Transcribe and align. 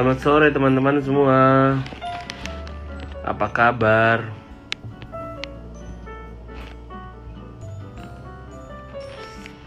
Selamat 0.00 0.24
sore 0.24 0.48
teman-teman 0.48 0.96
semua. 1.04 1.40
Apa 3.20 3.52
kabar? 3.52 4.32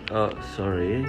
Oh, 0.10 0.34
sorry. 0.58 1.06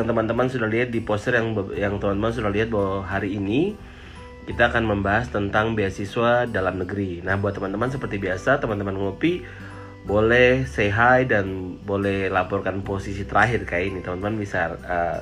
Yang 0.00 0.08
teman-teman 0.08 0.48
sudah 0.48 0.64
lihat 0.64 0.88
di 0.88 1.04
poster 1.04 1.36
yang 1.36 1.52
yang 1.76 2.00
teman-teman 2.00 2.32
sudah 2.32 2.48
lihat 2.48 2.72
bahwa 2.72 3.04
hari 3.04 3.36
ini 3.36 3.76
kita 4.48 4.72
akan 4.72 4.88
membahas 4.88 5.28
tentang 5.28 5.76
beasiswa 5.76 6.48
dalam 6.48 6.80
negeri. 6.80 7.20
Nah, 7.20 7.36
buat 7.36 7.52
teman-teman 7.52 7.92
seperti 7.92 8.16
biasa, 8.16 8.56
teman-teman 8.58 8.96
ngopi 8.96 9.44
boleh 10.08 10.64
say 10.64 10.88
hi 10.88 11.28
dan 11.28 11.76
boleh 11.84 12.32
laporkan 12.32 12.80
posisi 12.80 13.28
terakhir 13.28 13.68
kayak 13.68 13.92
ini. 13.92 13.98
Teman-teman 14.00 14.40
bisa 14.40 14.74
uh, 14.88 15.20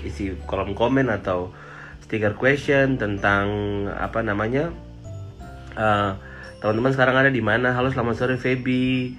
isi 0.00 0.32
kolom 0.48 0.72
komen 0.72 1.12
atau 1.12 1.52
stiker 2.00 2.32
question 2.34 2.96
tentang 2.96 3.46
apa 3.92 4.24
namanya 4.24 4.72
Uh, 5.74 6.14
teman-teman 6.62 6.94
sekarang 6.94 7.16
ada 7.18 7.30
di 7.34 7.42
mana? 7.42 7.74
Halo, 7.74 7.90
selamat 7.90 8.14
sore 8.14 8.36
Feby. 8.38 9.18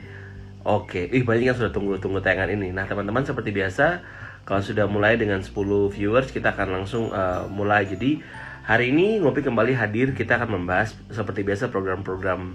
Oke, 0.64 1.06
ih 1.12 1.22
banyak 1.22 1.52
yang 1.52 1.58
sudah 1.60 1.70
tunggu-tunggu 1.70 2.24
tayangan 2.24 2.50
ini. 2.50 2.72
Nah, 2.72 2.88
teman-teman 2.88 3.28
seperti 3.28 3.52
biasa, 3.52 4.02
kalau 4.46 4.62
sudah 4.62 4.86
mulai 4.86 5.18
dengan 5.18 5.42
10 5.42 5.52
viewers, 5.90 6.30
kita 6.30 6.54
akan 6.54 6.82
langsung 6.82 7.10
uh, 7.10 7.50
mulai. 7.50 7.90
Jadi, 7.90 8.22
hari 8.64 8.94
ini 8.94 9.18
Ngopi 9.18 9.42
kembali 9.42 9.74
hadir, 9.74 10.14
kita 10.14 10.38
akan 10.38 10.62
membahas 10.62 10.94
seperti 11.10 11.42
biasa 11.42 11.74
program-program 11.74 12.54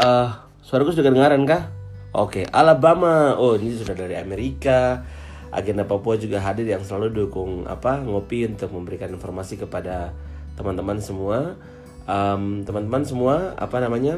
Eh, 0.00 0.28
suaraku 0.64 0.96
sudah 0.96 1.12
kedengaran 1.12 1.44
kah? 1.44 1.68
Oke, 2.16 2.48
Alabama. 2.48 3.36
Oh, 3.36 3.52
ini 3.60 3.76
sudah 3.76 3.92
dari 3.92 4.16
Amerika. 4.16 5.04
Agenda 5.52 5.84
Papua 5.84 6.16
juga 6.16 6.40
hadir 6.40 6.64
yang 6.64 6.80
selalu 6.80 7.12
dukung 7.12 7.68
apa 7.68 8.00
ngopi 8.00 8.48
untuk 8.48 8.72
memberikan 8.72 9.12
informasi 9.12 9.60
kepada 9.60 10.16
teman-teman 10.56 10.96
semua. 11.04 11.58
Em, 12.08 12.64
teman-teman 12.64 13.04
semua, 13.04 13.52
apa 13.60 13.76
namanya? 13.76 14.16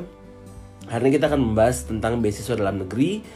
Hari 0.86 1.08
ini 1.08 1.18
kita 1.18 1.34
akan 1.34 1.50
membahas 1.50 1.82
tentang 1.82 2.22
beasiswa 2.22 2.54
dalam 2.54 2.86
negeri 2.86 3.26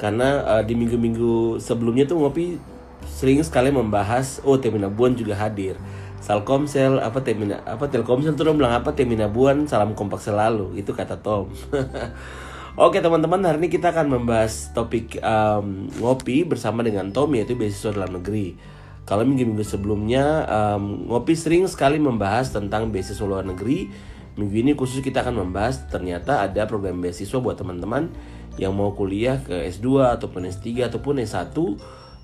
karena 0.00 0.40
eh, 0.56 0.62
di 0.64 0.72
minggu-minggu 0.72 1.60
sebelumnya 1.60 2.08
tuh 2.08 2.24
ngopi 2.24 2.56
sering 3.04 3.44
sekali 3.44 3.68
membahas 3.68 4.40
oh 4.48 4.56
Temina 4.56 4.88
Buan 4.88 5.12
juga 5.12 5.36
hadir. 5.36 5.76
Salkomsel 6.24 7.00
apa 7.00 7.20
Temina 7.20 7.60
apa 7.68 7.84
Telkomsel 7.88 8.32
tuh 8.32 8.48
bilang 8.56 8.72
apa 8.72 8.96
Temina 8.96 9.28
Buan 9.28 9.68
salam 9.68 9.92
kompak 9.92 10.24
selalu 10.24 10.80
itu 10.80 10.96
kata 10.96 11.20
Tom. 11.20 11.52
Oke 12.80 13.04
teman-teman 13.04 13.44
hari 13.44 13.60
ini 13.60 13.68
kita 13.68 13.92
akan 13.92 14.08
membahas 14.08 14.72
topik 14.72 15.20
em, 15.20 15.90
ngopi 16.00 16.48
bersama 16.48 16.80
dengan 16.80 17.12
Tom 17.12 17.28
yaitu 17.36 17.52
beasiswa 17.52 17.92
dalam 17.92 18.24
negeri. 18.24 18.56
Kalau 19.04 19.26
minggu-minggu 19.28 19.64
sebelumnya 19.64 20.48
em, 20.48 21.12
ngopi 21.12 21.36
sering 21.36 21.68
sekali 21.68 22.00
membahas 22.00 22.56
tentang 22.56 22.88
beasiswa 22.88 23.26
luar 23.28 23.44
negeri. 23.44 23.92
Minggu 24.38 24.56
ini 24.64 24.72
khusus 24.72 25.04
kita 25.04 25.20
akan 25.20 25.44
membahas 25.44 25.84
ternyata 25.92 26.40
ada 26.40 26.64
program 26.64 27.02
beasiswa 27.04 27.36
buat 27.42 27.58
teman-teman 27.60 28.08
yang 28.58 28.74
mau 28.74 28.96
kuliah 28.96 29.38
ke 29.42 29.68
S2 29.70 30.18
ataupun 30.18 30.48
S3 30.48 30.90
ataupun 30.90 31.22
S1 31.22 31.54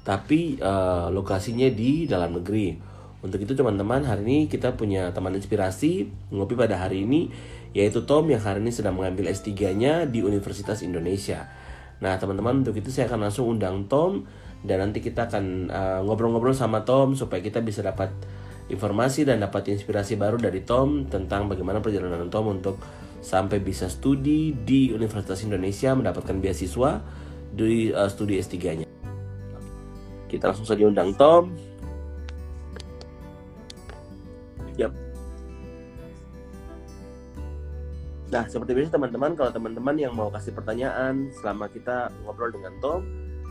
tapi 0.07 0.59
eh, 0.59 1.07
lokasinya 1.11 1.67
di 1.71 2.07
dalam 2.07 2.39
negeri. 2.39 2.79
Untuk 3.27 3.43
itu 3.43 3.59
teman-teman 3.59 4.07
hari 4.07 4.23
ini 4.23 4.39
kita 4.47 4.79
punya 4.79 5.11
teman 5.11 5.35
inspirasi 5.35 6.07
ngopi 6.31 6.55
pada 6.55 6.79
hari 6.79 7.03
ini 7.03 7.27
yaitu 7.75 8.07
Tom 8.07 8.31
yang 8.31 8.41
hari 8.41 8.63
ini 8.63 8.71
sedang 8.71 8.95
mengambil 8.95 9.29
S3-nya 9.35 10.07
di 10.07 10.23
Universitas 10.23 10.87
Indonesia. 10.87 11.51
Nah 11.99 12.15
teman-teman 12.23 12.63
untuk 12.63 12.79
itu 12.79 12.95
saya 12.95 13.11
akan 13.11 13.27
langsung 13.27 13.51
undang 13.51 13.91
Tom 13.91 14.25
dan 14.63 14.79
nanti 14.79 15.03
kita 15.03 15.27
akan 15.27 15.45
eh, 15.69 16.01
ngobrol-ngobrol 16.07 16.55
sama 16.55 16.87
Tom 16.87 17.19
supaya 17.19 17.43
kita 17.43 17.59
bisa 17.67 17.83
dapat 17.83 18.15
informasi 18.67 19.23
dan 19.27 19.43
dapat 19.43 19.75
inspirasi 19.75 20.19
baru 20.19 20.39
dari 20.39 20.63
Tom 20.63 21.07
tentang 21.07 21.47
bagaimana 21.47 21.79
perjalanan 21.79 22.27
Tom 22.31 22.51
untuk 22.51 22.79
sampai 23.27 23.59
bisa 23.59 23.91
studi 23.91 24.55
di 24.55 24.95
Universitas 24.95 25.43
Indonesia 25.43 25.91
mendapatkan 25.99 26.39
beasiswa 26.39 27.03
di 27.51 27.91
eh, 27.91 28.07
studi 28.07 28.39
S3-nya. 28.39 28.87
Kita 30.31 30.55
langsung 30.55 30.63
saja 30.63 30.87
undang 30.87 31.11
Tom. 31.19 31.51
Yap. 34.79 34.95
Nah, 38.31 38.45
seperti 38.47 38.79
biasa 38.79 38.95
teman-teman, 38.95 39.35
kalau 39.35 39.51
teman-teman 39.51 39.97
yang 39.99 40.15
mau 40.15 40.31
kasih 40.31 40.55
pertanyaan 40.55 41.27
selama 41.43 41.67
kita 41.67 42.15
ngobrol 42.23 42.55
dengan 42.55 42.75
Tom, 42.79 43.03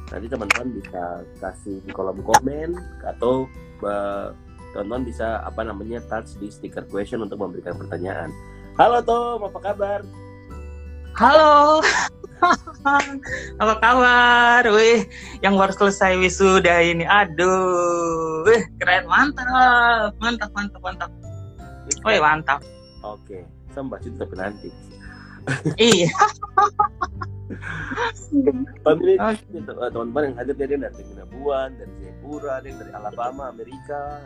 nanti 0.08 0.32
teman-teman 0.32 0.72
bisa 0.72 1.04
kasih 1.44 1.84
di 1.84 1.92
kolom 1.92 2.24
komen 2.24 2.80
atau 3.04 3.44
eh, 3.84 4.32
teman-teman 4.72 5.04
bisa 5.04 5.44
apa 5.44 5.68
namanya 5.68 6.00
touch 6.08 6.40
di 6.40 6.48
stiker 6.48 6.88
question 6.88 7.28
untuk 7.28 7.44
memberikan 7.44 7.76
pertanyaan. 7.76 8.32
Halo 8.76 9.00
Tom, 9.08 9.40
apa 9.48 9.60
kabar? 9.72 10.00
Halo. 11.16 11.80
Apa 13.64 13.74
kabar? 13.80 14.68
Wih, 14.68 15.08
yang 15.40 15.56
baru 15.56 15.72
selesai 15.72 16.20
wisuda 16.20 16.84
ini. 16.84 17.08
Aduh. 17.08 18.44
Wih, 18.44 18.68
keren 18.78 19.08
mantap. 19.08 20.12
Mantap, 20.20 20.52
mantap, 20.52 20.82
mantap. 20.84 21.12
Wih, 22.04 22.20
mantap. 22.20 22.60
Oke, 23.00 23.48
sembah 23.72 23.98
itu 24.04 24.20
tapi 24.20 24.36
nanti. 24.36 24.70
Iya. 25.80 26.12
Eh, 27.46 29.38
teman-teman 29.94 30.34
yang 30.34 30.36
hadir 30.42 30.58
dari 30.58 30.82
dari 30.82 31.04
Minabuan, 31.14 31.78
dari 31.78 31.94
Jayapura, 32.02 32.58
dari 32.58 32.90
Alabama, 32.90 33.54
Amerika. 33.54 34.26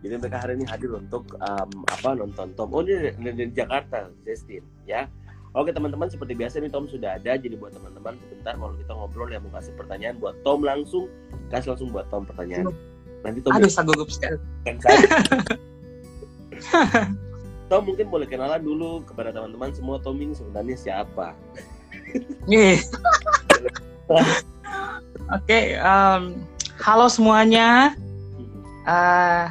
Jadi 0.00 0.14
mereka 0.16 0.40
hari 0.40 0.56
ini 0.56 0.64
hadir 0.64 0.96
untuk 0.96 1.28
um, 1.44 1.70
apa 1.92 2.16
nonton 2.16 2.56
Tom. 2.56 2.72
Oh 2.72 2.80
ini 2.80 3.12
dari, 3.20 3.52
Jakarta, 3.52 4.08
Justin, 4.24 4.64
ya. 4.88 5.04
Oke 5.52 5.74
teman-teman 5.74 6.06
seperti 6.06 6.38
biasa 6.38 6.62
nih 6.62 6.72
Tom 6.72 6.88
sudah 6.88 7.20
ada. 7.20 7.36
Jadi 7.36 7.58
buat 7.58 7.74
teman-teman 7.74 8.16
sebentar 8.24 8.54
kalau 8.56 8.72
kita 8.78 8.92
ngobrol 8.96 9.28
yang 9.28 9.42
mau 9.44 9.60
kasih 9.60 9.74
pertanyaan 9.76 10.16
buat 10.16 10.38
Tom 10.46 10.62
langsung 10.64 11.10
kasih 11.52 11.74
langsung 11.74 11.90
buat 11.92 12.06
Tom 12.08 12.24
pertanyaan. 12.24 12.70
Nanti 13.20 13.44
Tom 13.44 13.52
Aduh, 13.52 13.68
saya 13.68 13.84
gugup 13.84 14.08
sekali. 14.08 14.40
yang 14.64 14.78
saja. 14.80 15.08
Tom 17.70 17.82
mungkin 17.86 18.06
boleh 18.08 18.26
kenalan 18.26 18.62
dulu 18.64 19.04
kepada 19.04 19.34
teman-teman 19.36 19.70
semua 19.76 20.00
Tom 20.00 20.16
ini 20.16 20.32
sebenarnya 20.32 20.76
siapa? 20.80 21.36
Nih. 22.48 22.80
Oke, 25.36 25.78
em, 25.78 26.22
halo 26.82 27.06
semuanya. 27.06 27.94
Eh, 28.88 29.46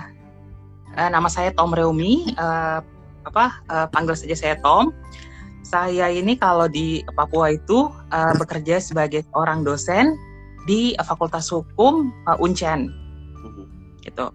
eh, 0.97 1.09
nama 1.09 1.27
saya 1.29 1.53
Tom 1.53 1.75
Reumi. 1.75 2.33
Eh, 2.33 2.79
apa? 3.27 3.45
eh, 3.69 3.87
panggil 3.93 4.15
saja 4.15 4.35
saya 4.35 4.55
Tom. 4.63 4.95
Saya 5.61 6.09
ini 6.09 6.33
kalau 6.39 6.65
di 6.65 7.05
Papua 7.13 7.53
itu 7.53 7.91
eh, 8.09 8.33
bekerja 8.39 8.81
sebagai 8.81 9.27
orang 9.37 9.61
dosen 9.61 10.17
di 10.65 10.97
Fakultas 11.03 11.51
Hukum 11.51 12.09
eh, 12.29 12.37
Uncen 12.41 12.89
gitu. 14.03 14.33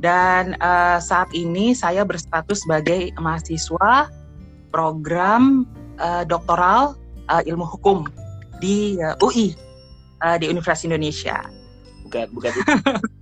Dan 0.00 0.56
eh, 0.56 0.98
saat 1.02 1.28
ini 1.36 1.76
saya 1.76 2.08
berstatus 2.08 2.64
sebagai 2.64 3.12
mahasiswa 3.20 4.08
program 4.72 5.68
eh, 6.00 6.24
doktoral 6.24 6.96
eh, 7.28 7.42
ilmu 7.50 7.68
hukum 7.68 8.08
di 8.64 8.96
eh, 8.96 9.16
UI 9.20 9.52
eh, 10.24 10.36
di 10.40 10.48
Universitas 10.48 10.88
Indonesia. 10.88 11.44
Bukan 12.08 12.26
bukan 12.32 12.52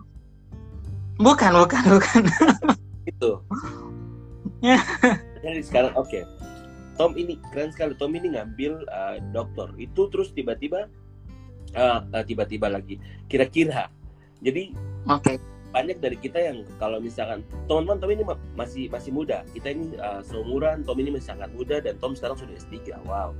Bukan, 1.18 1.50
bukan, 1.50 1.82
bukan. 1.98 2.22
itu. 3.10 3.30
Ya. 4.62 4.78
Jadi 5.42 5.60
sekarang 5.66 5.92
oke. 5.98 6.22
Tom 6.98 7.14
ini 7.14 7.38
keren 7.54 7.70
sekali. 7.70 7.94
Tom 7.94 8.14
ini 8.14 8.34
ngambil 8.34 8.86
uh, 8.90 9.18
dokter. 9.30 9.70
Itu 9.78 10.10
terus 10.10 10.34
tiba-tiba 10.34 10.90
uh, 11.74 12.00
uh, 12.02 12.24
tiba-tiba 12.26 12.70
lagi. 12.70 12.98
Kira-kira. 13.30 13.90
Jadi 14.38 14.74
Oke. 15.10 15.38
banyak 15.74 15.98
dari 15.98 16.14
kita 16.18 16.38
yang 16.38 16.62
kalau 16.78 17.02
misalkan 17.02 17.42
teman-teman 17.66 17.98
Tom 17.98 18.10
ini 18.14 18.22
ma- 18.22 18.42
masih 18.54 18.86
masih 18.86 19.10
muda, 19.10 19.42
kita 19.50 19.74
ini 19.74 19.98
uh, 19.98 20.22
seumuran, 20.22 20.86
Tom 20.86 20.98
ini 21.02 21.10
masih 21.18 21.34
sangat 21.34 21.50
muda 21.54 21.82
dan 21.82 21.98
Tom 21.98 22.14
sekarang 22.14 22.38
sudah 22.38 22.54
S3. 22.54 22.94
Wow. 23.06 23.34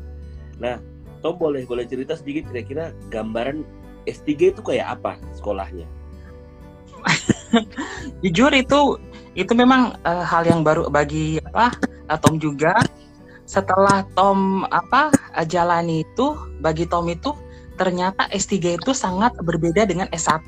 Nah, 0.58 0.82
Tom 1.22 1.38
boleh 1.38 1.62
boleh 1.66 1.86
cerita 1.86 2.18
sedikit 2.18 2.50
kira-kira 2.50 2.90
gambaran 3.14 3.62
S3 4.10 4.54
itu 4.54 4.62
kayak 4.62 4.98
apa 4.98 5.18
sekolahnya? 5.38 5.86
Jujur 8.24 8.52
itu 8.54 8.80
itu 9.38 9.52
memang 9.54 9.94
eh, 10.02 10.24
hal 10.24 10.44
yang 10.48 10.66
baru 10.66 10.90
bagi 10.90 11.38
apa 11.52 11.74
eh, 12.10 12.18
Tom 12.18 12.36
juga. 12.42 12.74
Setelah 13.48 14.04
Tom 14.12 14.66
apa 14.68 15.14
eh, 15.38 15.46
jalani 15.46 16.04
itu 16.04 16.34
bagi 16.60 16.84
Tom 16.88 17.08
itu 17.08 17.32
ternyata 17.78 18.26
S3 18.34 18.82
itu 18.82 18.90
sangat 18.90 19.38
berbeda 19.38 19.86
dengan 19.86 20.10
S1 20.10 20.44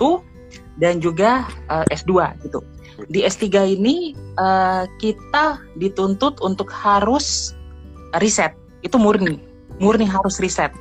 dan 0.82 0.98
juga 0.98 1.46
eh, 1.70 1.86
S2 1.94 2.42
gitu. 2.44 2.60
Di 3.08 3.24
S3 3.24 3.78
ini 3.78 4.12
eh, 4.16 4.84
kita 4.98 5.62
dituntut 5.78 6.42
untuk 6.42 6.68
harus 6.68 7.54
riset. 8.18 8.52
Itu 8.82 8.98
murni. 8.98 9.38
Murni 9.80 10.04
harus 10.04 10.42
riset 10.42 10.74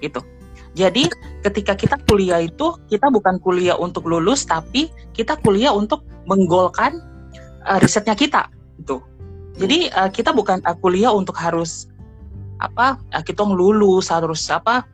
gitu. 0.00 0.20
Jadi 0.76 1.08
ketika 1.40 1.72
kita 1.72 1.96
kuliah 2.04 2.44
itu 2.44 2.76
kita 2.92 3.08
bukan 3.08 3.40
kuliah 3.40 3.80
untuk 3.80 4.04
lulus 4.04 4.44
tapi 4.44 4.92
kita 5.16 5.40
kuliah 5.40 5.72
untuk 5.72 6.04
menggolkan 6.28 7.00
uh, 7.64 7.80
risetnya 7.80 8.12
kita 8.12 8.52
gitu. 8.76 9.00
Jadi 9.56 9.88
uh, 9.96 10.12
kita 10.12 10.36
bukan 10.36 10.60
uh, 10.68 10.76
kuliah 10.76 11.16
untuk 11.16 11.32
harus 11.40 11.88
apa 12.60 13.00
uh, 13.16 13.24
kita 13.24 13.40
lulus 13.40 14.12
harus 14.12 14.44
apa 14.52 14.84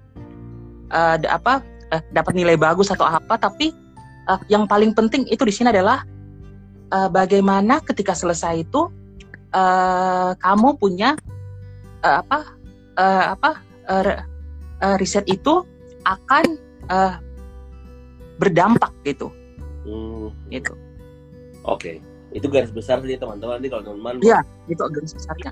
uh, 0.95 1.19
apa 1.27 1.67
uh, 1.91 2.03
dapat 2.15 2.33
nilai 2.39 2.55
bagus 2.55 2.95
atau 2.95 3.03
apa 3.03 3.35
tapi 3.35 3.75
uh, 4.31 4.39
yang 4.47 4.71
paling 4.71 4.95
penting 4.95 5.27
itu 5.27 5.43
di 5.43 5.51
sini 5.51 5.75
adalah 5.75 6.07
uh, 6.95 7.11
bagaimana 7.11 7.83
ketika 7.83 8.15
selesai 8.15 8.63
itu 8.63 8.87
uh, 9.51 10.31
kamu 10.39 10.79
punya 10.79 11.19
uh, 12.07 12.23
apa 12.23 12.39
uh, 12.99 13.25
apa 13.35 13.51
uh, 13.91 14.23
uh, 14.83 14.97
riset 14.99 15.27
itu 15.27 15.67
akan 16.05 16.45
uh, 16.89 17.17
berdampak 18.39 18.91
gitu 19.05 19.31
Hmm, 19.83 20.31
gitu 20.47 20.75
Oke, 21.63 21.99
itu 22.31 22.47
garis 22.51 22.71
besar 22.75 22.99
sih 23.07 23.15
teman-teman. 23.15 23.59
Nanti 23.59 23.71
kalau 23.71 23.83
teman-teman 23.87 24.19
Iya. 24.23 24.43
itu 24.67 24.83
garis 24.91 25.15
besarnya 25.15 25.51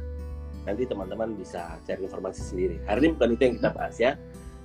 nanti 0.60 0.84
teman-teman 0.84 1.34
bisa 1.40 1.80
cari 1.88 2.04
informasi 2.04 2.42
sendiri. 2.44 2.76
Hari 2.84 2.98
ini 3.00 3.08
bukan 3.16 3.28
itu 3.32 3.42
yang 3.48 3.54
kita 3.58 3.70
bahas 3.72 3.96
ya. 3.96 4.12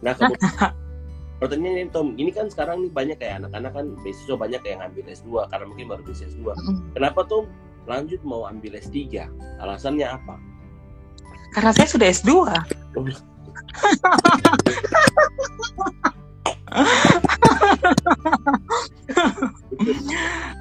Nah, 0.03 0.11
kemudian 0.11 0.43
pertanyaan 1.39 1.75
ini 1.81 1.89
Tom, 1.89 2.07
ini 2.19 2.29
kan 2.35 2.51
sekarang 2.51 2.83
nih 2.83 2.91
banyak 2.91 3.17
kayak 3.17 3.41
anak-anak 3.41 3.71
kan 3.73 3.85
beasiswa 4.03 4.35
banyak 4.35 4.61
yang 4.67 4.79
ngambil 4.83 5.03
S2 5.07 5.29
karena 5.47 5.65
mungkin 5.65 5.85
baru 5.87 6.01
bisa 6.03 6.27
S2. 6.27 6.45
Kenapa 6.93 7.19
Tom 7.25 7.47
lanjut 7.87 8.19
mau 8.27 8.43
ambil 8.45 8.75
S3? 8.77 9.25
Alasannya 9.61 10.07
apa? 10.09 10.35
karena 11.55 11.71
saya 11.71 11.87
sudah 11.87 12.07
S2 12.11 12.51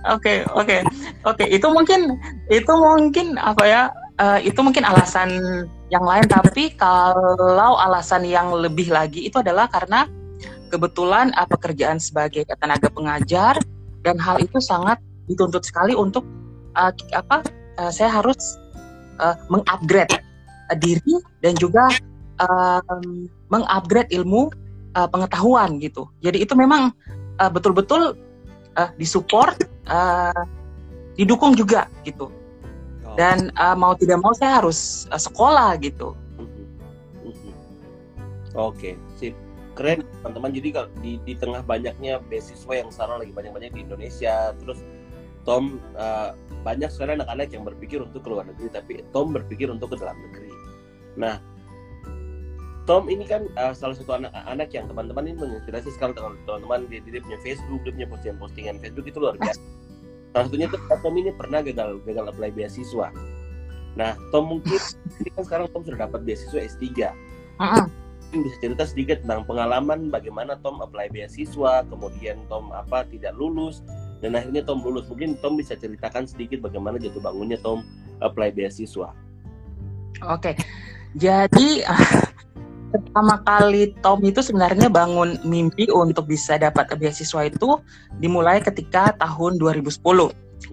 Oke, 0.04 0.44
oke, 0.52 0.84
oke. 1.24 1.44
Itu 1.48 1.66
mungkin, 1.72 2.20
itu 2.52 2.72
mungkin 2.76 3.40
apa 3.40 3.64
ya? 3.64 3.82
eh, 4.20 4.46
itu 4.46 4.60
mungkin 4.62 4.84
alasan 4.86 5.30
yang 5.90 6.04
lain. 6.04 6.26
Tapi 6.28 6.74
kalau 6.78 7.78
alasan 7.80 8.26
yang 8.26 8.52
lebih 8.54 8.90
lagi 8.92 9.26
itu 9.26 9.40
adalah 9.40 9.66
karena 9.70 10.06
kebetulan 10.70 11.32
eh, 11.34 11.48
pekerjaan 11.48 11.98
sebagai 11.98 12.46
tenaga 12.58 12.90
pengajar 12.90 13.58
dan 14.04 14.20
hal 14.20 14.38
itu 14.42 14.60
sangat 14.60 15.00
dituntut 15.26 15.64
sekali 15.64 15.96
untuk 15.96 16.22
eh, 16.76 16.92
apa? 17.16 17.42
eh, 17.80 17.90
saya 17.90 18.20
harus 18.22 18.58
eh, 19.18 19.36
mengupgrade 19.50 20.20
eh, 20.70 20.76
diri 20.78 21.14
dan 21.42 21.54
juga 21.58 21.90
em, 22.40 23.30
mengupgrade 23.52 24.10
ilmu 24.10 24.50
eh, 24.96 25.08
pengetahuan 25.10 25.78
gitu. 25.78 26.08
Jadi 26.24 26.42
itu 26.42 26.54
memang 26.58 26.90
eh, 27.38 27.50
betul-betul 27.50 28.18
uh, 28.78 28.90
disupport, 28.98 29.54
uh, 29.88 30.42
didukung 31.14 31.54
juga 31.54 31.86
gitu. 32.02 32.30
Oh. 33.06 33.14
Dan 33.14 33.54
uh, 33.58 33.76
mau 33.78 33.94
tidak 33.94 34.20
mau 34.22 34.34
saya 34.34 34.62
harus 34.62 35.06
uh, 35.10 35.20
sekolah 35.20 35.78
gitu. 35.80 36.14
Oke, 38.54 38.94
sip. 39.18 39.34
Keren 39.74 40.06
teman-teman. 40.22 40.54
Jadi 40.54 40.68
kalau 40.70 40.88
di, 41.02 41.18
di 41.26 41.34
tengah 41.34 41.66
banyaknya 41.66 42.22
beasiswa 42.30 42.70
yang 42.78 42.94
sekarang 42.94 43.26
lagi 43.26 43.34
banyak-banyak 43.34 43.74
di 43.74 43.80
Indonesia, 43.82 44.54
terus 44.62 44.78
Tom 45.42 45.82
uh, 45.98 46.38
banyak 46.62 46.86
sekarang 46.94 47.18
anak-anak 47.18 47.50
yang 47.50 47.66
berpikir 47.66 47.98
untuk 47.98 48.22
ke 48.22 48.28
luar 48.30 48.46
negeri, 48.46 48.70
tapi 48.70 49.02
Tom 49.10 49.34
berpikir 49.34 49.66
untuk 49.66 49.90
ke 49.90 49.96
dalam 49.98 50.14
negeri. 50.30 50.50
Nah, 51.18 51.42
Tom 52.84 53.08
ini 53.08 53.24
kan 53.24 53.48
uh, 53.56 53.72
salah 53.72 53.96
satu 53.96 54.20
anak-anak 54.20 54.68
yang 54.76 54.84
teman-teman 54.84 55.24
ini 55.24 55.36
menginspirasi 55.40 55.88
sekali 55.96 56.12
dengan 56.12 56.36
teman-teman 56.44 56.84
dia, 56.92 57.00
dia 57.00 57.20
punya 57.24 57.40
Facebook, 57.40 57.80
dia 57.80 57.92
punya 57.96 58.08
postingan-postingan 58.12 58.76
Facebook 58.84 59.06
itu 59.08 59.18
luar 59.24 59.40
biasa. 59.40 59.60
Salah 60.36 60.44
satunya 60.50 60.66
tuh 60.68 60.80
Tom 61.00 61.14
ini 61.16 61.30
pernah 61.32 61.64
gagal 61.64 62.04
gagal 62.04 62.24
apply 62.28 62.50
beasiswa. 62.52 63.08
Nah, 63.96 64.12
Tom 64.28 64.52
mungkin 64.52 64.76
ini 65.22 65.30
kan 65.32 65.42
sekarang 65.48 65.66
Tom 65.72 65.80
sudah 65.86 66.04
dapat 66.04 66.28
beasiswa 66.28 66.60
S3 66.60 66.84
Mm-mm. 67.62 67.86
mungkin 68.34 68.40
bisa 68.50 68.56
cerita 68.58 68.84
sedikit 68.84 69.16
tentang 69.22 69.46
pengalaman 69.46 70.10
bagaimana 70.10 70.58
Tom 70.60 70.82
apply 70.82 71.08
beasiswa, 71.08 71.86
kemudian 71.88 72.44
Tom 72.52 72.68
apa 72.74 73.06
tidak 73.08 73.32
lulus 73.38 73.80
dan 74.20 74.36
akhirnya 74.36 74.60
Tom 74.60 74.84
lulus. 74.84 75.08
Mungkin 75.08 75.40
Tom 75.40 75.56
bisa 75.56 75.72
ceritakan 75.72 76.28
sedikit 76.28 76.60
bagaimana 76.60 77.00
jatuh 77.00 77.22
bangunnya 77.22 77.56
Tom 77.64 77.80
apply 78.20 78.52
beasiswa. 78.52 79.14
Oke, 80.26 80.58
jadi 81.14 81.86
pertama 82.94 83.42
kali 83.42 83.90
Tom 84.06 84.22
itu 84.22 84.38
sebenarnya 84.38 84.86
bangun 84.86 85.42
mimpi 85.42 85.90
untuk 85.90 86.30
bisa 86.30 86.54
dapat 86.54 86.86
beasiswa 86.94 87.50
itu 87.50 87.82
dimulai 88.22 88.62
ketika 88.62 89.10
tahun 89.18 89.58
2010. 89.58 89.98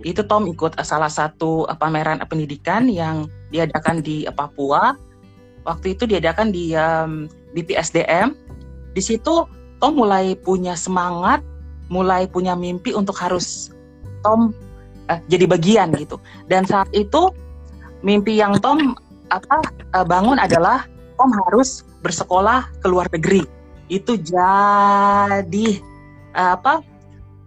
Itu 0.05 0.21
Tom 0.29 0.45
ikut 0.45 0.77
salah 0.85 1.09
satu 1.09 1.65
eh, 1.65 1.77
pameran 1.77 2.21
pendidikan 2.29 2.85
yang 2.85 3.25
diadakan 3.49 4.05
di 4.05 4.29
eh, 4.29 4.33
Papua. 4.33 4.93
Waktu 5.65 5.93
itu 5.97 6.09
diadakan 6.09 6.53
di 6.53 6.73
em, 6.73 7.29
BPSDM. 7.57 8.33
Di 8.93 9.01
situ 9.01 9.45
Tom 9.81 9.97
mulai 9.97 10.37
punya 10.37 10.77
semangat, 10.77 11.41
mulai 11.89 12.29
punya 12.29 12.53
mimpi 12.53 12.93
untuk 12.93 13.17
harus 13.17 13.73
Tom 14.21 14.53
eh, 15.09 15.19
jadi 15.25 15.49
bagian 15.49 15.89
gitu. 15.97 16.21
Dan 16.45 16.69
saat 16.69 16.87
itu 16.93 17.33
mimpi 18.05 18.37
yang 18.37 18.57
Tom 18.61 18.93
apa 19.33 19.57
eh, 19.97 20.05
bangun 20.05 20.37
adalah 20.37 20.85
Tom 21.17 21.29
harus 21.45 21.85
bersekolah 22.01 22.67
ke 22.81 22.87
luar 22.89 23.07
negeri. 23.13 23.45
Itu 23.87 24.17
jadi 24.17 25.67
eh, 26.35 26.51
apa 26.57 26.81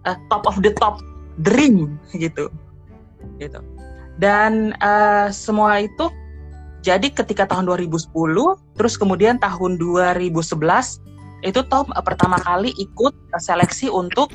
eh, 0.07 0.17
top 0.31 0.43
of 0.49 0.59
the 0.63 0.71
top 0.79 0.99
dream 1.43 1.99
gitu, 2.15 2.49
gitu. 3.39 3.59
Dan 4.15 4.71
eh, 4.79 5.27
semua 5.29 5.83
itu 5.83 6.07
jadi 6.85 7.09
ketika 7.09 7.49
tahun 7.49 7.65
2010, 7.65 8.13
terus 8.77 8.93
kemudian 8.95 9.41
tahun 9.41 9.81
2011 9.81 11.01
itu 11.43 11.61
Tom 11.67 11.87
eh, 11.93 12.03
pertama 12.05 12.39
kali 12.41 12.71
ikut 12.77 13.13
eh, 13.13 13.41
seleksi 13.41 13.91
untuk 13.91 14.31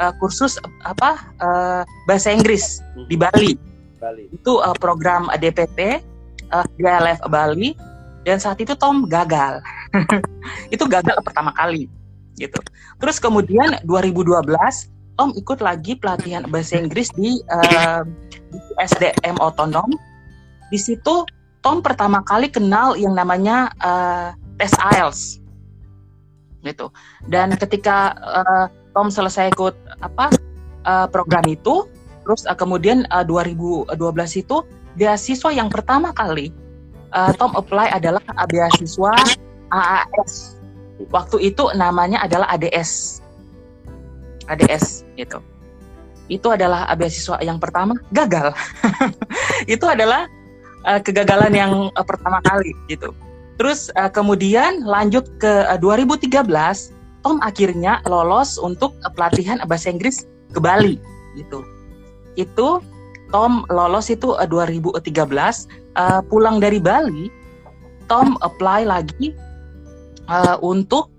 eh, 0.00 0.12
kursus 0.18 0.60
eh, 0.60 0.72
apa 0.82 1.20
eh, 1.38 1.82
bahasa 2.08 2.32
Inggris 2.32 2.80
di 3.06 3.16
Bali 3.16 3.70
Bali. 4.00 4.32
itu 4.32 4.58
uh, 4.58 4.72
program 4.80 5.28
DPP 5.36 6.00
uh, 6.50 6.64
DLF 6.80 7.20
Bali 7.28 7.76
dan 8.30 8.38
saat 8.38 8.62
itu 8.62 8.78
Tom 8.78 9.10
gagal. 9.10 9.58
Itu 10.74 10.86
gagal 10.86 11.18
pertama 11.26 11.50
kali 11.50 11.90
gitu. 12.38 12.62
Terus 13.02 13.18
kemudian 13.18 13.82
2012 13.82 14.46
Tom 15.18 15.34
ikut 15.34 15.58
lagi 15.58 15.98
pelatihan 15.98 16.46
bahasa 16.46 16.78
Inggris 16.78 17.10
di, 17.18 17.42
uh, 17.50 18.06
di 18.30 18.58
SDM 18.78 19.42
otonom. 19.42 19.90
Di 20.70 20.78
situ 20.78 21.26
Tom 21.58 21.82
pertama 21.82 22.22
kali 22.22 22.46
kenal 22.46 22.94
yang 22.94 23.18
namanya 23.18 23.74
uh, 23.82 24.30
tes 24.62 24.70
IELTS 24.94 25.42
gitu. 26.62 26.94
Dan 27.26 27.58
ketika 27.58 28.14
uh, 28.22 28.66
Tom 28.94 29.10
selesai 29.10 29.50
ikut 29.50 29.74
apa 29.98 30.30
uh, 30.86 31.10
program 31.10 31.42
itu 31.50 31.90
Terus 32.24 32.46
uh, 32.46 32.54
kemudian 32.54 33.08
uh, 33.10 33.26
2012 33.26 33.90
itu 34.38 34.62
beasiswa 34.94 35.50
yang 35.50 35.66
pertama 35.66 36.14
kali 36.14 36.54
uh, 37.14 37.30
Tom 37.36 37.52
apply 37.54 37.90
adalah 37.94 38.22
beasiswa 38.48 39.14
AAS. 39.70 40.58
Waktu 41.08 41.52
itu 41.52 41.72
namanya 41.76 42.20
adalah 42.24 42.50
ADS. 42.52 43.22
ADS 44.50 45.06
gitu. 45.16 45.40
Itu 46.30 46.52
adalah 46.54 46.86
beasiswa 46.94 47.40
yang 47.42 47.58
pertama 47.58 47.96
gagal. 48.12 48.52
itu 49.74 49.86
adalah 49.86 50.28
uh, 50.84 51.00
kegagalan 51.00 51.52
yang 51.54 51.72
uh, 51.94 52.04
pertama 52.06 52.42
kali 52.46 52.74
gitu. 52.86 53.10
Terus 53.60 53.92
uh, 53.96 54.08
kemudian 54.08 54.84
lanjut 54.84 55.28
ke 55.40 55.68
uh, 55.68 55.78
2013 55.78 56.48
Tom 57.20 57.36
akhirnya 57.44 58.00
lolos 58.08 58.56
untuk 58.56 58.96
pelatihan 59.12 59.60
bahasa 59.68 59.92
Inggris 59.92 60.24
ke 60.56 60.58
Bali 60.58 60.96
gitu 61.36 61.60
itu 62.38 62.68
Tom 63.30 63.64
lolos 63.70 64.10
itu 64.10 64.34
eh, 64.38 64.46
2013 64.46 65.06
eh, 65.06 66.20
pulang 66.26 66.58
dari 66.58 66.82
Bali 66.82 67.30
Tom 68.10 68.34
apply 68.42 68.86
lagi 68.86 69.34
eh, 70.26 70.56
untuk 70.62 71.10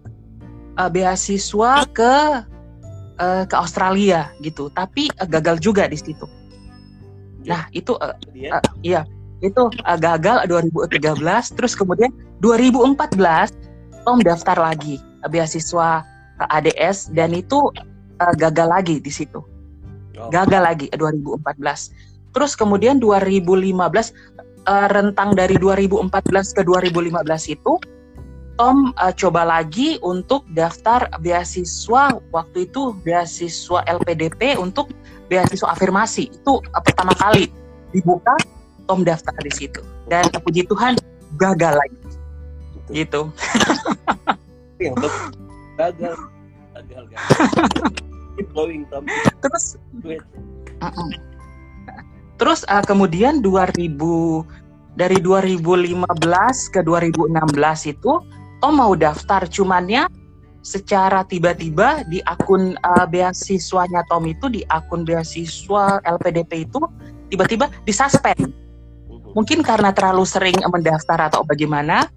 eh, 0.76 0.90
beasiswa 0.92 1.88
ke 1.96 2.14
eh, 3.20 3.44
ke 3.48 3.56
Australia 3.56 4.32
gitu. 4.44 4.68
Tapi 4.76 5.08
eh, 5.08 5.28
gagal 5.28 5.64
juga 5.64 5.88
di 5.88 5.96
situ. 5.96 6.28
Nah 7.48 7.66
itu 7.74 7.98
Dia. 8.36 8.60
Eh, 8.60 8.64
iya, 8.94 9.02
itu 9.42 9.62
uh, 9.68 9.98
gagal 9.98 10.46
2013, 10.46 11.58
terus 11.58 11.74
kemudian 11.74 12.14
2014 12.46 13.18
Tom 14.06 14.22
daftar 14.22 14.58
lagi 14.58 15.02
uh, 15.26 15.30
beasiswa 15.30 16.06
uh, 16.38 16.56
ADS 16.58 17.10
dan 17.14 17.34
itu 17.34 17.74
uh, 18.22 18.34
gagal 18.38 18.70
lagi 18.70 19.02
di 19.02 19.10
situ. 19.10 19.42
Oh, 20.20 20.30
Gagal 20.32 20.62
lagi 20.62 20.88
uh, 20.92 20.98
2014. 20.98 22.32
Terus 22.32 22.52
kemudian 22.56 23.00
2015 23.00 23.76
uh, 24.68 24.88
rentang 24.92 25.36
dari 25.36 25.56
2014 25.60 26.58
ke 26.58 26.62
2015 26.64 27.56
itu 27.56 27.74
Tom 28.60 28.94
uh, 29.00 29.14
coba 29.16 29.42
lagi 29.48 29.98
untuk 30.06 30.46
daftar 30.54 31.08
beasiswa 31.24 32.14
waktu 32.30 32.70
itu 32.70 32.94
beasiswa 33.02 33.82
LPDP 33.88 34.60
untuk 34.60 34.92
beasiswa 35.32 35.72
afirmasi. 35.72 36.30
Itu 36.30 36.62
uh, 36.62 36.82
pertama 36.84 37.16
kali 37.18 37.50
dibuka 37.96 38.36
Tom 38.86 39.04
daftar 39.04 39.36
di 39.42 39.52
situ. 39.52 39.82
Dan 40.08 40.28
puji 40.30 40.68
Tuhan 40.68 41.00
gagal 41.40 41.80
lagi. 41.80 42.00
Gitu. 42.92 43.32
Yang 44.84 44.96
Tom 45.00 45.14
gagal. 45.80 46.16
Gagal 46.72 47.04
gagal 47.12 48.10
going 48.54 48.84
Tom 48.90 49.06
terus 49.42 49.76
it. 50.06 50.22
Mm-mm. 50.82 51.10
terus 52.40 52.66
uh, 52.70 52.84
kemudian 52.84 53.44
2000 53.44 53.98
dari 54.98 55.18
2015 55.24 56.74
ke 56.74 56.80
2016 56.84 57.94
itu 57.94 58.12
Tom 58.62 58.74
mau 58.78 58.94
daftar 58.94 59.46
cuman 59.50 59.86
ya 59.90 60.06
secara 60.62 61.26
tiba-tiba 61.26 62.06
di 62.06 62.22
akun 62.26 62.78
uh, 62.86 63.06
beasiswanya 63.10 64.06
Tom 64.10 64.30
itu 64.30 64.46
di 64.50 64.62
akun 64.70 65.02
beasiswa 65.02 66.02
LPDP 66.06 66.70
itu 66.70 66.82
tiba-tiba 67.34 67.72
disuspend 67.88 68.62
Mhm. 69.12 69.38
mungkin 69.38 69.60
karena 69.64 69.96
terlalu 69.96 70.28
sering 70.28 70.58
mendaftar 70.68 71.32
atau 71.32 71.48
bagaimana 71.48 72.08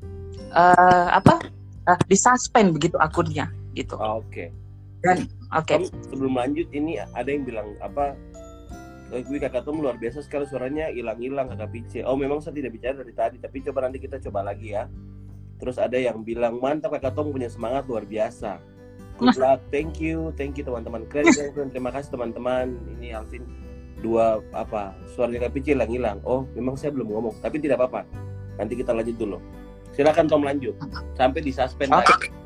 eh, 0.55 1.09
apa 1.11 1.43
uh, 1.91 1.99
disuspend 2.07 2.75
begitu 2.75 2.95
akunnya 2.99 3.51
gitu 3.75 3.99
Oh, 3.99 4.23
oke. 5.63 5.71
Tom 5.71 5.83
sebelum 6.11 6.33
lanjut 6.35 6.69
ini 6.75 6.99
ada 6.99 7.29
yang 7.31 7.47
bilang 7.47 7.79
apa 7.79 8.19
"Eh, 9.15 9.23
gue 9.23 9.39
kakak 9.39 9.63
Tom 9.63 9.79
luar 9.79 9.95
biasa 10.01 10.25
sekali 10.25 10.49
suaranya 10.49 10.91
hilang-hilang 10.91 11.47
kakak 11.53 11.71
Pice. 11.71 12.01
Oh 12.03 12.19
memang 12.19 12.43
saya 12.43 12.57
tidak 12.59 12.75
bicara 12.75 12.99
dari 12.99 13.15
tadi 13.15 13.37
tapi 13.39 13.63
coba 13.63 13.87
nanti 13.87 14.03
kita 14.03 14.19
coba 14.19 14.43
lagi 14.43 14.75
ya. 14.75 14.91
Terus 15.61 15.79
ada 15.79 15.95
yang 15.95 16.27
bilang 16.27 16.59
mantap 16.59 16.97
kakak 16.99 17.15
Tom 17.15 17.31
punya 17.31 17.47
semangat 17.47 17.87
luar 17.87 18.03
biasa. 18.09 18.59
Good 19.21 19.39
luck 19.43 19.63
thank 19.71 20.03
you 20.03 20.35
thank 20.35 20.59
you 20.59 20.65
teman-teman. 20.67 21.07
Keren 21.07 21.31
keren, 21.31 21.51
keren. 21.55 21.69
terima 21.71 21.91
kasih 21.95 22.11
teman-teman. 22.11 22.75
Ini 22.99 23.15
Alvin 23.21 23.45
dua 24.03 24.43
apa 24.51 24.93
suaranya 25.15 25.47
kakak 25.47 25.63
Pice 25.63 25.71
hilang-hilang. 25.77 26.19
Oh 26.27 26.49
memang 26.59 26.75
saya 26.75 26.91
belum 26.91 27.13
ngomong 27.15 27.35
tapi 27.39 27.63
tidak 27.63 27.79
apa-apa. 27.79 28.03
Nanti 28.59 28.75
kita 28.75 28.91
lanjut 28.91 29.15
dulu. 29.15 29.39
Silakan 29.95 30.27
Tom 30.27 30.43
lanjut. 30.43 30.75
Sampai 31.15 31.39
di 31.45 31.55
suspend 31.55 31.95
Oke. 31.95 32.03
lagi 32.03 32.44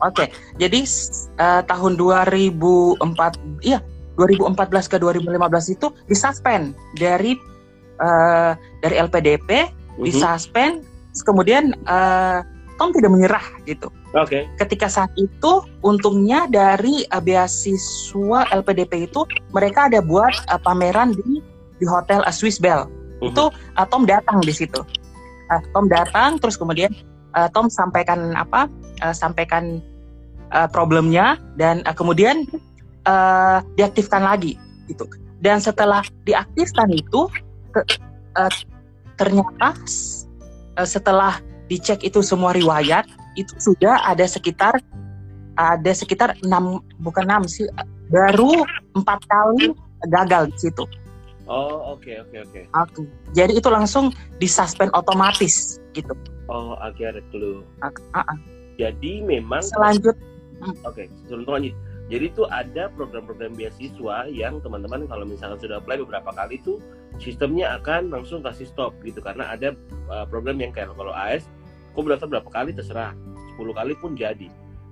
Oke, 0.00 0.32
jadi 0.56 0.80
s- 0.80 1.28
eh, 1.36 1.62
tahun 1.64 1.94
2004, 1.94 3.36
iya 3.60 3.80
2014 4.16 4.84
ke 4.86 4.96
2015 4.96 5.68
itu 5.68 5.88
disuspend 6.06 6.72
dari 6.94 7.36
eh, 7.96 8.52
dari 8.80 8.96
LPDP, 8.96 9.68
Mhm. 10.00 10.04
disuspend, 10.04 10.74
kemudian 11.20 11.76
eh, 11.76 12.40
Tom 12.76 12.96
tidak 12.96 13.12
menyerah 13.12 13.44
gitu. 13.64 13.92
oke 14.10 14.48
Ketika 14.56 14.88
saat 14.88 15.12
itu, 15.14 15.52
untungnya 15.82 16.48
dari 16.48 17.04
eh, 17.04 17.20
beasiswa 17.20 18.48
LPDP 18.50 19.04
itu 19.04 19.20
mereka 19.52 19.92
ada 19.92 20.00
buat 20.00 20.32
eh, 20.48 20.56
pameran 20.58 21.12
di 21.12 21.44
di 21.76 21.84
hotel 21.84 22.24
eh, 22.24 22.32
Swiss 22.32 22.56
Bell. 22.56 22.88
Mhm. 23.20 23.36
Itu 23.36 23.44
eh, 23.52 23.86
Tom 23.86 24.08
datang 24.08 24.40
di 24.40 24.50
situ. 24.50 24.80
Eh, 25.52 25.60
Tom 25.76 25.84
datang, 25.84 26.40
terus 26.40 26.56
kemudian 26.56 26.88
eh, 27.36 27.48
Tom 27.52 27.70
sampaikan 27.70 28.34
apa? 28.34 28.66
eh, 29.00 29.14
sampaikan 29.14 29.80
eh, 30.52 30.68
problemnya 30.70 31.40
dan 31.56 31.80
eh, 31.86 31.94
kemudian 31.94 32.44
eh, 33.06 33.58
diaktifkan 33.78 34.22
lagi 34.24 34.58
gitu. 34.90 35.06
Dan 35.40 35.56
setelah 35.62 36.04
diaktifkan 36.28 36.92
itu 36.92 37.30
ke- 37.72 37.86
eh, 38.36 38.52
ternyata 39.16 39.76
eh, 40.76 40.88
setelah 40.88 41.40
dicek 41.70 42.02
itu 42.02 42.20
semua 42.20 42.50
riwayat 42.50 43.06
itu 43.38 43.54
sudah 43.62 44.02
ada 44.02 44.26
sekitar 44.26 44.74
ada 45.54 45.92
sekitar 45.92 46.34
enam 46.42 46.82
bukan 46.98 47.28
enam 47.30 47.44
sih 47.46 47.68
baru 48.10 48.64
empat 48.96 49.22
kali 49.30 49.70
gagal 50.10 50.50
di 50.50 50.56
situ. 50.66 50.84
Oh 51.50 51.98
oke 51.98 52.08
oke 52.22 52.36
oke 52.46 52.60
Oke. 52.78 53.02
Jadi 53.34 53.58
itu 53.58 53.68
langsung 53.68 54.14
disuspend 54.38 54.94
otomatis 54.94 55.82
gitu. 55.92 56.14
oh 56.46 56.78
akhirnya 56.78 57.20
clue 57.34 57.66
Ak- 57.82 57.98
ah, 58.14 58.22
ah. 58.22 58.38
jadi 58.78 59.20
memang 59.26 59.60
Selanjut 59.66 60.14
Oke, 60.84 61.08
sebelum 61.24 61.48
lanjut. 61.48 61.74
Jadi 62.10 62.24
itu 62.26 62.42
ada 62.50 62.90
program-program 62.92 63.54
beasiswa 63.54 64.26
yang 64.28 64.58
teman-teman 64.60 65.06
kalau 65.06 65.22
misalkan 65.22 65.62
sudah 65.62 65.78
apply 65.78 66.02
beberapa 66.02 66.34
kali 66.34 66.58
itu 66.58 66.82
sistemnya 67.22 67.78
akan 67.78 68.10
langsung 68.10 68.42
kasih 68.42 68.66
stop 68.66 68.98
gitu 69.06 69.22
karena 69.22 69.46
ada 69.46 69.78
uh, 70.10 70.26
program 70.26 70.58
yang 70.58 70.74
kayak 70.74 70.90
kalau 70.98 71.14
AS, 71.14 71.46
kok 71.94 72.02
daftar 72.02 72.28
berapa 72.28 72.50
kali 72.50 72.74
terserah, 72.74 73.14
10 73.56 73.78
kali 73.78 73.92
pun 74.02 74.18
jadi. 74.18 74.50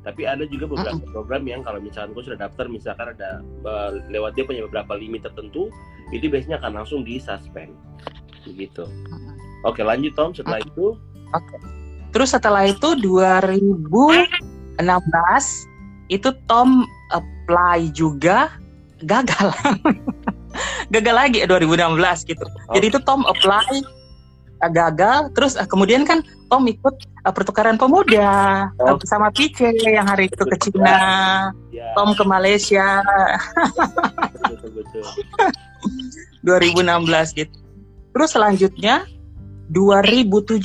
Tapi 0.09 0.25
ada 0.25 0.49
juga 0.49 0.65
beberapa 0.65 1.05
program 1.13 1.45
yang 1.45 1.61
kalau 1.61 1.85
misalkan 1.85 2.17
kau 2.17 2.25
sudah 2.25 2.41
daftar 2.41 2.65
misalkan 2.65 3.13
ada 3.13 3.45
uh, 3.69 3.93
lewat 4.09 4.33
dia 4.41 4.49
punya 4.49 4.65
beberapa 4.65 4.97
limit 4.97 5.29
tertentu, 5.29 5.69
itu 6.17 6.33
biasanya 6.33 6.65
akan 6.65 6.81
langsung 6.81 7.05
di 7.05 7.21
suspend. 7.21 7.77
Begitu. 8.49 8.89
Oke, 9.69 9.85
lanjut 9.85 10.17
Tom 10.17 10.33
setelah 10.33 10.65
itu. 10.65 10.97
terus 12.09 12.33
setelah 12.33 12.65
itu 12.65 12.97
2016 13.05 14.81
itu 16.09 16.29
Tom 16.49 16.89
apply 17.13 17.93
juga 17.93 18.49
gagal. 19.05 19.53
gagal 20.95 21.15
lagi 21.15 21.39
2016 21.45 22.33
gitu. 22.33 22.47
Jadi 22.73 22.87
itu 22.89 22.99
Tom 23.05 23.29
apply 23.29 23.69
eh, 23.77 23.98
gagal 24.67 25.31
terus 25.39 25.55
eh, 25.55 25.63
kemudian 25.71 26.03
kan 26.03 26.19
Tom 26.51 26.67
ikut 26.67 26.95
eh, 27.23 27.31
pertukaran 27.31 27.79
pemuda 27.79 28.67
Oh. 28.83 28.99
sama 29.07 29.31
Pice 29.31 29.71
yang 29.87 30.11
hari 30.11 30.27
itu 30.27 30.43
ke 30.43 30.57
Cina, 30.59 30.99
Ya, 31.71 31.95
Tom 31.95 32.11
ke 32.19 32.25
Malaysia 32.27 32.99
betul 34.51 34.71
betul. 34.83 35.03
2016 36.43 37.39
gitu. 37.39 37.57
Terus 38.15 38.31
selanjutnya 38.35 39.07
2017 39.71 40.59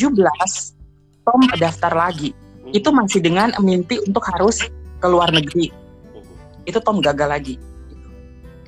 Tom 1.24 1.42
daftar 1.60 1.94
lagi. 1.94 2.34
Itu 2.74 2.90
masih 2.90 3.22
dengan 3.22 3.54
mimpi 3.62 4.02
untuk 4.02 4.26
harus 4.34 4.66
ke 4.98 5.08
luar 5.08 5.30
negeri. 5.30 5.70
Itu 6.66 6.82
Tom 6.82 7.04
gagal 7.04 7.30
lagi. 7.30 7.56
Gitu. 7.60 8.08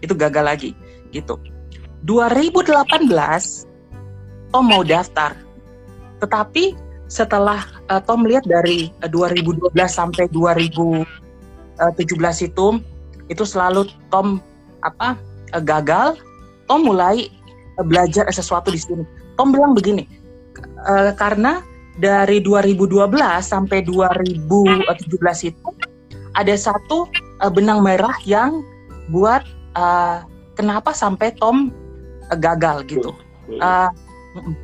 Itu 0.05 0.13
gagal 0.13 0.43
lagi 0.45 0.71
gitu. 1.15 1.39
2018 2.03 2.75
Tom 4.49 4.65
mau 4.69 4.83
daftar. 4.85 5.37
Tetapi 6.21 6.75
setelah 7.05 7.65
eh, 7.89 8.01
Tom 8.05 8.25
lihat 8.25 8.45
dari 8.49 8.89
eh, 9.03 9.09
2012 9.09 9.71
sampai 9.85 10.25
2017 10.33 11.05
itu 12.49 12.67
itu 13.29 13.43
selalu 13.45 13.89
Tom 14.09 14.41
apa 14.81 15.17
eh, 15.53 15.61
gagal 15.61 16.17
Tom 16.65 16.85
mulai 16.85 17.29
eh, 17.77 17.85
belajar 17.85 18.25
sesuatu 18.33 18.73
di 18.73 18.81
sini. 18.81 19.05
Tom 19.35 19.51
bilang 19.51 19.75
begini, 19.75 20.07
eh, 20.87 21.11
karena 21.13 21.61
dari 21.95 22.43
2012 22.43 23.07
sampai 23.39 23.83
2017 23.87 25.51
itu 25.51 25.69
ada 26.35 26.55
satu 26.55 27.07
eh, 27.43 27.51
benang 27.51 27.85
merah 27.85 28.15
yang 28.27 28.63
buat 29.09 29.43
eh, 29.77 30.17
kenapa 30.57 30.91
sampai 30.91 31.35
Tom 31.37 31.71
eh, 32.31 32.37
gagal 32.37 32.87
gitu. 32.89 33.11
Hmm. 33.45 33.91
Mm-mm. 34.35 34.55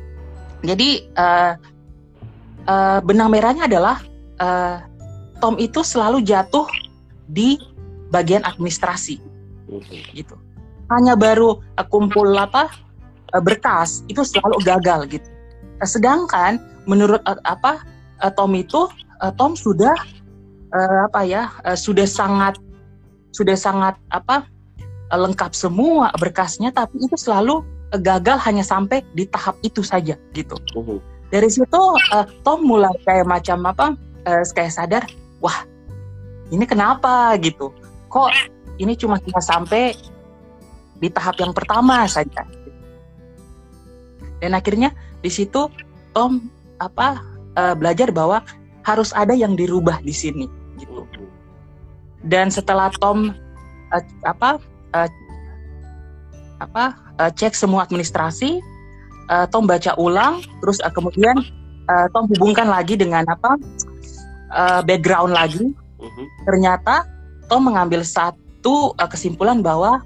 jadi 0.62 0.88
eh, 1.08 1.52
eh, 2.68 2.98
benang 3.02 3.32
merahnya 3.32 3.66
adalah 3.66 3.98
eh, 4.38 4.76
Tom 5.42 5.58
itu 5.58 5.82
selalu 5.82 6.22
jatuh 6.22 6.68
di 7.26 7.58
bagian 8.12 8.44
administrasi 8.46 9.18
Mhm. 9.72 10.12
gitu. 10.12 10.36
Hanya 10.92 11.16
baru 11.16 11.56
eh, 11.80 11.86
kumpul 11.88 12.28
apa 12.36 12.68
eh, 13.32 13.40
berkas 13.42 14.04
itu 14.12 14.20
selalu 14.20 14.60
gagal 14.62 15.08
gitu. 15.08 15.28
Eh, 15.80 15.88
Sedangkan 15.88 16.60
menurut 16.84 17.24
eh, 17.24 17.40
apa 17.48 17.80
eh, 18.20 18.32
Tom 18.36 18.52
itu 18.52 18.86
eh, 19.24 19.32
Tom 19.40 19.56
sudah 19.56 19.96
eh, 20.76 21.00
apa 21.08 21.24
ya 21.24 21.48
eh, 21.64 21.78
sudah 21.78 22.04
sangat 22.04 22.60
sudah 23.32 23.56
sangat 23.56 23.96
apa 24.12 24.44
eh, 25.08 25.18
lengkap 25.18 25.56
semua 25.56 26.12
berkasnya, 26.20 26.68
tapi 26.70 27.00
itu 27.00 27.16
selalu 27.16 27.64
gagal 28.00 28.40
hanya 28.48 28.64
sampai 28.64 29.04
di 29.12 29.28
tahap 29.28 29.60
itu 29.60 29.84
saja 29.84 30.16
gitu. 30.32 30.56
Mhm. 30.76 30.98
Dari 31.28 31.48
situ 31.48 31.82
eh, 32.12 32.26
Tom 32.44 32.64
mulai 32.64 32.92
kayak 33.04 33.28
macam 33.28 33.64
apa, 33.68 33.96
eh, 34.24 34.44
kayak 34.52 34.72
sadar, 34.72 35.04
wah 35.40 35.64
ini 36.52 36.64
kenapa 36.68 37.36
gitu? 37.40 37.72
Kok 38.12 38.28
ini 38.76 38.92
cuma 38.96 39.16
bisa 39.20 39.40
sampai 39.40 39.96
di 41.00 41.08
tahap 41.08 41.40
yang 41.40 41.56
pertama 41.56 42.04
saja? 42.04 42.44
Dan 44.40 44.52
akhirnya 44.52 44.92
di 45.24 45.32
situ 45.32 45.68
Tom 46.12 46.52
apa 46.80 47.20
eh, 47.56 47.74
belajar 47.76 48.12
bahwa 48.12 48.44
harus 48.84 49.14
ada 49.16 49.32
yang 49.32 49.56
dirubah 49.56 50.04
di 50.04 50.12
sini 50.12 50.46
gitu. 50.76 51.08
Dan 52.24 52.52
setelah 52.52 52.92
Tom 53.00 53.32
eh, 53.92 54.04
apa 54.28 54.60
eh, 54.92 55.10
apa 56.60 57.01
eh, 57.20 57.30
cek 57.32 57.52
semua 57.56 57.84
administrasi, 57.84 58.62
eh, 59.28 59.46
Tom 59.50 59.68
baca 59.68 59.92
ulang, 59.98 60.40
terus 60.62 60.78
eh, 60.80 60.92
kemudian 60.92 61.36
eh, 61.90 62.06
Tom 62.14 62.28
hubungkan 62.32 62.68
lagi 62.70 62.96
dengan 62.96 63.26
apa 63.28 63.58
eh, 64.52 64.80
background 64.86 65.32
lagi. 65.34 65.72
Mhm. 66.00 66.24
Ternyata 66.48 67.04
Tom 67.50 67.68
mengambil 67.68 68.06
satu 68.06 68.96
eh, 68.96 69.08
kesimpulan 69.08 69.60
bahwa 69.60 70.00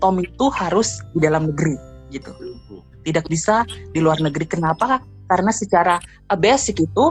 Tom 0.00 0.20
itu 0.20 0.52
harus 0.52 1.00
di 1.16 1.24
dalam 1.24 1.48
negeri 1.52 1.76
gitu 2.12 2.30
Mhm. 2.30 3.02
tidak 3.02 3.26
bisa 3.26 3.66
di 3.94 3.98
luar 4.02 4.18
negeri. 4.22 4.46
Kenapa? 4.46 5.02
Karena 5.26 5.50
secara 5.50 5.98
uh, 6.30 6.38
basic 6.38 6.86
itu 6.86 7.10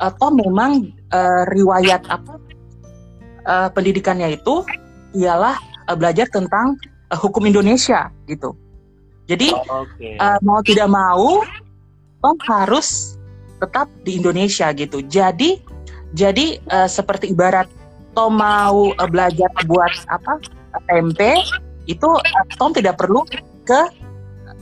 uh, 0.00 0.12
Tom 0.20 0.36
memang 0.36 0.92
uh, 1.12 1.44
riwayat 1.48 2.04
apa 2.08 2.36
uh, 3.48 3.68
pendidikannya 3.72 4.36
itu 4.36 4.60
ialah 5.16 5.56
uh, 5.88 5.96
belajar 5.96 6.28
tentang 6.28 6.76
uh, 7.10 7.18
hukum 7.18 7.46
Indonesia 7.46 8.10
gitu. 8.26 8.54
Jadi 9.26 9.50
Oke. 9.50 10.18
uh, 10.22 10.38
mau 10.42 10.62
tidak 10.62 10.86
mau 10.86 11.42
Tom 12.22 12.36
harus 12.46 13.18
tetap 13.58 13.90
di 14.06 14.18
Indonesia 14.22 14.70
gitu. 14.70 15.02
Jadi 15.06 15.58
jadi 16.14 16.62
uh, 16.70 16.88
seperti 16.88 17.34
ibarat 17.34 17.66
Tom 18.14 18.38
mau 18.38 18.94
uh, 18.94 19.08
belajar 19.10 19.50
buat 19.66 19.90
apa 20.08 20.38
tempe 20.86 21.42
itu 21.90 22.08
uh, 22.08 22.46
Tom 22.54 22.70
tidak 22.70 22.98
perlu 23.02 23.26
ke 23.66 23.80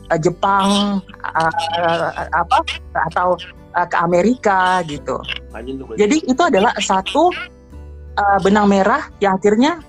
uh, 0.08 0.18
Jepang 0.20 1.00
uh, 1.36 2.10
apa 2.32 2.58
atau 3.12 3.36
uh, 3.76 3.86
ke 3.86 3.96
Amerika 4.00 4.80
gitu. 4.88 5.20
Jadi 5.94 6.24
itu 6.24 6.42
adalah 6.42 6.72
satu 6.80 7.28
uh, 8.16 8.38
benang 8.40 8.70
merah 8.70 9.12
yang 9.20 9.36
akhirnya 9.36 9.82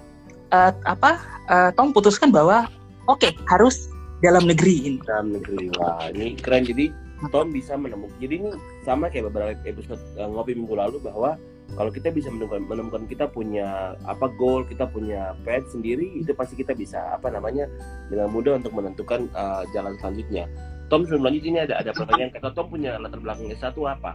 uh, 0.52 0.72
apa 0.84 1.35
uh, 1.50 1.70
Tom 1.74 1.92
putuskan 1.92 2.30
bahwa 2.30 2.70
oke 3.10 3.32
harus 3.50 3.90
dalam 4.24 4.48
negeri 4.48 4.94
ini. 4.94 5.00
dalam 5.06 5.36
negeri. 5.36 5.70
Wah, 5.78 6.10
ini 6.14 6.38
keren. 6.40 6.66
Jadi 6.66 6.90
Tom 7.32 7.52
bisa 7.54 7.78
menemukan. 7.78 8.16
Jadi 8.22 8.34
ini 8.42 8.50
sama 8.84 9.10
kayak 9.10 9.32
beberapa 9.32 9.54
episode 9.66 10.02
uh, 10.18 10.30
ngopi 10.30 10.58
minggu 10.58 10.76
lalu 10.76 10.98
bahwa 11.02 11.38
kalau 11.74 11.90
kita 11.90 12.14
bisa 12.14 12.30
menemukan, 12.30 12.62
menemukan 12.70 13.04
kita 13.10 13.26
punya 13.26 13.98
apa 14.06 14.30
goal, 14.38 14.62
kita 14.64 14.86
punya 14.86 15.34
path 15.44 15.66
sendiri, 15.74 16.22
itu 16.22 16.32
pasti 16.38 16.54
kita 16.56 16.78
bisa 16.78 17.02
apa 17.10 17.34
namanya 17.34 17.66
dengan 18.08 18.30
mudah 18.30 18.62
untuk 18.62 18.78
menentukan 18.78 19.26
uh, 19.34 19.66
jalan 19.74 19.98
selanjutnya. 19.98 20.46
Tom 20.88 21.02
sebelum 21.10 21.26
lanjut 21.26 21.44
ini 21.44 21.66
ada 21.66 21.82
ada 21.82 21.92
pertanyaan 21.92 22.30
kata 22.30 22.54
Tom 22.54 22.70
punya 22.70 23.02
latar 23.02 23.18
belakang 23.18 23.50
S1 23.50 23.74
apa? 23.82 24.14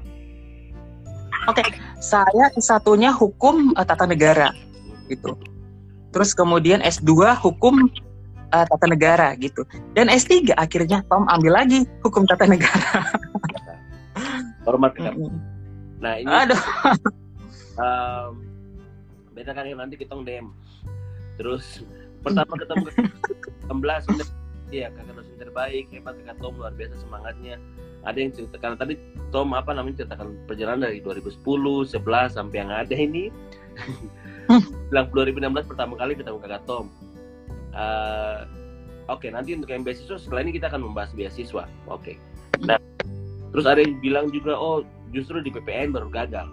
Saya 1.99 2.47
satunya 2.63 3.11
hukum 3.11 3.75
uh, 3.75 3.83
tata 3.83 4.07
negara 4.07 4.55
gitu. 5.11 5.35
Terus 6.11 6.35
kemudian 6.35 6.83
S2 6.83 7.39
hukum 7.39 7.87
uh, 8.51 8.65
tata 8.67 8.87
negara 8.91 9.35
gitu. 9.39 9.63
Dan 9.95 10.11
S3 10.11 10.55
akhirnya 10.59 11.07
Tom 11.07 11.27
ambil 11.31 11.63
lagi 11.63 11.87
hukum 12.03 12.27
tata 12.27 12.47
negara. 12.47 13.07
Hormat 14.67 14.93
kan? 14.99 15.15
Mm-mm. 15.15 15.33
Nah 16.01 16.15
ini 16.19 16.33
Aduh. 16.33 16.61
um, 17.81 18.33
beta 19.35 19.57
kan 19.57 19.65
nanti 19.65 19.97
kita 19.97 20.13
dem 20.27 20.53
terus 21.41 21.81
pertama 22.21 22.61
ketemu 22.61 22.93
16 23.73 24.13
udah 24.13 24.29
iya 24.69 24.93
kakak 24.93 25.17
dosen 25.17 25.37
terbaik 25.41 25.89
hebat 25.89 26.15
kakak 26.21 26.37
Tom 26.45 26.61
luar 26.61 26.77
biasa 26.77 27.01
semangatnya 27.01 27.57
ada 28.05 28.19
yang 28.21 28.33
cerita 28.37 28.61
karena 28.61 28.77
tadi 28.77 29.01
Tom 29.33 29.57
apa 29.57 29.73
namanya 29.73 30.05
ceritakan 30.05 30.37
perjalanan 30.45 30.93
dari 30.93 31.01
2010 31.01 31.41
11 31.97 32.37
sampai 32.37 32.57
yang 32.61 32.69
ada 32.69 32.93
ini 32.93 33.33
bilang 34.91 35.07
2016 35.15 35.71
pertama 35.71 35.95
kali 35.95 36.13
ketemu 36.19 36.39
kakak 36.43 36.63
Tom 36.67 36.87
Eh, 37.71 38.39
oke 39.07 39.31
nanti 39.31 39.55
untuk 39.55 39.71
yang 39.71 39.87
beasiswa 39.87 40.19
setelah 40.19 40.43
ini 40.43 40.59
kita 40.59 40.67
akan 40.67 40.91
membahas 40.91 41.15
beasiswa 41.15 41.71
oke 41.87 42.19
nah 42.67 42.83
terus 43.55 43.63
ada 43.63 43.79
yang 43.79 43.95
bilang 44.03 44.27
juga 44.35 44.59
oh 44.59 44.83
justru 45.15 45.39
di 45.39 45.55
PPN 45.55 45.95
baru 45.95 46.11
gagal 46.11 46.51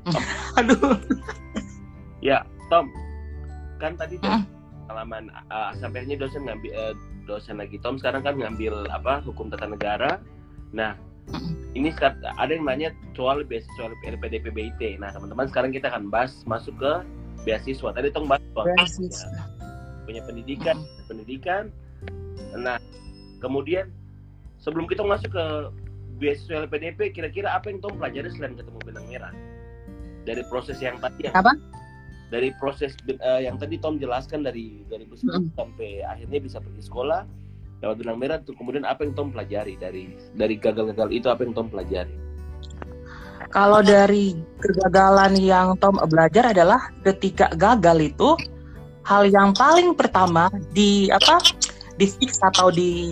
Aduh. 0.58 0.96
Ya, 2.20 2.44
Tom, 2.68 2.88
kan 3.80 3.96
tadi 3.96 4.20
Mm. 4.20 4.44
pengalaman 4.84 5.30
uh, 5.48 5.70
sampai 5.78 6.02
akhirnya 6.02 6.26
dosen 6.26 6.42
ngambil 6.44 6.72
eh, 6.74 6.94
dosen 7.24 7.56
lagi 7.62 7.78
Tom 7.78 7.96
sekarang 7.96 8.26
kan 8.26 8.34
ngambil 8.36 8.90
apa 8.90 9.22
hukum 9.22 9.48
tata 9.48 9.70
negara. 9.70 10.18
Nah. 10.74 10.98
Ini 11.74 11.94
ada 11.94 12.50
yang 12.50 12.66
nanya 12.66 12.90
soal 13.14 13.46
beasiswa 13.46 13.94
LPDP 14.02 14.50
BIT. 14.50 14.98
Nah, 14.98 15.14
teman-teman 15.14 15.46
sekarang 15.46 15.70
kita 15.70 15.86
akan 15.86 16.10
bahas 16.10 16.42
masuk 16.44 16.74
ke 16.82 16.92
beasiswa. 17.46 17.94
Tadi 17.94 18.10
Tom 18.10 18.26
bahas 18.26 18.42
soal 18.52 18.66
Beasiswa. 18.74 19.28
ya, 19.30 19.42
punya 20.02 20.22
pendidikan, 20.26 20.76
pendidikan. 21.06 21.70
Nah, 22.58 22.82
kemudian 23.38 23.86
sebelum 24.58 24.90
kita 24.90 25.06
masuk 25.06 25.30
ke 25.30 25.44
beasiswa 26.18 26.66
LPDP, 26.66 27.14
kira-kira 27.14 27.54
apa 27.54 27.70
yang 27.70 27.78
Tom 27.78 27.94
pelajari 27.96 28.28
selain 28.34 28.58
ketemu 28.58 28.78
benang 28.82 29.06
merah? 29.06 29.32
Dari 30.26 30.42
proses 30.50 30.76
yang 30.82 30.98
tadi 31.00 31.30
yang 31.30 31.34
Apa? 31.38 31.54
dari 32.30 32.54
proses 32.62 32.94
eh, 33.08 33.40
yang 33.42 33.58
tadi 33.58 33.74
Tom 33.78 33.98
jelaskan 33.98 34.42
dari 34.42 34.82
2010 34.86 35.26
Mm. 35.26 35.46
sampai 35.58 36.02
akhirnya 36.04 36.38
bisa 36.38 36.58
pergi 36.62 36.82
sekolah 36.84 37.26
lewat 37.80 37.96
benang 37.96 38.18
merah 38.20 38.38
tuh 38.40 38.52
kemudian 38.56 38.84
apa 38.84 39.08
yang 39.08 39.16
Tom 39.16 39.32
pelajari 39.32 39.74
dari 39.80 40.12
dari 40.36 40.54
gagal-gagal 40.60 41.08
itu 41.10 41.26
apa 41.32 41.40
yang 41.44 41.52
Tom 41.56 41.68
pelajari 41.72 42.14
Kalau 43.50 43.82
dari 43.82 44.38
kegagalan 44.62 45.34
yang 45.34 45.74
Tom 45.82 45.98
belajar 46.06 46.54
adalah 46.54 46.86
ketika 47.02 47.50
gagal 47.58 48.14
itu 48.14 48.38
hal 49.02 49.26
yang 49.26 49.50
paling 49.50 49.90
pertama 49.98 50.46
di 50.70 51.10
apa 51.10 51.42
di 51.98 52.06
fix 52.06 52.38
atau 52.38 52.70
di 52.70 53.10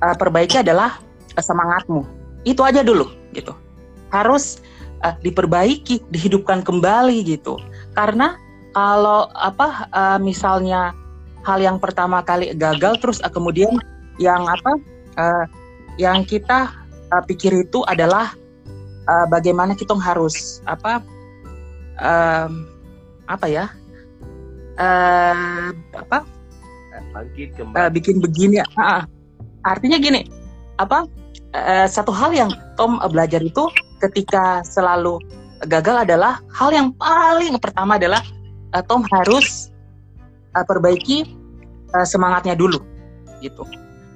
uh, 0.00 0.16
perbaiki 0.16 0.64
adalah 0.64 0.96
semangatmu. 1.36 2.00
Itu 2.48 2.64
aja 2.64 2.80
dulu 2.80 3.12
gitu. 3.36 3.52
Harus 4.08 4.64
uh, 5.04 5.12
diperbaiki, 5.20 6.00
dihidupkan 6.08 6.64
kembali 6.64 7.20
gitu. 7.28 7.60
Karena 7.92 8.40
kalau 8.72 9.28
apa 9.36 9.84
uh, 9.92 10.16
misalnya 10.16 10.96
hal 11.44 11.60
yang 11.60 11.76
pertama 11.76 12.24
kali 12.24 12.56
gagal 12.56 13.04
terus 13.04 13.18
uh, 13.20 13.28
kemudian 13.28 13.76
yang 14.20 14.46
apa 14.46 14.72
uh, 15.18 15.44
yang 15.98 16.22
kita 16.26 16.70
uh, 17.10 17.22
pikir 17.26 17.54
itu 17.66 17.82
adalah 17.86 18.34
uh, 19.06 19.26
bagaimana 19.30 19.74
kita 19.74 19.94
harus 19.98 20.62
apa 20.66 21.02
em, 22.02 22.66
apa 23.30 23.46
ya 23.46 23.66
eh 24.74 25.70
apa 25.94 26.26
bangkit 27.14 27.54
kembali 27.54 27.94
bikin 27.94 28.18
begini 28.18 28.58
ah. 28.74 29.06
artinya 29.62 29.98
gini 30.02 30.26
apa 30.82 31.06
eh, 31.54 31.86
satu 31.86 32.10
hal 32.10 32.34
yang 32.34 32.50
Tom 32.74 32.98
eh, 32.98 33.10
belajar 33.10 33.38
itu 33.38 33.70
ketika 34.02 34.66
selalu 34.66 35.22
gagal 35.70 36.04
adalah 36.04 36.42
hal 36.50 36.74
yang 36.74 36.90
paling 36.98 37.54
pertama 37.62 37.96
adalah 37.96 38.20
eh, 38.74 38.82
Tom 38.82 39.06
harus 39.06 39.70
eh, 40.58 40.64
perbaiki 40.66 41.22
eh, 41.94 42.06
semangatnya 42.06 42.58
dulu 42.58 42.82
gitu 43.38 43.62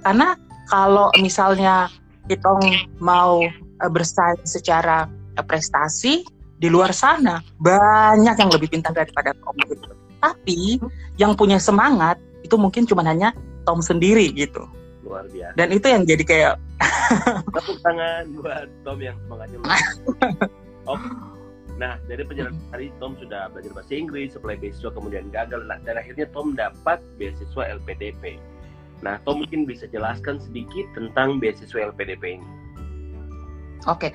karena 0.03 0.39
kalau 0.69 1.09
misalnya 1.19 1.89
kita 2.29 2.49
mau 3.01 3.43
eh, 3.45 3.91
bersaing 3.91 4.45
secara 4.45 5.09
eh, 5.37 5.45
prestasi 5.45 6.23
di 6.59 6.69
luar 6.69 6.91
sana 6.91 7.39
banyak 7.63 8.35
yang 8.35 8.51
lebih 8.51 8.69
pintar 8.69 8.93
daripada 8.93 9.33
Tom 9.39 9.57
gitu. 9.65 9.91
Tapi 10.19 10.83
yang 11.15 11.39
punya 11.39 11.63
semangat 11.63 12.19
itu 12.43 12.59
mungkin 12.59 12.85
cuma 12.85 13.07
hanya 13.07 13.31
Tom 13.63 13.79
sendiri 13.79 14.35
gitu. 14.35 14.67
luar 15.07 15.25
biasa 15.33 15.57
Dan 15.57 15.73
itu 15.73 15.87
yang 15.89 16.03
jadi 16.05 16.25
kayak 16.27 16.55
tepuk 17.57 17.79
tangan 17.81 18.29
buat 18.37 18.69
Tom 18.85 18.99
yang 19.01 19.17
semangatnya. 19.25 19.59
Oke. 20.91 21.09
Nah, 21.79 21.95
dari 22.11 22.27
perjalanan 22.27 22.59
hari 22.75 22.91
Tom 22.99 23.15
sudah 23.23 23.55
belajar 23.55 23.71
bahasa 23.71 23.95
Inggris, 23.95 24.35
supply 24.35 24.59
beasiswa 24.59 24.91
kemudian 24.91 25.31
gagal 25.31 25.63
dan 25.87 25.95
akhirnya 25.95 26.27
Tom 26.35 26.59
dapat 26.59 26.99
beasiswa 27.17 27.63
LPDP. 27.79 28.43
Nah, 29.03 29.23
Tom 29.23 29.47
mungkin 29.47 29.63
bisa 29.67 29.87
jelaskan 29.91 30.43
sedikit 30.43 30.87
tentang 30.95 31.39
beasiswa 31.39 31.95
LPDP 31.95 32.41
ini. 32.41 32.49
Oke, 33.87 34.11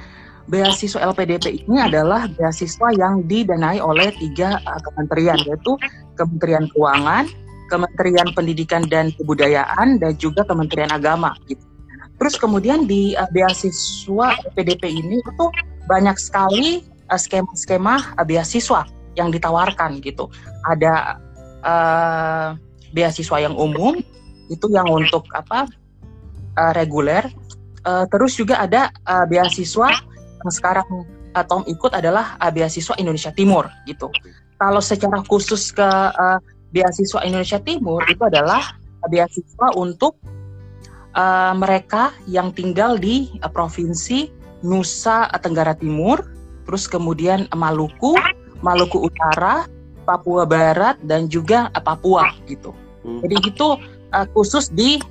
beasiswa 0.52 1.00
LPDP 1.00 1.64
ini 1.64 1.80
adalah 1.80 2.28
beasiswa 2.28 2.92
yang 2.92 3.24
didanai 3.24 3.80
oleh 3.80 4.12
tiga 4.20 4.60
uh, 4.68 4.80
kementerian 4.92 5.40
yaitu 5.48 5.80
Kementerian 6.20 6.68
Keuangan, 6.76 7.26
Kementerian 7.72 8.28
Pendidikan 8.36 8.84
dan 8.92 9.16
Kebudayaan 9.16 10.04
dan 10.04 10.14
juga 10.20 10.44
Kementerian 10.44 10.92
Agama 10.92 11.32
gitu. 11.48 11.64
Terus 12.20 12.36
kemudian 12.36 12.86
di 12.86 13.16
uh, 13.16 13.28
beasiswa 13.32 14.36
PDP 14.54 15.00
ini 15.00 15.24
itu 15.24 15.46
banyak 15.88 16.20
sekali 16.20 16.84
uh, 17.08 17.20
skema-skema 17.20 18.20
uh, 18.20 18.26
beasiswa 18.28 18.84
yang 19.16 19.32
ditawarkan 19.32 20.04
gitu. 20.04 20.28
Ada 20.68 21.18
uh, 21.64 22.48
beasiswa 22.92 23.38
yang 23.42 23.56
umum 23.56 24.04
itu 24.52 24.68
yang 24.72 24.88
untuk 24.90 25.28
apa 25.36 25.70
uh, 26.58 26.72
reguler. 26.76 27.28
Uh, 27.84 28.08
terus 28.08 28.40
juga 28.40 28.64
ada 28.64 28.88
uh, 29.04 29.28
beasiswa 29.28 29.92
yang 30.40 30.52
sekarang 30.52 30.88
uh, 31.36 31.44
Tom 31.44 31.68
ikut 31.68 31.92
adalah 31.92 32.40
uh, 32.40 32.48
beasiswa 32.48 32.96
Indonesia 32.96 33.36
Timur 33.36 33.68
gitu. 33.84 34.08
Kalau 34.56 34.80
secara 34.80 35.20
khusus 35.28 35.76
ke 35.76 35.84
uh, 35.84 36.40
beasiswa 36.72 37.20
Indonesia 37.28 37.60
Timur 37.60 38.00
itu 38.08 38.24
adalah 38.24 38.80
beasiswa 39.12 39.76
untuk 39.76 40.16
uh, 41.18 41.54
mereka 41.58 42.16
yang 42.30 42.56
tinggal 42.56 42.96
di 42.96 43.28
uh, 43.44 43.52
provinsi 43.52 44.32
Nusa 44.64 45.28
Tenggara 45.44 45.76
Timur, 45.76 46.24
terus 46.64 46.88
kemudian 46.88 47.52
Maluku, 47.52 48.16
Maluku 48.64 49.12
Utara, 49.12 49.68
Papua 50.08 50.48
Barat 50.48 50.96
dan 51.04 51.28
juga 51.28 51.68
uh, 51.76 51.84
Papua 51.84 52.32
gitu. 52.48 52.72
Hmm. 53.04 53.20
Jadi 53.20 53.52
itu 53.52 53.68
uh, 54.14 54.28
khusus 54.32 54.70
di 54.70 55.02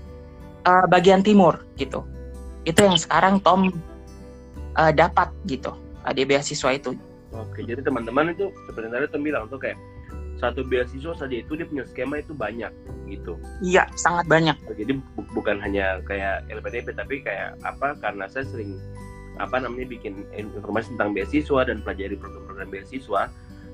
uh, 0.64 0.86
bagian 0.86 1.20
timur 1.20 1.60
gitu. 1.76 2.06
Itu 2.62 2.86
yang 2.86 2.96
sekarang 2.96 3.42
Tom 3.42 3.74
uh, 4.78 4.92
dapat 4.94 5.28
gitu 5.50 5.74
uh, 6.06 6.12
di 6.14 6.22
beasiswa 6.22 6.70
itu. 6.72 6.94
Oke, 7.32 7.64
jadi 7.64 7.80
teman-teman 7.80 8.36
itu 8.36 8.52
sebenarnya 8.68 9.08
Tom 9.10 9.24
bilang 9.24 9.48
tuh 9.48 9.58
kayak 9.58 9.76
satu 10.42 10.66
beasiswa 10.66 11.14
saja 11.14 11.36
itu 11.38 11.54
dia 11.54 11.66
punya 11.68 11.86
skema 11.86 12.18
itu 12.18 12.34
banyak 12.34 12.72
gitu. 13.06 13.38
Iya, 13.62 13.86
sangat 13.94 14.26
banyak. 14.26 14.58
Jadi 14.74 14.98
bu- 14.98 15.28
bukan 15.38 15.62
hanya 15.62 16.02
kayak 16.02 16.42
LPDP 16.50 16.98
tapi 16.98 17.22
kayak 17.22 17.54
apa 17.62 17.94
karena 18.02 18.26
saya 18.26 18.42
sering 18.50 18.74
apa 19.38 19.62
namanya 19.62 19.88
bikin 19.88 20.26
informasi 20.34 20.92
tentang 20.98 21.14
beasiswa 21.16 21.60
dan 21.64 21.80
pelajari 21.86 22.18
program-program 22.18 22.68
beasiswa. 22.74 23.30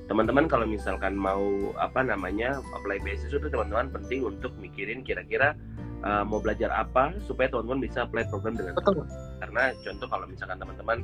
Teman-teman 0.09 0.49
kalau 0.49 0.65
misalkan 0.65 1.15
mau 1.15 1.73
apa 1.77 2.01
namanya 2.01 2.65
apply 2.73 2.99
beasiswa 3.05 3.37
itu 3.37 3.53
teman-teman 3.53 3.93
penting 3.93 4.25
untuk 4.25 4.57
mikirin 4.57 5.05
kira-kira 5.05 5.53
uh, 6.01 6.25
mau 6.25 6.41
belajar 6.41 6.73
apa 6.73 7.13
supaya 7.29 7.53
teman-teman 7.53 7.85
bisa 7.85 8.09
apply 8.09 8.25
program 8.33 8.57
dengan 8.57 8.73
Betul. 8.73 9.05
karena 9.45 9.77
contoh 9.85 10.09
kalau 10.09 10.25
misalkan 10.25 10.57
teman-teman 10.57 10.99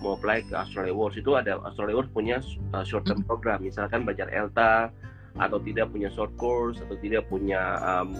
mau 0.00 0.16
apply 0.16 0.44
ke 0.48 0.54
Australia 0.56 0.96
Wars 0.96 1.14
itu 1.20 1.36
ada 1.36 1.60
Australia 1.68 2.00
Wars 2.00 2.10
punya 2.12 2.40
uh, 2.72 2.84
short 2.84 3.04
term 3.04 3.20
program. 3.28 3.60
Misalkan 3.60 4.08
belajar 4.08 4.32
ELTA 4.32 4.88
atau 5.36 5.58
tidak 5.60 5.92
punya 5.92 6.08
short 6.08 6.32
course 6.40 6.80
atau 6.80 6.96
tidak 6.96 7.28
punya 7.28 7.76
um, 7.84 8.16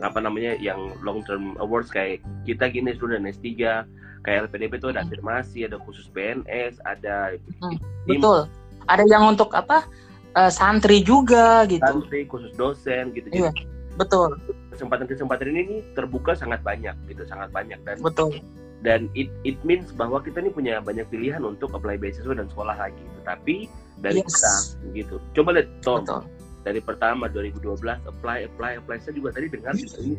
apa 0.00 0.22
namanya 0.22 0.56
yang 0.56 0.96
long 1.04 1.20
term 1.26 1.58
awards 1.60 1.92
kayak 1.92 2.24
kita 2.48 2.70
gini 2.72 2.96
student 2.96 3.28
S3 3.28 3.84
kayak 4.24 4.48
LPDP 4.48 4.80
itu 4.80 4.88
ada 4.92 5.04
afirmasi 5.04 5.68
ada 5.68 5.76
khusus 5.82 6.08
PNS 6.12 6.80
ada 6.88 7.36
Hmm, 7.60 7.76
tim 8.08 8.20
Betul. 8.20 8.48
Ada 8.90 9.06
yang 9.06 9.30
untuk 9.30 9.54
apa? 9.54 9.86
uh, 10.34 10.46
santri 10.46 11.02
juga 11.02 11.66
gitu. 11.66 11.82
santri 11.82 12.22
khusus 12.26 12.54
dosen 12.54 13.10
gitu 13.10 13.26
Iya. 13.30 13.50
jadi 13.50 13.66
Betul, 13.98 14.38
kesempatan-kesempatan 14.70 15.50
ini 15.50 15.60
nih 15.66 15.80
terbuka 15.92 16.32
sangat 16.32 16.62
banyak 16.62 16.94
gitu 17.04 17.26
sangat 17.26 17.50
banyak 17.50 17.76
dan 17.84 17.98
betul. 18.00 18.32
dan 18.80 19.10
it 19.12 19.28
it 19.44 19.58
means 19.60 19.92
bahwa 19.92 20.22
kita 20.22 20.40
ini 20.40 20.48
punya 20.48 20.78
banyak 20.80 21.04
pilihan 21.10 21.42
untuk 21.42 21.68
apply 21.74 21.98
beasiswa 21.98 22.32
dan 22.32 22.48
sekolah 22.48 22.78
lagi 22.78 23.02
tetapi 23.20 23.66
dari 23.98 24.22
Yes. 24.24 24.30
kita 24.30 24.54
gitu 24.94 25.16
coba 25.36 25.58
lihat 25.58 25.68
Tom 25.82 26.00
Betul. 26.00 26.22
dari 26.62 26.80
pertama 26.80 27.28
2012 27.28 27.60
apply 28.06 28.38
apply 28.46 28.72
apply 28.78 28.96
saya 29.02 29.12
juga 29.12 29.34
tadi 29.34 29.50
dengar 29.50 29.74
juga 29.74 29.96
ini 30.06 30.14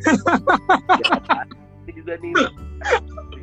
ini 1.82 1.92
juga 1.96 2.14
nih 2.22 2.34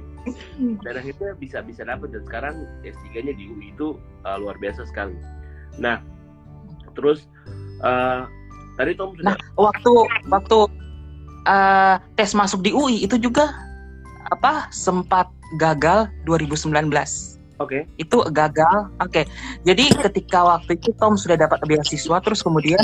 dan 0.84 0.94
akhirnya 0.98 1.32
bisa 1.38 1.58
bisa 1.62 1.82
dapat 1.84 2.12
dan 2.12 2.22
sekarang 2.26 2.54
S3 2.82 3.28
nya 3.28 3.34
di 3.34 3.48
UI 3.48 3.72
itu 3.72 3.96
uh, 4.24 4.36
luar 4.40 4.56
biasa 4.60 4.86
sekali 4.88 5.16
nah 5.78 6.02
terus 6.98 7.28
uh, 7.82 8.26
tadi 8.78 8.94
Tom 8.94 9.14
sudah 9.14 9.34
Nah, 9.34 9.36
waktu 9.58 9.92
waktu 10.30 10.58
uh, 11.46 11.96
tes 12.14 12.30
masuk 12.34 12.62
di 12.62 12.70
UI 12.70 13.02
itu 13.02 13.18
juga 13.18 13.50
apa 14.28 14.68
sempat 14.70 15.30
gagal 15.56 16.12
2019. 16.28 16.92
oke 17.58 17.78
Itu 17.96 18.22
gagal. 18.30 18.92
Oke. 19.00 19.24
Jadi 19.64 19.90
ketika 19.96 20.44
waktu 20.44 20.76
itu 20.76 20.92
Tom 21.00 21.16
sudah 21.16 21.34
dapat 21.34 21.58
beasiswa 21.64 22.20
terus 22.20 22.44
kemudian 22.44 22.82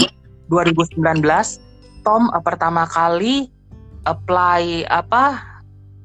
2019 0.49 0.99
Tom 2.03 2.23
uh, 2.33 2.43
pertama 2.43 2.89
kali 2.89 3.49
apply 4.05 4.85
apa 4.93 5.54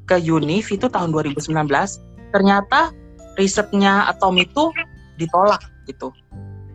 ke 0.09 0.17
Univ 0.17 0.65
itu 0.73 0.89
tahun 0.89 1.13
2019 1.13 1.53
ternyata 2.33 2.89
risetnya 3.37 4.09
Tom 4.17 4.35
itu 4.41 4.73
ditolak 5.21 5.61
gitu. 5.85 6.09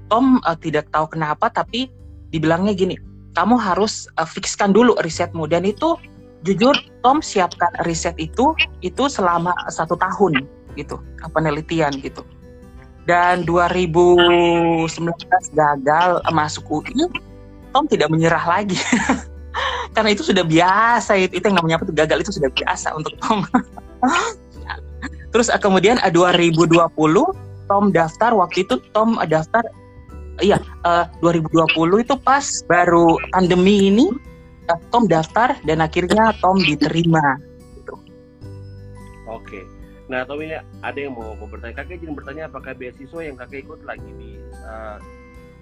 Tom 0.07 0.39
uh, 0.47 0.55
tidak 0.55 0.87
tahu 0.95 1.11
kenapa 1.11 1.51
tapi 1.51 1.91
dibilangnya 2.31 2.73
gini, 2.77 2.95
kamu 3.35 3.59
harus 3.59 4.07
uh, 4.17 4.29
fixkan 4.29 4.71
dulu 4.71 4.95
risetmu 5.03 5.51
dan 5.51 5.67
itu 5.67 5.99
jujur 6.47 6.79
Tom 7.03 7.19
siapkan 7.19 7.73
riset 7.83 8.15
itu 8.23 8.55
itu 8.85 9.05
selama 9.11 9.51
satu 9.67 9.99
tahun 9.99 10.47
gitu 10.79 11.03
uh, 11.25 11.31
penelitian 11.35 11.91
gitu. 11.99 12.23
Dan 13.05 13.45
2019 13.45 14.89
gagal 15.53 16.11
masuk 16.33 16.65
UI, 16.81 17.05
Tom 17.69 17.85
tidak 17.85 18.09
menyerah 18.09 18.45
lagi. 18.49 18.81
Karena 19.95 20.11
itu 20.11 20.27
sudah 20.27 20.43
biasa 20.43 21.15
itu, 21.19 21.39
itu 21.39 21.45
yang 21.47 21.57
namanya 21.63 21.79
apa 21.79 21.85
tuh 21.87 21.97
gagal 21.97 22.19
itu 22.27 22.33
sudah 22.35 22.51
biasa 22.51 22.89
untuk 22.99 23.15
Tom. 23.23 23.47
Terus 25.33 25.49
uh, 25.51 25.61
kemudian 25.61 25.99
uh, 26.03 26.11
2020 26.11 26.91
Tom 27.71 27.85
daftar 27.95 28.31
waktu 28.37 28.67
itu 28.67 28.77
Tom 28.93 29.17
daftar 29.25 29.65
iya 30.43 30.59
eh, 30.59 31.05
2020 31.23 32.03
itu 32.03 32.15
pas 32.19 32.43
baru 32.67 33.19
pandemi 33.31 33.93
ini 33.93 34.07
eh, 34.67 34.79
Tom 34.91 35.07
daftar 35.07 35.55
dan 35.63 35.85
akhirnya 35.85 36.35
Tom 36.43 36.59
diterima. 36.59 37.39
Oke. 39.31 39.67
Nah, 40.11 40.21
Tom 40.29 40.43
ini 40.45 40.59
ada 40.85 40.99
yang 40.99 41.17
mau, 41.17 41.33
mau 41.41 41.49
bertanya. 41.49 41.81
Kakek 41.81 42.05
jadi 42.05 42.13
bertanya 42.13 42.43
apakah 42.53 42.77
beasiswa 42.77 43.21
yang 43.25 43.41
kakek 43.41 43.65
ikut 43.65 43.81
lagi 43.89 44.11
di 44.21 44.37
uh, 44.69 45.01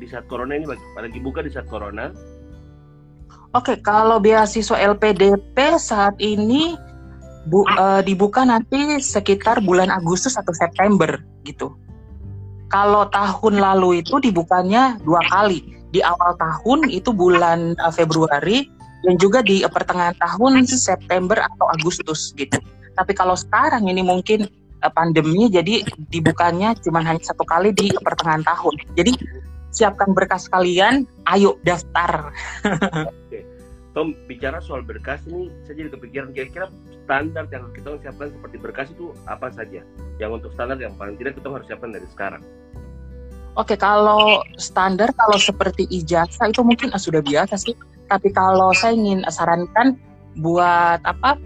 di 0.02 0.06
saat 0.10 0.26
corona 0.26 0.58
ini 0.58 0.66
lagi 0.66 1.18
buka 1.22 1.46
di 1.46 1.50
saat 1.54 1.70
corona? 1.70 2.10
Oke, 3.52 3.76
kalau 3.84 4.16
beasiswa 4.16 4.80
LPDP 4.80 5.76
saat 5.76 6.16
ini 6.16 6.72
bu, 7.44 7.68
eh, 7.68 8.00
dibuka 8.00 8.48
nanti 8.48 8.96
sekitar 8.96 9.60
bulan 9.60 9.92
Agustus 9.92 10.40
atau 10.40 10.56
September 10.56 11.20
gitu. 11.44 11.76
Kalau 12.72 13.12
tahun 13.12 13.60
lalu 13.60 14.00
itu 14.00 14.16
dibukanya 14.24 14.96
dua 15.04 15.20
kali. 15.28 15.68
Di 15.92 16.00
awal 16.00 16.32
tahun 16.40 16.88
itu 16.88 17.12
bulan 17.12 17.76
eh, 17.76 17.92
Februari 17.92 18.64
dan 19.04 19.20
juga 19.20 19.44
di 19.44 19.60
pertengahan 19.68 20.16
tahun 20.16 20.64
September 20.64 21.36
atau 21.44 21.68
Agustus 21.76 22.32
gitu. 22.32 22.56
Tapi 22.96 23.12
kalau 23.12 23.36
sekarang 23.36 23.84
ini 23.84 24.00
mungkin 24.00 24.48
eh, 24.80 24.92
pandemi 24.96 25.52
jadi 25.52 25.84
dibukanya 26.08 26.72
cuma 26.80 27.04
hanya 27.04 27.20
satu 27.20 27.44
kali 27.44 27.76
di 27.76 27.92
pertengahan 28.00 28.40
tahun. 28.48 28.96
Jadi 28.96 29.12
siapkan 29.72 30.12
berkas 30.12 30.46
kalian, 30.52 31.08
ayo 31.32 31.56
daftar. 31.64 32.30
Tom 33.92 34.16
bicara 34.24 34.56
soal 34.64 34.80
berkas 34.80 35.20
ini 35.28 35.52
saya 35.68 35.84
jadi 35.84 35.92
kepikiran 35.92 36.32
kira-kira 36.32 36.72
standar 37.04 37.44
yang 37.52 37.68
kita 37.76 38.00
siapkan 38.00 38.32
seperti 38.32 38.56
berkas 38.56 38.88
itu 38.88 39.12
apa 39.28 39.52
saja? 39.52 39.84
Yang 40.16 40.30
untuk 40.40 40.50
standar 40.56 40.80
yang 40.80 40.96
paling 40.96 41.20
tidak 41.20 41.36
kita 41.36 41.52
harus 41.52 41.66
siapkan 41.68 41.92
dari 41.92 42.08
sekarang. 42.08 42.40
Oke, 43.52 43.76
kalau 43.76 44.40
standar 44.56 45.12
kalau 45.12 45.36
seperti 45.36 45.84
ijazah 45.92 46.48
itu 46.48 46.64
mungkin 46.64 46.88
ah, 46.96 47.00
sudah 47.00 47.20
biasa 47.20 47.60
sih. 47.60 47.76
Tapi 48.08 48.32
kalau 48.32 48.72
saya 48.72 48.96
ingin 48.96 49.28
sarankan 49.28 50.00
buat 50.40 51.04
apa 51.04 51.36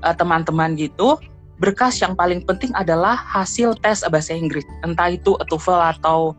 eh, 0.00 0.16
teman-teman 0.16 0.80
gitu, 0.80 1.20
berkas 1.60 2.00
yang 2.00 2.16
paling 2.16 2.40
penting 2.48 2.72
adalah 2.72 3.12
hasil 3.12 3.76
tes 3.84 4.00
bahasa 4.08 4.32
Inggris. 4.32 4.64
Entah 4.88 5.12
itu 5.12 5.36
TOEFL 5.52 6.00
atau 6.00 6.32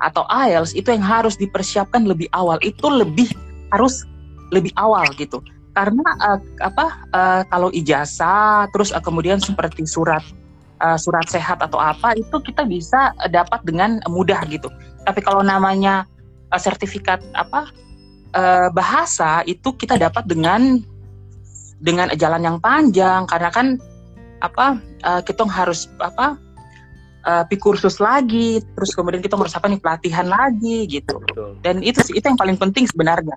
atau 0.00 0.24
IELTS 0.28 0.72
itu 0.76 0.90
yang 0.90 1.04
harus 1.04 1.36
dipersiapkan 1.36 2.08
lebih 2.08 2.26
awal. 2.32 2.56
Itu 2.64 2.88
lebih 2.88 3.30
harus 3.72 4.04
lebih 4.50 4.72
awal 4.80 5.06
gitu. 5.16 5.44
Karena 5.76 6.04
eh, 6.32 6.38
apa 6.64 6.86
eh, 7.14 7.42
kalau 7.48 7.68
ijazah 7.70 8.66
terus 8.74 8.90
eh, 8.90 9.02
kemudian 9.04 9.38
seperti 9.38 9.86
surat 9.86 10.24
uh, 10.80 10.98
surat 10.98 11.28
sehat 11.28 11.60
atau 11.60 11.78
apa 11.78 12.16
itu 12.16 12.40
kita 12.40 12.64
bisa 12.64 13.12
uh, 13.20 13.30
dapat 13.30 13.60
dengan 13.62 14.00
mudah 14.08 14.40
gitu. 14.48 14.72
Tapi 15.04 15.20
kalau 15.20 15.44
namanya 15.44 16.08
uh, 16.50 16.60
sertifikat 16.60 17.20
apa 17.36 17.68
uh, 18.34 18.68
bahasa 18.72 19.44
itu 19.44 19.76
kita 19.76 20.00
dapat 20.00 20.24
dengan 20.26 20.80
dengan 21.80 22.12
jalan 22.16 22.42
yang 22.44 22.58
panjang 22.60 23.24
karena 23.28 23.48
kan 23.52 23.66
apa 24.40 24.80
uh, 25.04 25.20
kita 25.24 25.44
harus 25.48 25.88
apa 26.00 26.36
uh, 27.26 27.44
kursus 27.60 28.00
lagi 28.00 28.60
terus 28.76 28.92
kemudian 28.96 29.20
kita 29.20 29.36
harus 29.36 29.52
apa 29.56 29.66
nih 29.68 29.80
pelatihan 29.80 30.26
lagi 30.28 30.88
gitu 30.88 31.20
Betul. 31.20 31.56
dan 31.60 31.84
itu 31.84 32.00
sih 32.04 32.16
itu 32.16 32.24
yang 32.24 32.38
paling 32.40 32.56
penting 32.56 32.88
sebenarnya 32.88 33.36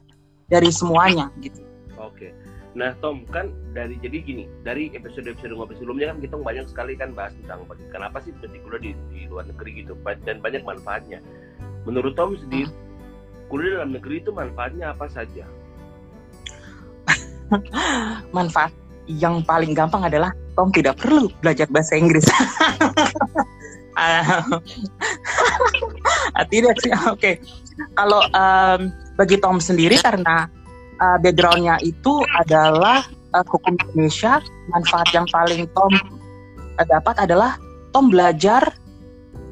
dari 0.52 0.70
semuanya 0.70 1.34
gitu. 1.42 1.64
Oke. 1.98 2.36
Nah, 2.74 2.98
Tom 3.06 3.22
kan 3.30 3.54
dari 3.78 4.02
jadi 4.02 4.18
gini, 4.26 4.44
dari 4.66 4.90
episode-episode 4.98 5.54
ngopi 5.54 5.78
sebelumnya 5.78 6.10
kan 6.14 6.18
kita 6.26 6.36
banyak 6.42 6.66
sekali 6.66 6.94
kan 6.98 7.14
bahas 7.14 7.34
tentang 7.38 7.70
kenapa 7.94 8.18
sih 8.26 8.34
mesti 8.34 8.58
kuliah 8.66 8.82
di, 8.82 8.92
di 9.14 9.22
luar 9.30 9.46
negeri 9.46 9.86
gitu 9.86 9.94
dan 10.26 10.42
banyak 10.42 10.66
manfaatnya. 10.66 11.22
Menurut 11.86 12.18
Tom 12.18 12.34
sendiri, 12.34 12.74
kuliah 13.50 13.82
dalam 13.82 13.94
negeri 13.94 14.26
itu 14.26 14.34
manfaatnya 14.34 14.94
apa 14.94 15.06
saja? 15.10 15.46
Manfaat 18.36 18.74
yang 19.06 19.46
paling 19.46 19.78
gampang 19.78 20.10
adalah 20.10 20.34
Tom 20.58 20.74
tidak 20.74 20.98
perlu 20.98 21.30
belajar 21.46 21.70
bahasa 21.70 21.94
Inggris. 21.94 22.26
Ah, 26.34 26.46
tidak 26.50 26.76
sih, 26.82 26.90
oke. 27.14 27.38
Kalau 27.94 28.22
em, 28.34 28.90
bagi 29.18 29.38
Tom 29.38 29.62
sendiri 29.62 30.02
karena 30.02 30.50
uh, 30.98 31.18
backgroundnya 31.22 31.78
itu 31.86 32.26
adalah 32.42 33.06
uh, 33.38 33.46
hukum 33.46 33.78
Indonesia, 33.78 34.42
manfaat 34.74 35.10
yang 35.14 35.30
paling 35.30 35.70
Tom 35.78 35.94
uh, 36.78 36.86
dapat 36.90 37.16
adalah 37.22 37.58
Tom 37.94 38.10
belajar 38.10 38.74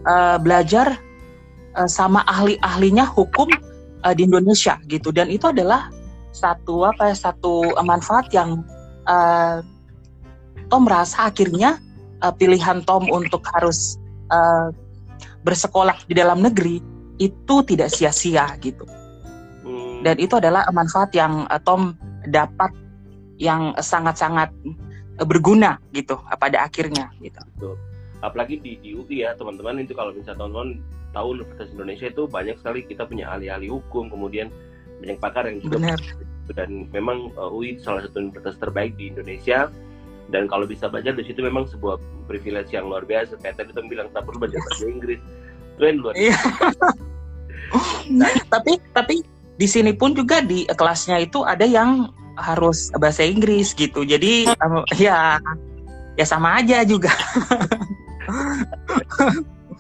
uh, 0.09 0.37
belajar 0.41 0.97
uh, 1.77 1.89
sama 1.89 2.25
ahli-ahlinya 2.25 3.05
hukum 3.05 3.49
uh, 4.01 4.13
di 4.17 4.25
Indonesia 4.25 4.81
gitu, 4.89 5.13
dan 5.13 5.29
itu 5.29 5.49
adalah 5.49 5.93
satu 6.33 6.87
apa 6.89 7.13
ya 7.13 7.15
satu 7.29 7.77
uh, 7.77 7.85
manfaat 7.85 8.25
yang 8.33 8.65
uh, 9.05 9.61
Tom 10.71 10.89
merasa 10.89 11.29
akhirnya 11.29 11.77
uh, 12.25 12.33
pilihan 12.33 12.81
Tom 12.89 13.05
untuk 13.11 13.45
harus 13.53 14.00
uh, 14.31 14.71
bersekolah 15.43 16.07
di 16.07 16.15
dalam 16.15 16.39
negeri 16.41 16.79
itu 17.21 17.55
tidak 17.67 17.91
sia-sia 17.93 18.47
gitu 18.63 18.87
Hmm, 19.61 20.01
dan 20.01 20.17
itu 20.17 20.33
adalah 20.41 20.65
manfaat 20.73 21.13
yang 21.13 21.45
uh, 21.45 21.61
Tom 21.61 21.93
dapat 22.25 22.73
yang 23.37 23.77
sangat-sangat 23.77 24.49
berguna 25.21 25.77
gitu 25.93 26.17
uh, 26.17 26.37
pada 26.37 26.65
akhirnya 26.65 27.13
gitu. 27.21 27.37
betul. 27.57 27.75
Apalagi 28.21 28.61
di, 28.61 28.77
di 28.81 28.93
UI 28.93 29.25
ya 29.25 29.33
teman-teman 29.37 29.81
itu 29.81 29.93
kalau 29.93 30.13
misalnya 30.13 30.45
teman-teman 30.45 30.69
tahu 31.13 31.27
Universitas 31.37 31.69
Indonesia 31.73 32.07
itu 32.09 32.23
banyak 32.29 32.55
sekali 32.61 32.79
kita 32.85 33.05
punya 33.05 33.29
ahli-ahli 33.33 33.69
hukum, 33.69 34.09
kemudian 34.09 34.49
banyak 35.01 35.17
pakar 35.21 35.49
yang 35.49 35.61
juga 35.61 35.77
Benar. 35.81 35.99
dan 36.57 36.69
memang 36.89 37.33
uh, 37.37 37.49
UI 37.53 37.77
salah 37.81 38.05
satu 38.05 38.21
universitas 38.21 38.57
terbaik 38.61 38.97
di 38.97 39.13
Indonesia 39.13 39.69
dan 40.29 40.45
kalau 40.45 40.69
bisa 40.69 40.85
belajar 40.91 41.17
di 41.17 41.25
situ 41.25 41.41
memang 41.41 41.65
sebuah 41.65 41.97
privilege 42.29 42.71
yang 42.71 42.85
luar 42.87 43.01
biasa 43.03 43.41
kayak 43.41 43.57
tadi 43.57 43.73
Tom 43.73 43.89
bilang 43.89 44.07
tak 44.13 44.23
perlu 44.29 44.45
belajar 44.45 44.61
bahasa 44.69 44.85
Inggris 44.85 45.19
itu 45.75 45.81
yang 45.81 45.97
luar 45.99 46.13
Iya. 46.13 46.37
tapi 48.53 48.77
tapi 48.91 49.15
di 49.55 49.67
sini 49.69 49.93
pun 49.95 50.13
juga 50.17 50.41
di 50.43 50.65
kelasnya 50.67 51.21
itu 51.23 51.45
ada 51.45 51.63
yang 51.63 52.09
harus 52.39 52.89
bahasa 52.97 53.21
Inggris 53.21 53.75
gitu. 53.75 54.01
Jadi 54.03 54.49
um, 54.63 54.81
ya 54.97 55.37
ya 56.17 56.25
sama 56.25 56.59
aja 56.59 56.81
juga. 56.87 57.11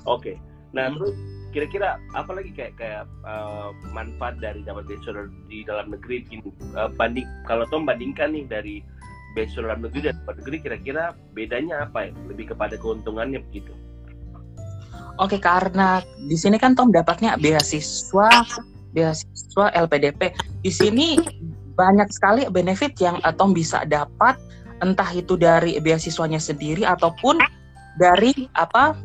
Oke. 0.05 0.37
Nah, 0.71 0.87
Hmm. 0.87 0.95
terus 1.03 1.15
kira-kira 1.51 1.99
apa 2.15 2.31
lagi 2.31 2.55
kayak 2.55 2.79
kayak 2.79 3.03
uh, 3.27 3.75
manfaat 3.91 4.39
dari 4.39 4.63
dapat 4.63 4.87
bachelor 4.87 5.27
di 5.51 5.67
dalam 5.67 5.91
negeri 5.91 6.23
gini 6.23 6.47
uh, 6.79 6.87
banding 6.95 7.27
kalau 7.43 7.67
Tom 7.67 7.83
bandingkan 7.83 8.31
nih 8.31 8.47
dari 8.47 8.75
bachelor 9.33 9.71
dalam 9.71 9.81
negeri 9.87 10.11
dan 10.11 10.15
luar 10.23 10.35
negeri 10.43 10.57
kira-kira 10.59 11.03
bedanya 11.35 11.87
apa 11.87 12.09
ya? 12.09 12.11
Lebih 12.27 12.55
kepada 12.55 12.75
keuntungannya 12.75 13.39
begitu. 13.49 13.71
Oke, 15.19 15.37
karena 15.37 15.99
di 16.25 16.37
sini 16.39 16.55
kan 16.55 16.73
Tom 16.73 16.89
dapatnya 16.89 17.35
beasiswa 17.37 18.29
beasiswa 18.95 19.65
LPDP. 19.75 20.31
Di 20.63 20.71
sini 20.71 21.19
banyak 21.75 22.09
sekali 22.11 22.47
benefit 22.47 22.95
yang 22.99 23.19
eh, 23.23 23.33
Tom 23.35 23.55
bisa 23.55 23.83
dapat 23.87 24.39
entah 24.81 25.07
itu 25.13 25.37
dari 25.37 25.77
beasiswanya 25.77 26.41
sendiri 26.41 26.83
ataupun 26.83 27.37
dari 27.99 28.33
apa 28.57 28.97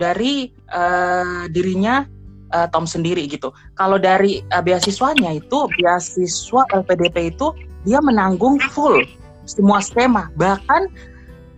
dari 0.00 0.48
eh, 0.50 1.42
dirinya 1.52 2.06
eh, 2.54 2.66
Tom 2.72 2.88
sendiri 2.88 3.28
gitu. 3.28 3.52
Kalau 3.76 4.00
dari 4.00 4.40
eh, 4.40 4.62
beasiswanya 4.62 5.36
itu 5.36 5.68
beasiswa 5.76 6.64
LPDP 6.72 7.36
itu 7.36 7.52
dia 7.84 8.00
menanggung 8.00 8.60
full 8.72 9.04
semua 9.50 9.82
skema. 9.82 10.30
Bahkan 10.38 10.86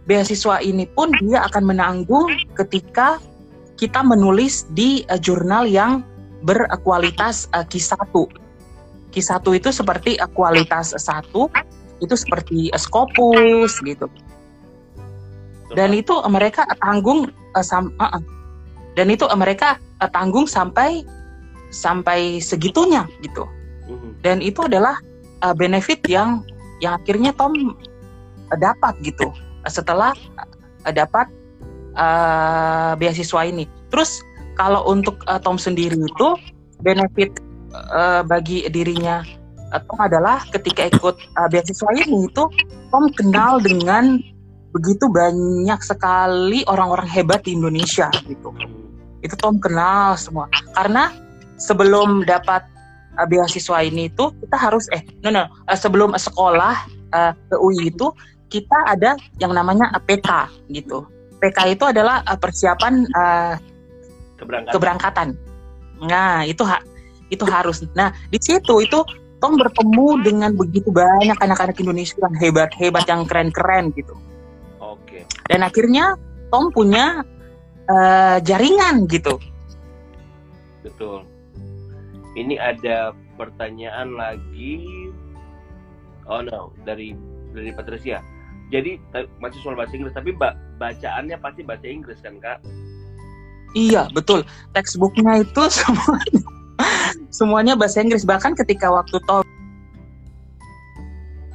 beasiswa 0.09 0.59
ini 0.65 0.89
pun 0.97 1.13
dia 1.21 1.45
akan 1.47 1.69
menanggung 1.69 2.33
ketika 2.57 3.21
kita 3.77 4.01
menulis 4.01 4.65
di 4.73 5.05
eh, 5.13 5.21
jurnal 5.21 5.69
yang 5.69 6.01
berkualitas 6.43 7.51
eh, 7.53 7.67
Q1. 7.67 8.15
Q1 9.13 9.45
itu 9.59 9.69
seperti 9.69 10.11
eh, 10.17 10.31
kualitas 10.33 10.97
satu 10.97 11.53
itu 12.03 12.15
seperti 12.17 12.73
eh, 12.73 12.81
Scopus 12.81 13.79
gitu. 13.85 14.07
Dan 15.73 15.93
itu 15.93 16.15
eh, 16.19 16.31
mereka 16.33 16.67
tanggung 16.81 17.31
eh, 17.31 17.65
sam- 17.65 17.95
eh, 18.01 18.17
eh. 18.19 18.23
dan 18.99 19.07
itu 19.13 19.25
eh, 19.29 19.39
mereka 19.39 19.79
eh, 20.03 20.11
tanggung 20.11 20.49
sampai 20.49 21.07
sampai 21.73 22.43
segitunya 22.43 23.07
gitu. 23.25 23.47
Mhm. 23.89 24.11
Dan 24.23 24.39
itu 24.43 24.63
adalah 24.67 24.99
eh, 25.43 25.55
benefit 25.55 26.03
yang 26.11 26.43
yang 26.83 26.99
akhirnya 26.99 27.31
Tom 27.38 27.55
eh, 28.51 28.59
dapat 28.59 28.99
gitu 29.07 29.31
setelah 29.71 30.11
eh, 30.85 30.92
dapat 30.92 31.31
eh, 31.95 32.92
beasiswa 32.99 33.47
ini. 33.47 33.64
Terus 33.95 34.21
kalau 34.59 34.83
untuk 34.90 35.23
eh, 35.31 35.38
Tom 35.38 35.57
sendiri 35.57 35.95
itu 35.95 36.29
benefit 36.83 37.31
eh, 37.73 38.23
bagi 38.27 38.66
dirinya 38.66 39.23
eh, 39.71 39.81
Tom 39.87 39.99
adalah 40.03 40.42
ketika 40.51 40.90
ikut 40.90 41.16
eh, 41.16 41.49
beasiswa 41.49 41.90
ini 42.03 42.27
itu 42.27 42.45
Tom 42.90 43.07
kenal 43.14 43.62
dengan 43.62 44.18
begitu 44.75 45.07
banyak 45.07 45.81
sekali 45.85 46.64
orang-orang 46.66 47.07
hebat 47.07 47.47
di 47.47 47.55
Indonesia 47.55 48.11
gitu. 48.27 48.51
Itu 49.23 49.38
Tom 49.38 49.62
kenal 49.62 50.18
semua. 50.18 50.51
Karena 50.75 51.14
sebelum 51.61 52.27
dapat 52.27 52.72
eh, 53.18 53.27
beasiswa 53.29 53.79
ini 53.85 54.09
itu 54.09 54.33
kita 54.44 54.57
harus 54.57 54.88
eh 54.92 55.03
no 55.20 55.29
no 55.33 55.44
eh, 55.68 55.79
sebelum 55.79 56.16
sekolah 56.16 56.75
eh, 57.12 57.33
ke 57.37 57.57
UI 57.61 57.92
itu 57.92 58.09
kita 58.53 58.77
ada 58.85 59.16
yang 59.40 59.57
namanya 59.57 59.88
PK 60.05 60.48
gitu. 60.72 61.09
PK 61.40 61.75
itu 61.75 61.85
adalah 61.88 62.20
eh, 62.25 62.38
persiapan 62.38 62.94
eh, 63.09 63.55
Keberangkatan. 64.37 64.72
keberangkatan. 64.75 65.29
Nah, 66.03 66.42
itu 66.42 66.66
ha 66.66 66.83
itu 67.31 67.44
harus. 67.46 67.87
Nah, 67.94 68.12
di 68.29 68.37
situ 68.42 68.83
itu 68.83 69.01
Tom 69.42 69.59
bertemu 69.59 70.22
dengan 70.22 70.51
begitu 70.55 70.94
banyak 70.94 71.35
anak-anak 71.42 71.75
Indonesia 71.83 72.14
yang 72.22 72.35
hebat-hebat, 72.38 73.05
yang 73.11 73.27
keren-keren 73.27 73.90
gitu. 73.94 74.14
Oke. 74.79 75.27
Dan 75.51 75.66
akhirnya 75.66 76.14
Tom 76.53 76.70
punya 76.70 77.27
eh, 77.90 78.38
jaringan 78.44 79.07
gitu. 79.11 79.38
Betul. 80.83 81.27
Ini 82.33 82.57
ada 82.57 83.12
pertanyaan 83.37 84.16
lagi. 84.16 84.88
Oh 86.25 86.40
no, 86.40 86.73
dari 86.88 87.12
dari 87.53 87.71
Patricia. 87.77 88.25
Jadi 88.73 88.97
masih 89.37 89.61
soal 89.61 89.77
bahasa 89.77 89.92
Inggris, 89.92 90.16
tapi 90.16 90.33
ba- 90.33 90.57
bacaannya 90.81 91.37
pasti 91.37 91.61
bahasa 91.61 91.85
Inggris 91.85 92.25
kan 92.25 92.40
kak? 92.40 92.64
Iya, 93.77 94.09
betul. 94.16 94.49
Textbooknya 94.73 95.45
itu 95.45 95.62
semuanya 95.85 96.40
semuanya 97.29 97.75
bahasa 97.77 98.01
Inggris. 98.01 98.25
Bahkan 98.25 98.57
ketika 98.64 98.88
waktu 98.88 99.21
Tom 99.29 99.45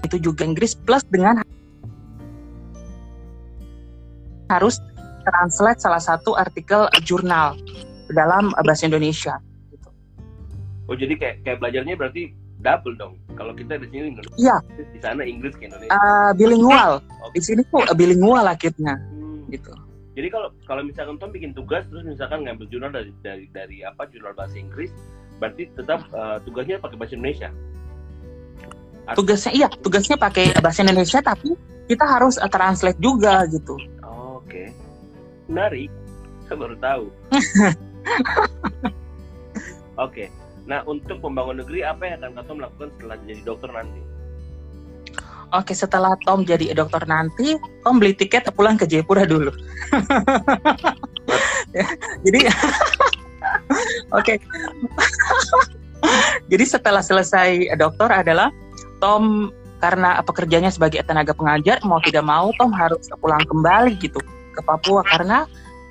itu 0.05 0.17
juga 0.21 0.45
Inggris 0.45 0.77
plus 0.77 1.01
dengan 1.09 1.41
harus 4.47 4.79
translate 5.27 5.81
salah 5.83 5.99
satu 5.99 6.37
artikel 6.39 6.87
jurnal 7.03 7.57
dalam 8.13 8.53
bahasa 8.63 8.87
Indonesia. 8.87 9.41
Oh 10.87 10.95
jadi 10.95 11.13
kayak 11.13 11.35
kayak 11.43 11.57
belajarnya 11.59 11.95
berarti 11.95 12.21
double 12.57 12.95
dong. 12.95 13.13
Kalau 13.35 13.53
kita 13.53 13.77
di 13.77 13.87
sini 13.87 14.09
Indonesia, 14.09 14.39
Iya. 14.39 14.57
di 14.87 14.99
sana 14.99 15.21
Inggris 15.21 15.53
ke 15.53 15.67
Indonesia. 15.67 15.91
Eh, 15.91 16.29
bilingual. 16.33 16.91
Oke. 17.21 17.35
Di 17.35 17.41
sini 17.43 17.61
tuh 17.67 17.83
bilingual 17.93 18.43
akhirnya 18.43 18.95
Hmm. 19.13 19.45
gitu. 19.47 19.71
Jadi 20.17 20.27
kalau 20.27 20.49
kalau 20.65 20.81
misalkan 20.81 21.15
Tom 21.17 21.29
bikin 21.29 21.53
tugas 21.53 21.85
terus 21.85 22.01
misalkan 22.03 22.41
ngambil 22.41 22.65
jurnal 22.67 22.89
dari 22.89 23.11
dari 23.21 23.45
dari 23.47 23.77
apa 23.81 24.07
jurnal 24.07 24.33
bahasa 24.33 24.57
Inggris, 24.57 24.89
berarti 25.37 25.69
tetap 25.71 26.01
eh, 26.09 26.37
tugasnya 26.41 26.79
pakai 26.79 26.97
bahasa 26.97 27.13
Indonesia. 27.13 27.49
Atau- 29.05 29.21
Tugasnya 29.21 29.51
iya, 29.53 29.67
tugasnya 29.69 30.17
pakai 30.17 30.51
bahasa 30.57 30.81
Indonesia 30.81 31.19
tapi 31.21 31.53
kita 31.85 32.03
harus 32.03 32.35
eh, 32.35 32.49
translate 32.49 32.97
juga 32.97 33.45
gitu. 33.45 33.77
Oh, 34.01 34.41
Oke, 34.41 34.71
menarik. 35.45 35.91
Saya 36.43 36.57
baru 36.57 36.75
tahu. 36.79 37.03
Oke, 39.97 40.29
nah 40.67 40.83
untuk 40.83 41.23
pembangun 41.23 41.63
negeri 41.63 41.87
apa 41.87 42.03
yang 42.11 42.19
akan 42.27 42.43
Tom 42.43 42.59
lakukan 42.59 42.91
setelah 42.99 43.17
jadi 43.23 43.41
dokter 43.47 43.71
nanti? 43.71 44.01
Oke, 45.55 45.71
setelah 45.71 46.11
Tom 46.27 46.43
jadi 46.43 46.75
dokter 46.75 47.07
nanti, 47.07 47.55
Tom 47.87 48.03
beli 48.03 48.11
tiket 48.11 48.51
pulang 48.51 48.75
ke 48.75 48.83
Jayapura 48.83 49.23
dulu. 49.23 49.47
Jadi, 52.23 52.39
oke. 54.17 54.33
Jadi 56.51 56.65
setelah 56.67 56.99
selesai 56.99 57.71
dokter 57.79 58.11
adalah 58.11 58.51
Tom 58.99 59.51
karena 59.77 60.19
pekerjaannya 60.25 60.73
sebagai 60.73 61.05
tenaga 61.05 61.31
pengajar 61.31 61.77
mau 61.85 62.01
tidak 62.01 62.25
mau 62.25 62.49
Tom 62.57 62.73
harus 62.73 63.07
pulang 63.21 63.43
kembali 63.45 63.93
gitu 64.01 64.17
ke 64.57 64.61
Papua 64.65 65.05
karena 65.05 65.45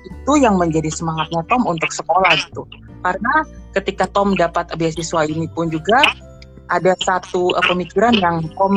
itu 0.07 0.31
yang 0.39 0.55
menjadi 0.55 0.87
semangatnya 0.87 1.43
Tom 1.51 1.67
untuk 1.67 1.91
sekolah 1.91 2.31
gitu. 2.47 2.63
Karena 3.03 3.43
ketika 3.75 4.07
Tom 4.09 4.33
dapat 4.33 4.71
beasiswa 4.79 5.27
ini 5.27 5.45
pun 5.51 5.69
juga 5.69 6.01
ada 6.71 6.95
satu 7.03 7.51
uh, 7.55 7.63
pemikiran 7.67 8.15
yang 8.17 8.43
Tom 8.55 8.73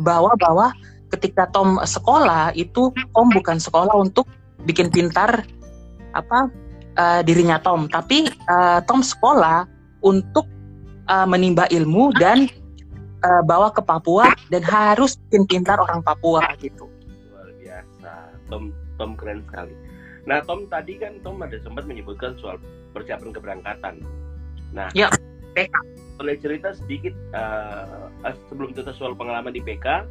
bawa 0.00 0.36
bahwa 0.36 0.72
ketika 1.16 1.48
Tom 1.50 1.80
sekolah 1.80 2.52
itu 2.52 2.92
Tom 3.16 3.28
bukan 3.32 3.56
sekolah 3.56 3.96
untuk 3.96 4.28
bikin 4.68 4.92
pintar 4.92 5.44
apa 6.12 6.48
uh, 6.96 7.20
dirinya 7.24 7.56
Tom, 7.60 7.88
tapi 7.88 8.28
uh, 8.48 8.80
Tom 8.84 9.00
sekolah 9.00 9.64
untuk 10.04 10.44
uh, 11.08 11.26
menimba 11.26 11.66
ilmu 11.72 12.12
dan 12.16 12.46
uh, 13.24 13.42
bawa 13.44 13.72
ke 13.72 13.80
Papua 13.82 14.32
dan 14.52 14.62
harus 14.64 15.16
bikin 15.28 15.44
pintar 15.48 15.80
orang 15.80 16.04
Papua 16.04 16.44
gitu. 16.60 16.86
Luar 17.32 17.48
biasa. 17.58 18.12
Tom 18.48 18.72
Tom 18.98 19.14
keren 19.14 19.42
sekali. 19.46 19.74
Nah, 20.28 20.44
Tom 20.44 20.68
tadi 20.68 21.00
kan 21.00 21.16
Tom 21.24 21.40
ada 21.40 21.56
sempat 21.64 21.88
menyebutkan 21.88 22.36
soal 22.36 22.60
persiapan 22.92 23.32
keberangkatan. 23.32 24.04
Nah, 24.76 24.92
Ya, 24.92 25.08
PK. 25.56 25.72
boleh 26.20 26.36
cerita 26.36 26.76
sedikit 26.76 27.16
uh, 27.32 28.12
sebelum 28.52 28.76
kita 28.76 28.92
soal 28.92 29.16
pengalaman 29.16 29.56
di 29.56 29.64
PK. 29.64 30.04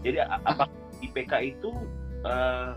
Jadi 0.00 0.24
apa 0.24 0.64
di 1.04 1.12
PK 1.12 1.32
itu 1.52 1.68
uh, 2.24 2.72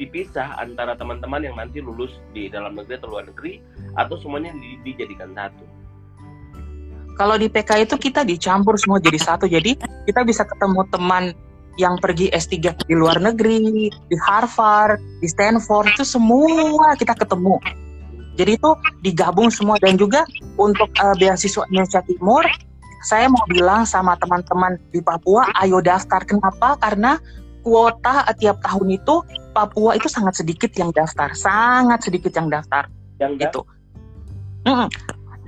dipisah 0.00 0.56
antara 0.56 0.96
teman-teman 0.96 1.44
yang 1.44 1.56
nanti 1.60 1.84
lulus 1.84 2.16
di 2.32 2.48
dalam 2.48 2.76
negeri 2.80 2.96
atau 2.96 3.08
luar 3.12 3.28
negeri 3.28 3.60
atau 4.00 4.16
semuanya 4.16 4.56
di- 4.56 4.80
dijadikan 4.88 5.36
satu? 5.36 5.64
Kalau 7.16 7.36
di 7.40 7.48
PK 7.48 7.88
itu 7.88 7.96
kita 7.96 8.24
dicampur 8.24 8.76
semua 8.76 9.00
jadi 9.00 9.16
satu. 9.20 9.48
Jadi 9.48 9.76
kita 10.08 10.20
bisa 10.24 10.44
ketemu 10.44 10.84
teman 10.92 11.32
yang 11.76 12.00
pergi 12.00 12.32
S3 12.32 12.88
di 12.88 12.94
luar 12.96 13.20
negeri, 13.20 13.92
di 13.92 14.16
Harvard, 14.24 15.00
di 15.20 15.28
Stanford 15.28 15.92
itu 15.96 16.04
semua 16.04 16.96
kita 16.96 17.12
ketemu. 17.12 17.60
Jadi 18.36 18.60
itu 18.60 18.70
digabung 19.00 19.48
semua 19.48 19.80
dan 19.80 19.96
juga 19.96 20.24
untuk 20.60 20.92
eh, 20.92 21.14
beasiswa 21.16 21.64
Indonesia 21.72 22.04
Timur, 22.04 22.44
saya 23.00 23.32
mau 23.32 23.44
bilang 23.48 23.88
sama 23.88 24.16
teman-teman 24.20 24.76
di 24.92 25.00
Papua, 25.00 25.48
ayo 25.64 25.80
daftar. 25.80 26.20
Kenapa? 26.24 26.76
Karena 26.76 27.16
kuota 27.64 28.28
eh, 28.28 28.36
tiap 28.36 28.60
tahun 28.60 28.96
itu 28.96 29.24
Papua 29.56 29.96
itu 29.96 30.08
sangat 30.12 30.36
sedikit 30.36 30.68
yang 30.76 30.92
daftar, 30.92 31.32
sangat 31.32 32.04
sedikit 32.04 32.32
yang 32.36 32.52
daftar 32.52 32.92
Yang 33.16 33.48
gitu. 33.48 33.60
Mm-mm. 34.68 34.88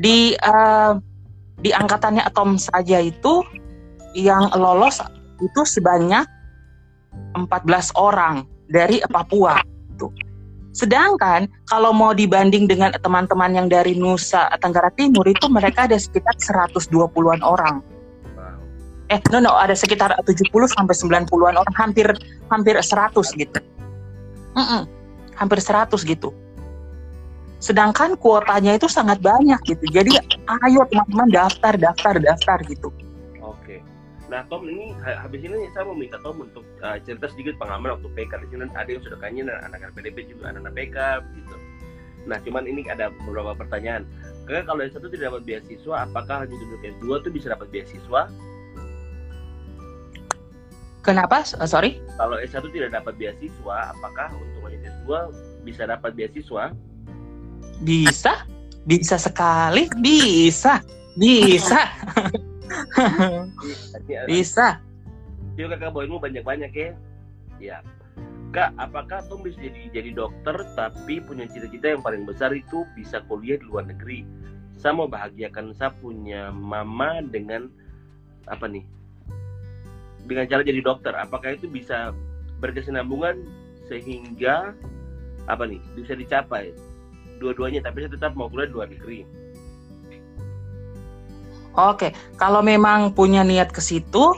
Di 0.01 0.33
eh, 0.33 0.93
di 1.59 1.71
angkatannya 1.75 2.25
Atom 2.25 2.57
saja 2.57 3.03
itu 3.03 3.45
yang 4.17 4.49
lolos 4.57 5.03
itu 5.43 5.61
sebanyak 5.65 6.27
14 7.35 7.95
orang 7.99 8.47
dari 8.69 9.01
Papua. 9.09 9.59
Tuh. 9.97 10.13
Sedangkan 10.77 11.49
kalau 11.67 11.91
mau 11.91 12.15
dibanding 12.15 12.69
dengan 12.71 12.95
teman-teman 12.95 13.51
yang 13.51 13.67
dari 13.67 13.99
Nusa 13.99 14.47
Tenggara 14.61 14.93
Timur 14.95 15.27
itu 15.27 15.51
mereka 15.51 15.89
ada 15.91 15.99
sekitar 15.99 16.37
120-an 16.39 17.43
orang. 17.43 17.83
Wow. 18.37 18.59
Eh, 19.11 19.21
no 19.35 19.43
no, 19.43 19.57
ada 19.57 19.75
sekitar 19.75 20.15
70 20.23 20.53
sampai 20.71 20.95
90-an 20.95 21.57
orang, 21.59 21.75
hampir 21.75 22.07
hampir 22.53 22.77
100 22.79 23.15
gitu. 23.35 23.59
Mm-mm, 24.55 24.83
hampir 25.35 25.59
100 25.59 25.99
gitu. 26.05 26.31
Sedangkan 27.59 28.15
kuotanya 28.15 28.79
itu 28.79 28.87
sangat 28.87 29.19
banyak 29.19 29.59
gitu. 29.67 29.83
Jadi 29.91 30.15
ayo 30.63 30.87
teman-teman 30.87 31.29
daftar, 31.35 31.75
daftar, 31.75 32.15
daftar 32.23 32.59
gitu. 32.71 32.95
Nah, 34.29 34.45
Tom 34.53 34.69
ini 34.69 34.93
ha- 35.01 35.25
habis 35.25 35.41
ini 35.41 35.73
saya 35.73 35.89
mau 35.89 35.97
minta 35.97 36.21
Tom 36.21 36.45
untuk 36.45 36.65
uh, 36.85 37.01
cerita 37.01 37.33
sedikit 37.33 37.57
pengalaman 37.57 37.97
waktu 37.97 38.09
PK 38.13 38.45
di 38.45 38.47
sini 38.53 38.69
ada 38.77 38.89
yang 38.93 39.01
sudah 39.01 39.19
kayaknya 39.25 39.57
anak 39.65 39.89
PDP 39.97 40.29
juga 40.29 40.53
anak-anak 40.53 40.73
PK 40.77 40.97
gitu. 41.33 41.57
Nah, 42.29 42.37
cuman 42.45 42.69
ini 42.69 42.85
ada 42.93 43.09
beberapa 43.25 43.57
pertanyaan. 43.57 44.05
Kakak 44.45 44.69
kalau 44.69 44.81
yang 44.85 44.93
satu 44.93 45.09
tidak 45.09 45.33
dapat 45.33 45.43
beasiswa, 45.49 45.95
apakah 46.05 46.37
hanya 46.45 46.57
duduk 46.57 46.81
S2 46.81 47.09
tuh 47.25 47.33
bisa 47.33 47.47
dapat 47.53 47.69
beasiswa? 47.73 48.23
Kenapa? 51.01 51.41
Eh, 51.41 51.69
sorry. 51.69 52.05
Kalau 52.21 52.37
S1 52.37 52.69
tidak 52.69 52.93
dapat 52.93 53.17
beasiswa, 53.17 53.77
apakah 53.97 54.29
untuk 54.37 54.61
lanjut 54.69 54.85
S2 54.85 55.09
bisa 55.65 55.89
dapat 55.89 56.13
beasiswa? 56.13 56.77
Bisa? 57.81 58.45
Bisa 58.85 59.17
sekali? 59.17 59.89
Bisa. 60.05 60.85
Bisa. 61.17 61.81
Bisa. 64.31 64.81
Yuk 65.59 65.75
kakak 65.75 65.91
bawainmu 65.91 66.23
banyak-banyak 66.23 66.71
ya. 66.71 66.91
Ya. 67.59 67.79
Kak, 68.49 68.73
apakah 68.81 69.21
Tom 69.29 69.45
bisa 69.45 69.61
jadi 69.61 69.93
jadi 69.93 70.11
dokter 70.17 70.57
tapi 70.73 71.21
punya 71.21 71.45
cita-cita 71.45 71.93
yang 71.93 72.01
paling 72.01 72.25
besar 72.25 72.49
itu 72.57 72.89
bisa 72.97 73.21
kuliah 73.29 73.61
di 73.61 73.67
luar 73.69 73.85
negeri? 73.85 74.25
Saya 74.81 74.97
mau 74.97 75.05
bahagiakan 75.05 75.77
saya 75.77 75.93
punya 76.01 76.49
mama 76.49 77.21
dengan 77.21 77.69
apa 78.49 78.65
nih? 78.65 78.87
Dengan 80.25 80.49
cara 80.49 80.65
jadi 80.65 80.81
dokter. 80.81 81.13
Apakah 81.13 81.61
itu 81.61 81.69
bisa 81.69 82.17
berkesinambungan 82.65 83.45
sehingga 83.91 84.73
apa 85.49 85.65
nih 85.69 85.81
bisa 85.97 86.13
dicapai 86.17 86.73
dua-duanya 87.41 87.81
tapi 87.81 88.05
saya 88.05 88.13
tetap 88.13 88.33
mau 88.37 88.49
kuliah 88.49 88.69
di 88.69 88.75
luar 88.75 88.89
negeri. 88.89 89.29
Oke, 91.77 92.15
kalau 92.41 92.65
memang 92.65 93.13
punya 93.13 93.45
niat 93.45 93.71
ke 93.71 93.83
situ, 93.83 94.35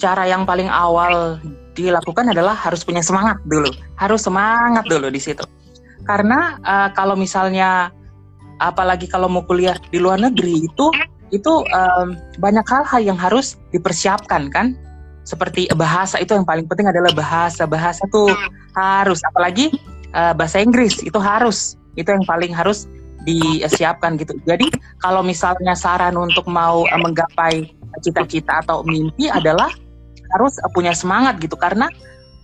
cara 0.00 0.24
yang 0.24 0.48
paling 0.48 0.68
awal 0.68 1.40
dilakukan 1.76 2.32
adalah 2.32 2.56
harus 2.56 2.82
punya 2.82 3.04
semangat 3.04 3.40
dulu. 3.46 3.70
Harus 3.96 4.24
semangat 4.24 4.88
dulu 4.88 5.12
di 5.12 5.20
situ. 5.20 5.44
Karena 6.04 6.56
eh, 6.60 6.88
kalau 6.96 7.14
misalnya 7.14 7.92
apalagi 8.60 9.08
kalau 9.08 9.28
mau 9.28 9.44
kuliah 9.44 9.76
di 9.88 9.96
luar 9.96 10.20
negeri 10.20 10.68
itu 10.68 10.92
itu 11.30 11.52
em, 11.70 12.18
banyak 12.42 12.66
hal-hal 12.66 13.00
yang 13.14 13.18
harus 13.18 13.56
dipersiapkan 13.70 14.50
kan. 14.50 14.74
Seperti 15.24 15.70
bahasa 15.78 16.18
itu 16.18 16.34
yang 16.34 16.42
paling 16.42 16.66
penting 16.66 16.90
adalah 16.90 17.14
bahasa. 17.14 17.64
Bahasa 17.64 18.02
tuh 18.10 18.34
harus 18.74 19.22
apalagi 19.24 19.70
eh, 20.12 20.32
bahasa 20.34 20.58
Inggris 20.58 21.00
itu 21.00 21.16
harus. 21.16 21.78
Itu 21.94 22.10
yang 22.10 22.26
paling 22.26 22.50
harus 22.54 22.86
disiapkan 23.24 24.16
gitu. 24.16 24.32
Jadi 24.48 24.70
kalau 24.98 25.20
misalnya 25.20 25.76
saran 25.76 26.16
untuk 26.16 26.48
mau 26.48 26.84
eh, 26.88 27.00
menggapai 27.00 27.68
cita-cita 28.00 28.64
atau 28.64 28.80
mimpi 28.86 29.28
adalah 29.28 29.68
harus 30.36 30.56
eh, 30.60 30.70
punya 30.72 30.96
semangat 30.96 31.36
gitu 31.42 31.58
karena 31.58 31.90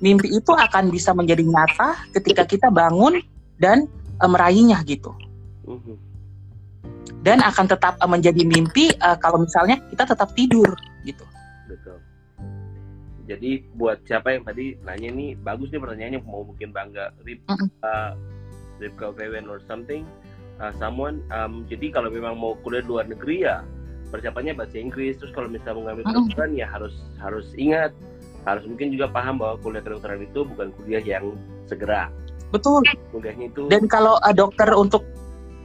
mimpi 0.04 0.28
itu 0.28 0.52
akan 0.52 0.92
bisa 0.92 1.16
menjadi 1.16 1.40
nyata 1.40 1.96
ketika 2.12 2.44
kita 2.44 2.68
bangun 2.68 3.20
dan 3.56 3.88
eh, 4.20 4.28
meraihnya 4.28 4.80
gitu 4.84 5.12
Mhm. 5.66 5.98
dan 7.26 7.42
akan 7.42 7.66
tetap 7.66 7.98
menjadi 8.06 8.46
mimpi 8.46 8.94
kalau 9.18 9.42
misalnya 9.42 9.82
kita 9.90 10.14
tetap 10.14 10.30
tidur 10.38 10.70
gitu 11.02 11.26
Betul. 11.66 11.98
Jadi 13.26 13.66
buat 13.74 13.98
siapa 14.06 14.30
yang 14.38 14.46
tadi 14.46 14.78
nanya 14.86 15.10
nih 15.10 15.34
bagus 15.34 15.74
nih 15.74 15.82
pertanyaannya 15.82 16.20
mau 16.22 16.46
mungkin 16.46 16.70
bangga 16.70 17.10
Rip, 17.26 17.42
Mm-mm. 17.50 17.68
uh, 17.82 18.14
Ripka 18.78 19.10
Wewen 19.18 19.50
or 19.50 19.58
something, 19.66 20.06
uh, 20.60 20.72
someone. 20.80 21.22
Um, 21.32 21.64
jadi 21.68 21.92
kalau 21.92 22.08
memang 22.12 22.36
mau 22.36 22.56
kuliah 22.60 22.82
di 22.84 22.88
luar 22.90 23.06
negeri 23.08 23.46
ya 23.46 23.62
persiapannya 24.10 24.54
bahasa 24.56 24.76
Inggris. 24.78 25.18
Terus 25.18 25.32
kalau 25.34 25.48
misalnya 25.50 25.74
mau 25.76 25.84
ngambil 25.90 26.04
Mm-mm. 26.06 26.14
kedokteran 26.30 26.50
ya 26.54 26.66
harus 26.70 26.94
harus 27.20 27.46
ingat 27.58 27.92
harus 28.46 28.62
mungkin 28.62 28.94
juga 28.94 29.10
paham 29.10 29.42
bahwa 29.42 29.58
kuliah 29.58 29.82
kedokteran 29.82 30.22
itu 30.22 30.40
bukan 30.46 30.68
kuliah 30.78 31.02
yang 31.02 31.34
segera. 31.66 32.08
betul 32.54 32.78
Kuliahnya 33.10 33.50
itu 33.50 33.66
dan 33.66 33.90
kalau 33.90 34.22
eh, 34.22 34.30
dokter 34.30 34.70
untuk 34.70 35.02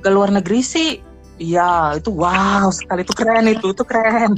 ke 0.02 0.10
luar 0.10 0.34
negeri 0.34 0.66
sih 0.66 0.98
ya 1.38 1.94
itu 1.94 2.10
wow 2.10 2.74
sekali 2.74 3.06
itu 3.06 3.14
keren 3.14 3.46
itu 3.46 3.70
itu 3.70 3.86
keren 3.86 4.34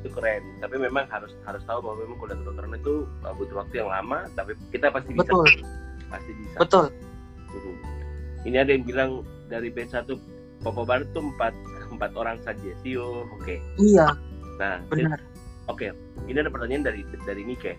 itu 0.00 0.08
keren. 0.12 0.42
Tapi 0.64 0.76
memang 0.80 1.04
harus 1.12 1.32
harus 1.44 1.60
tahu 1.68 1.84
bahwa 1.84 1.96
memang 2.04 2.16
kuliah 2.20 2.38
kedokteran 2.40 2.72
itu 2.76 2.94
uh, 3.24 3.32
butuh 3.36 3.56
waktu 3.64 3.74
yang 3.84 3.88
lama. 3.92 4.28
Tapi 4.32 4.52
kita 4.72 4.88
pasti 4.92 5.12
bisa. 5.12 5.20
betul 5.24 5.46
Pasti 6.08 6.30
bisa. 6.36 6.56
betul 6.60 6.86
Mhm. 7.54 7.74
Ini 8.44 8.56
ada 8.60 8.70
yang 8.74 8.84
bilang 8.84 9.10
dari 9.48 9.68
B1 9.68 10.06
Papa 10.64 10.82
Barat 10.86 11.08
tuh 11.12 11.24
empat 11.28 11.52
empat 11.92 12.10
orang 12.16 12.40
saja. 12.42 12.70
Sio, 12.80 13.28
oke. 13.28 13.56
iya 13.78 14.16
Nah, 14.58 14.80
benar 14.88 15.18
oke. 15.68 15.90
Ini 16.30 16.38
ada 16.40 16.50
pertanyaan 16.50 16.84
dari 16.86 17.00
dari 17.24 17.42
Nike. 17.44 17.74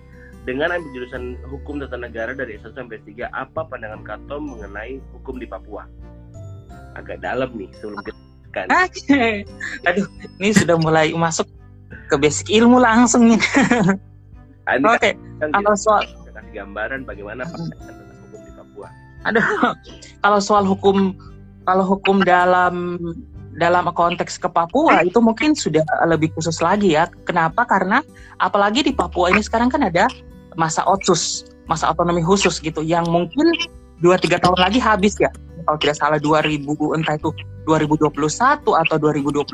Dengan 0.46 0.78
ambil 0.78 0.94
jurusan 0.94 1.42
hukum 1.50 1.82
tata 1.82 1.98
negara 1.98 2.38
dari 2.38 2.62
S1 2.62 2.78
sampai 2.78 3.02
S3, 3.02 3.34
apa 3.34 3.66
pandangan 3.66 4.06
Katom 4.06 4.46
mengenai 4.46 5.02
hukum 5.18 5.42
di 5.42 5.50
Papua? 5.50 5.90
Agak 6.94 7.26
dalam 7.26 7.50
nih 7.58 7.66
sebelum 7.82 7.98
kita 8.06 8.22
kan. 8.54 8.68
Oke. 8.86 9.42
Aduh, 9.90 10.06
ini 10.38 10.54
sudah 10.54 10.78
mulai 10.78 11.10
masuk 11.18 11.50
ke 12.14 12.16
basic 12.22 12.54
ilmu 12.54 12.78
langsung 12.78 13.26
nih. 13.26 13.42
Oke, 14.94 15.18
kan 15.42 15.50
kalau 15.50 15.74
soal 15.78 16.06
kasih 16.06 16.54
gambaran 16.54 17.06
bagaimana 17.06 17.42
pandangan 17.50 17.78
tentang 17.90 18.18
hukum 18.22 18.40
di 18.46 18.52
Papua. 18.54 18.88
aduh, 19.26 19.46
kalau 20.22 20.40
soal 20.42 20.64
hukum 20.66 21.18
kalau 21.66 21.84
hukum 21.84 22.22
dalam 22.22 22.98
dalam 23.56 23.88
konteks 23.88 24.36
ke 24.36 24.52
Papua 24.52 25.02
itu 25.02 25.18
mungkin 25.24 25.56
sudah 25.56 25.84
lebih 26.06 26.32
khusus 26.36 26.60
lagi 26.60 26.94
ya. 26.94 27.08
Kenapa? 27.24 27.64
Karena 27.64 28.04
apalagi 28.40 28.84
di 28.84 28.92
Papua 28.92 29.32
ini 29.32 29.42
sekarang 29.42 29.72
kan 29.72 29.84
ada 29.84 30.12
masa 30.60 30.84
otsus, 30.88 31.48
masa 31.68 31.92
otonomi 31.92 32.24
khusus 32.24 32.60
gitu, 32.60 32.84
yang 32.84 33.08
mungkin 33.08 33.48
2-3 34.04 34.44
tahun 34.44 34.60
lagi 34.60 34.80
habis 34.80 35.16
ya. 35.20 35.32
Kalau 35.66 35.78
tidak 35.82 35.98
salah 35.98 36.20
2000 36.22 36.62
entah 37.00 37.16
itu 37.18 37.32
2021 37.66 38.14
atau 38.62 38.96
2022. 39.02 39.50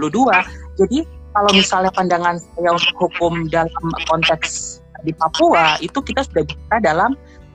Jadi 0.81 0.99
kalau 1.31 1.51
misalnya 1.55 1.91
pandangan 1.95 2.35
saya 2.35 2.69
untuk 2.75 2.95
hukum 3.07 3.47
dalam 3.47 3.71
konteks 4.11 4.81
di 5.07 5.15
Papua 5.15 5.79
itu 5.79 5.97
kita 6.03 6.25
sudah 6.27 6.43
bicara 6.43 6.77
dalam 6.83 7.11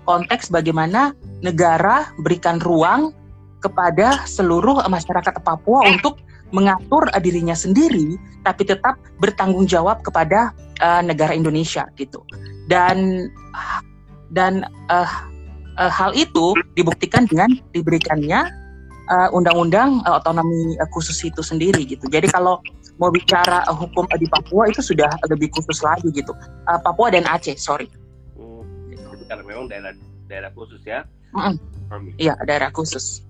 konteks 0.09 0.49
bagaimana 0.49 1.13
negara 1.45 2.09
berikan 2.23 2.63
ruang 2.63 3.13
kepada 3.67 4.23
seluruh 4.31 4.87
masyarakat 4.87 5.43
Papua 5.43 5.83
untuk 5.91 6.23
mengatur 6.55 7.11
dirinya 7.19 7.59
sendiri 7.59 8.15
tapi 8.47 8.63
tetap 8.63 8.95
bertanggung 9.19 9.67
jawab 9.67 10.07
kepada 10.07 10.55
uh, 10.79 11.03
negara 11.03 11.35
Indonesia 11.35 11.91
gitu. 11.99 12.23
Dan 12.71 13.27
dan 14.31 14.63
uh, 14.87 15.11
uh, 15.79 15.91
hal 15.91 16.15
itu 16.15 16.55
dibuktikan 16.79 17.27
dengan 17.27 17.51
diberikannya 17.75 18.47
undang-undang 19.31 20.03
uh, 20.03 20.15
uh, 20.15 20.19
otonomi 20.19 20.75
uh, 20.83 20.89
khusus 20.91 21.19
itu 21.23 21.43
sendiri 21.43 21.87
gitu. 21.87 22.07
Jadi 22.11 22.27
kalau 22.31 22.59
mau 22.99 23.11
bicara 23.13 23.63
uh, 23.71 23.77
hukum 23.77 24.07
uh, 24.11 24.19
di 24.19 24.27
Papua 24.27 24.67
itu 24.71 24.83
sudah 24.83 25.11
lebih 25.31 25.51
khusus 25.55 25.83
lagi 25.83 26.11
gitu. 26.11 26.35
Uh, 26.67 26.79
Papua 26.83 27.15
dan 27.15 27.23
Aceh, 27.31 27.55
sorry. 27.59 27.87
Hmm, 28.35 28.67
itu 28.91 29.25
karena 29.31 29.43
memang 29.47 29.67
daerah 29.71 29.93
daerah 30.27 30.51
khusus 30.55 30.83
ya. 30.83 31.07
Iya, 32.19 32.35
mm 32.35 32.45
daerah 32.49 32.71
khusus. 32.75 33.23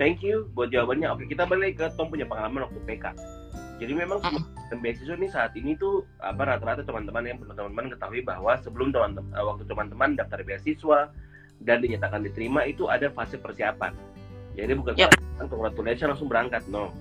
Thank 0.00 0.24
you 0.24 0.48
buat 0.56 0.72
jawabannya. 0.72 1.12
Oke, 1.12 1.28
kita 1.28 1.44
balik 1.44 1.76
ke 1.76 1.92
Tom 1.92 2.08
punya 2.08 2.24
pengalaman 2.24 2.64
waktu 2.64 2.80
PK. 2.88 3.12
Jadi 3.84 3.92
memang 3.92 4.24
mm 4.24 4.58
beasiswa 4.70 5.18
ini 5.18 5.26
saat 5.26 5.50
ini 5.58 5.74
tuh 5.74 6.06
apa 6.22 6.46
rata-rata 6.46 6.86
teman-teman 6.86 7.26
yang 7.26 7.42
teman-teman 7.42 7.90
ketahui 7.90 8.22
bahwa 8.22 8.54
sebelum 8.62 8.94
teman-teman 8.94 9.26
uh, 9.34 9.42
waktu 9.42 9.66
teman-teman 9.66 10.14
daftar 10.14 10.46
beasiswa 10.46 11.10
dan 11.66 11.82
dinyatakan 11.82 12.22
diterima 12.22 12.62
itu 12.70 12.86
ada 12.86 13.10
fase 13.10 13.34
persiapan. 13.34 13.90
Jadi 14.54 14.78
bukan 14.78 14.94
yep. 14.94 15.10
congratulations 15.42 16.14
langsung 16.14 16.30
berangkat, 16.30 16.62
no. 16.70 16.94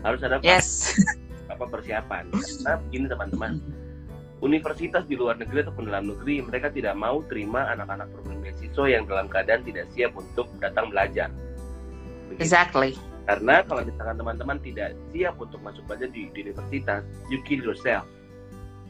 Harus 0.00 0.24
ada 0.24 0.40
yes 0.40 0.96
apa 1.52 1.68
persiapan 1.68 2.32
karena 2.32 2.80
begini 2.88 3.06
teman-teman 3.12 3.52
universitas 4.40 5.04
di 5.04 5.20
luar 5.20 5.36
negeri 5.36 5.60
ataupun 5.60 5.92
dalam 5.92 6.08
negeri 6.08 6.40
mereka 6.40 6.72
tidak 6.72 6.96
mau 6.96 7.20
terima 7.28 7.68
anak-anak 7.76 8.08
program 8.16 8.40
beasiswa 8.40 8.84
yang 8.88 9.04
dalam 9.04 9.28
keadaan 9.28 9.60
tidak 9.68 9.92
siap 9.92 10.16
untuk 10.16 10.48
datang 10.56 10.88
belajar. 10.88 11.28
Exactly. 12.40 12.96
Karena 13.28 13.62
kalau 13.62 13.86
misalkan 13.86 14.16
teman-teman 14.18 14.58
tidak 14.64 14.96
siap 15.14 15.38
untuk 15.38 15.60
masuk 15.62 15.84
belajar 15.86 16.10
di, 16.10 16.32
di 16.34 16.50
universitas 16.50 17.06
you 17.30 17.38
kill 17.46 17.62
yourself. 17.62 18.02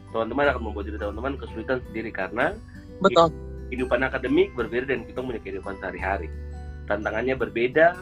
Teman-teman 0.09 0.49
akan 0.51 0.61
membuat 0.71 0.89
diri 0.89 0.97
teman-teman 0.97 1.37
kesulitan 1.37 1.79
sendiri 1.91 2.09
karena 2.09 2.57
betul. 2.99 3.29
kehidupan 3.69 4.01
akademik 4.01 4.51
berbeda 4.57 4.91
dan 4.91 5.05
kita 5.05 5.19
punya 5.21 5.41
kehidupan 5.43 5.77
sehari-hari. 5.79 6.27
Tantangannya 6.89 7.37
berbeda 7.37 7.95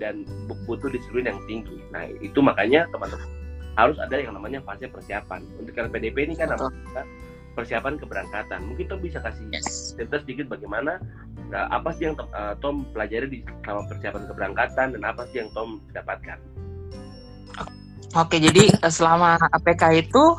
dan 0.00 0.26
butuh 0.66 0.90
disiplin 0.90 1.28
yang 1.28 1.38
tinggi. 1.46 1.78
Nah 1.92 2.08
itu 2.24 2.40
makanya 2.40 2.88
teman-teman 2.90 3.28
harus 3.76 3.96
ada 4.00 4.16
yang 4.16 4.32
namanya 4.32 4.64
fase 4.64 4.88
persiapan. 4.88 5.44
Untuk 5.60 5.76
LPDP 5.76 6.28
ini 6.28 6.34
kan 6.36 6.52
namanya 6.52 7.04
persiapan 7.52 8.00
keberangkatan. 8.00 8.60
Mungkin 8.64 8.84
Tom 8.88 9.00
bisa 9.04 9.20
kasih 9.20 9.44
yes. 9.52 9.92
cerita 9.96 10.20
sedikit 10.24 10.48
bagaimana 10.48 10.98
nah, 11.52 11.68
apa 11.68 11.92
sih 11.96 12.08
yang 12.08 12.16
uh, 12.16 12.56
Tom 12.64 12.88
pelajari 12.96 13.26
di 13.28 13.38
selama 13.64 13.88
persiapan 13.92 14.22
keberangkatan 14.28 14.86
dan 14.96 15.02
apa 15.04 15.22
sih 15.30 15.44
yang 15.44 15.50
Tom 15.52 15.84
dapatkan? 15.92 16.38
Oke, 18.12 18.36
jadi 18.36 18.68
eh, 18.68 18.92
selama 18.92 19.40
APK 19.40 20.04
itu 20.04 20.36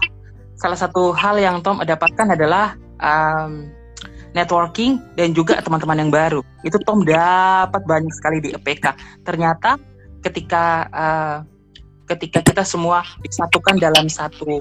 salah 0.53 0.77
satu 0.77 1.09
hal 1.13 1.41
yang 1.41 1.65
Tom 1.65 1.81
dapatkan 1.81 2.37
adalah 2.37 2.77
um, 3.01 3.69
networking 4.37 5.01
dan 5.17 5.33
juga 5.33 5.57
teman-teman 5.61 6.05
yang 6.05 6.11
baru. 6.13 6.41
Itu 6.61 6.77
Tom 6.85 7.01
dapat 7.01 7.81
banyak 7.85 8.13
sekali 8.13 8.37
di 8.45 8.49
APK. 8.53 8.93
Ternyata 9.25 9.81
ketika 10.21 10.85
uh, 10.93 11.37
ketika 12.05 12.45
kita 12.45 12.61
semua 12.61 13.01
disatukan 13.25 13.81
dalam 13.81 14.05
satu 14.05 14.59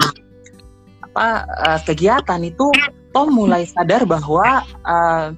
apa 1.12 1.44
uh, 1.44 1.80
kegiatan 1.84 2.40
itu 2.40 2.72
Tom 3.12 3.28
mulai 3.36 3.68
sadar 3.68 4.08
bahwa 4.08 4.64
uh, 4.88 5.36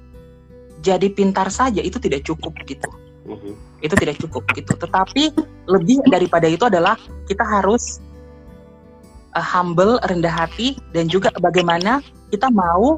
jadi 0.79 1.11
pintar 1.11 1.51
saja 1.51 1.83
itu 1.83 1.99
tidak 1.99 2.23
cukup 2.23 2.55
gitu. 2.63 2.87
Uh-huh. 3.27 3.53
Itu 3.83 3.99
tidak 3.99 4.15
cukup 4.23 4.47
gitu. 4.55 4.71
Tetapi 4.71 5.35
lebih 5.67 5.99
daripada 6.07 6.47
itu 6.47 6.63
adalah 6.63 6.95
kita 7.27 7.43
harus 7.43 7.99
uh, 9.35 9.43
humble, 9.43 9.99
rendah 10.07 10.31
hati 10.31 10.79
dan 10.95 11.11
juga 11.11 11.27
bagaimana 11.43 11.99
kita 12.31 12.47
mau 12.47 12.95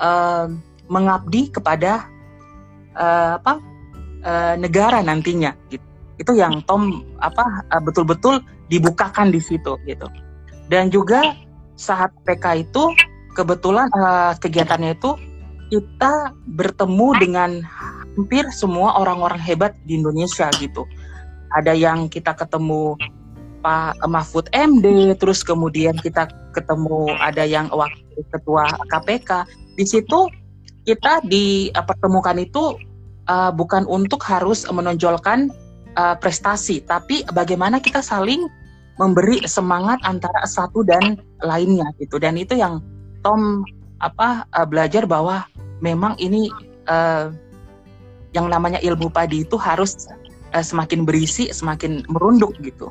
uh, 0.00 0.48
mengabdi 0.88 1.52
kepada 1.52 2.08
uh, 2.96 3.36
apa 3.36 3.60
uh, 4.24 4.54
negara 4.56 5.04
nantinya 5.04 5.52
gitu 5.68 5.84
itu 6.20 6.38
yang 6.38 6.62
Tom 6.68 7.02
apa 7.18 7.66
betul-betul 7.82 8.44
dibukakan 8.70 9.34
di 9.34 9.40
situ 9.42 9.74
gitu 9.88 10.06
dan 10.70 10.92
juga 10.92 11.34
saat 11.74 12.12
PK 12.28 12.68
itu 12.68 12.92
kebetulan 13.34 13.88
uh, 13.96 14.36
kegiatannya 14.38 14.94
itu 14.94 15.16
kita 15.72 16.36
bertemu 16.52 17.08
dengan 17.16 17.50
hampir 17.64 18.44
semua 18.52 19.00
orang-orang 19.00 19.40
hebat 19.40 19.72
di 19.88 19.96
Indonesia 19.96 20.52
gitu. 20.60 20.84
Ada 21.56 21.72
yang 21.72 22.12
kita 22.12 22.36
ketemu 22.36 23.00
Pak 23.64 24.04
Mahfud 24.04 24.52
MD 24.52 25.16
terus 25.16 25.40
kemudian 25.40 25.96
kita 25.96 26.28
ketemu 26.52 27.08
ada 27.22 27.46
yang 27.48 27.72
wakil 27.72 28.20
ketua 28.28 28.68
KPK 28.92 29.48
di 29.78 29.84
situ 29.88 30.28
kita 30.82 31.22
dipertemukan 31.24 32.42
itu 32.42 32.76
uh, 33.30 33.50
bukan 33.54 33.86
untuk 33.86 34.20
harus 34.26 34.66
menonjolkan 34.66 35.50
uh, 35.94 36.16
prestasi, 36.18 36.82
tapi 36.82 37.22
bagaimana 37.30 37.78
kita 37.78 38.02
saling 38.02 38.50
memberi 39.00 39.44
semangat 39.48 40.00
antara 40.04 40.44
satu 40.44 40.84
dan 40.84 41.20
lainnya 41.40 41.86
gitu. 42.00 42.20
Dan 42.20 42.36
itu 42.36 42.56
yang 42.58 42.82
Tom 43.24 43.64
apa 44.02 44.44
uh, 44.58 44.66
belajar 44.66 45.06
bahwa 45.06 45.46
memang 45.78 46.18
ini 46.18 46.50
uh, 46.90 47.30
yang 48.32 48.48
namanya 48.48 48.80
ilmu 48.82 49.12
padi 49.12 49.44
itu 49.46 49.54
harus 49.56 49.94
uh, 50.52 50.64
semakin 50.64 51.06
berisi, 51.06 51.48
semakin 51.52 52.04
merunduk 52.10 52.52
gitu. 52.60 52.90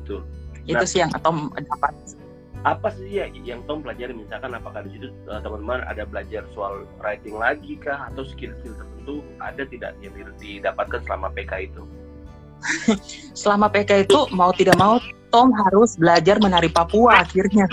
Betul. 0.00 0.24
Itu 0.64 0.84
nah, 0.84 0.88
sih 0.88 0.98
yang 1.02 1.12
Tom 1.20 1.50
dapat 1.56 1.92
apa 2.60 2.92
sih 2.92 3.08
ya 3.08 3.24
yang 3.32 3.64
Tom 3.64 3.80
pelajari 3.80 4.12
misalkan 4.12 4.52
apakah 4.52 4.84
di 4.84 4.92
situ 4.92 5.08
teman-teman 5.24 5.80
ada 5.88 6.04
belajar 6.04 6.44
soal 6.52 6.84
writing 7.00 7.40
lagi 7.40 7.80
kah 7.80 8.12
atau 8.12 8.20
skill-skill 8.20 8.76
tertentu 8.76 9.24
ada 9.40 9.64
tidak 9.64 9.96
yang 10.04 10.12
didapatkan 10.36 11.00
selama 11.08 11.32
PK 11.32 11.72
itu? 11.72 11.82
selama 13.40 13.72
PK 13.72 14.08
itu 14.08 14.18
mau 14.34 14.52
tidak 14.52 14.76
mau 14.76 15.00
Tom 15.30 15.54
harus 15.54 15.94
belajar 15.94 16.42
menari 16.42 16.68
Papua 16.68 17.22
akhirnya. 17.22 17.70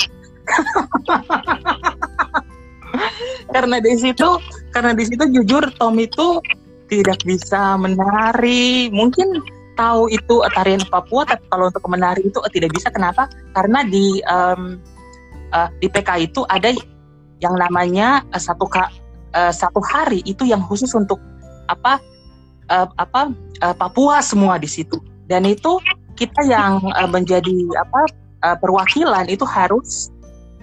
karena 3.54 3.84
di 3.84 3.94
situ 4.00 4.40
karena 4.72 4.96
di 4.96 5.04
situ 5.04 5.28
jujur 5.34 5.68
Tom 5.76 6.00
itu 6.00 6.40
tidak 6.88 7.20
bisa 7.28 7.76
menari 7.76 8.88
mungkin 8.94 9.44
tahu 9.78 10.10
itu 10.10 10.42
tarian 10.58 10.82
Papua, 10.90 11.24
tapi 11.24 11.46
kalau 11.54 11.70
untuk 11.70 11.86
menari 11.86 12.26
itu 12.26 12.42
tidak 12.50 12.74
bisa. 12.74 12.90
Kenapa? 12.90 13.30
Karena 13.54 13.86
di 13.86 14.20
um, 14.26 14.82
uh, 15.54 15.70
di 15.78 15.88
PK 15.88 16.34
itu 16.34 16.42
ada 16.50 16.74
yang 17.38 17.54
namanya 17.54 18.26
uh, 18.34 18.42
satu 18.42 18.66
ka, 18.66 18.90
uh, 19.38 19.54
satu 19.54 19.78
hari 19.86 20.26
itu 20.26 20.50
yang 20.50 20.66
khusus 20.66 20.90
untuk 20.98 21.22
apa 21.70 22.02
uh, 22.72 22.88
apa 23.00 23.34
uh, 23.64 23.76
Papua 23.76 24.24
semua 24.24 24.60
di 24.62 24.70
situ. 24.70 25.00
Dan 25.28 25.44
itu 25.44 25.80
kita 26.16 26.48
yang 26.48 26.82
uh, 26.96 27.10
menjadi 27.10 27.56
apa 27.78 28.02
uh, 28.48 28.58
perwakilan 28.58 29.28
itu 29.28 29.44
harus 29.44 30.10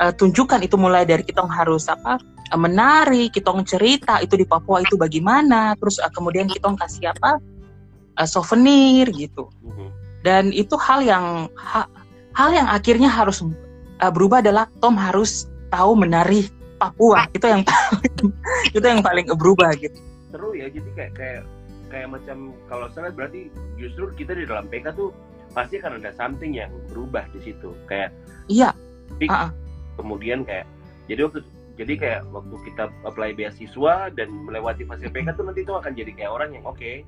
uh, 0.01 0.11
tunjukkan 0.15 0.65
itu 0.65 0.75
mulai 0.81 1.05
dari 1.05 1.23
kita 1.23 1.45
harus 1.45 1.87
apa 1.89 2.19
menari, 2.55 3.33
kita 3.33 3.51
cerita 3.67 4.21
itu 4.21 4.37
di 4.37 4.47
Papua 4.47 4.85
itu 4.85 4.95
bagaimana, 4.95 5.75
terus 5.81 5.99
uh, 5.99 6.13
kemudian 6.13 6.47
kita 6.47 6.71
kasih 6.77 7.11
apa 7.11 7.41
uh, 8.21 8.29
souvenir 8.29 9.11
gitu. 9.11 9.49
Mm-hmm. 9.65 9.89
Dan 10.25 10.45
itu 10.57 10.77
hal 10.81 11.05
yang 11.05 11.49
ha, 11.57 11.89
hal 12.37 12.51
yang 12.53 12.69
akhirnya 12.69 13.09
harus 13.09 13.43
uh, 14.01 14.13
berubah 14.13 14.41
adalah 14.45 14.69
Tom 14.81 14.97
harus 14.97 15.49
tahu 15.73 15.97
menari 15.99 16.49
Papua. 16.79 17.27
Itu 17.33 17.49
yang 17.49 17.63
paling 17.65 18.15
itu 18.77 18.87
yang 18.87 19.03
paling 19.03 19.27
berubah 19.35 19.73
gitu. 19.79 19.97
Seru 20.31 20.53
ya, 20.57 20.67
jadi 20.67 20.91
kayak 20.99 21.13
kayak 21.15 21.43
kayak 21.95 22.11
macam 22.11 22.51
kalau 22.67 22.91
saya 22.91 23.15
berarti 23.15 23.55
justru 23.79 24.11
kita 24.19 24.35
di 24.35 24.51
dalam 24.51 24.67
PK 24.67 24.91
tuh 24.99 25.15
pasti 25.55 25.79
akan 25.79 26.03
ada 26.03 26.11
something 26.19 26.51
yang 26.59 26.75
berubah 26.91 27.23
di 27.31 27.39
situ. 27.47 27.71
Kayak 27.87 28.11
Iya. 28.51 28.75
uh-uh. 29.23 29.51
Kemudian 29.95 30.43
kayak 30.43 30.67
jadi 31.07 31.31
waktu 31.31 31.47
jadi 31.79 31.93
kayak 31.99 32.21
waktu 32.35 32.55
kita 32.67 32.91
apply 33.07 33.31
beasiswa 33.39 34.11
dan 34.15 34.29
melewati 34.31 34.83
fase 34.87 35.07
PK 35.07 35.39
tuh 35.39 35.47
nanti 35.47 35.63
itu 35.63 35.75
akan 35.75 35.95
jadi 35.95 36.11
kayak 36.15 36.31
orang 36.35 36.51
yang 36.55 36.65
oke 36.67 36.79
okay, 36.79 37.07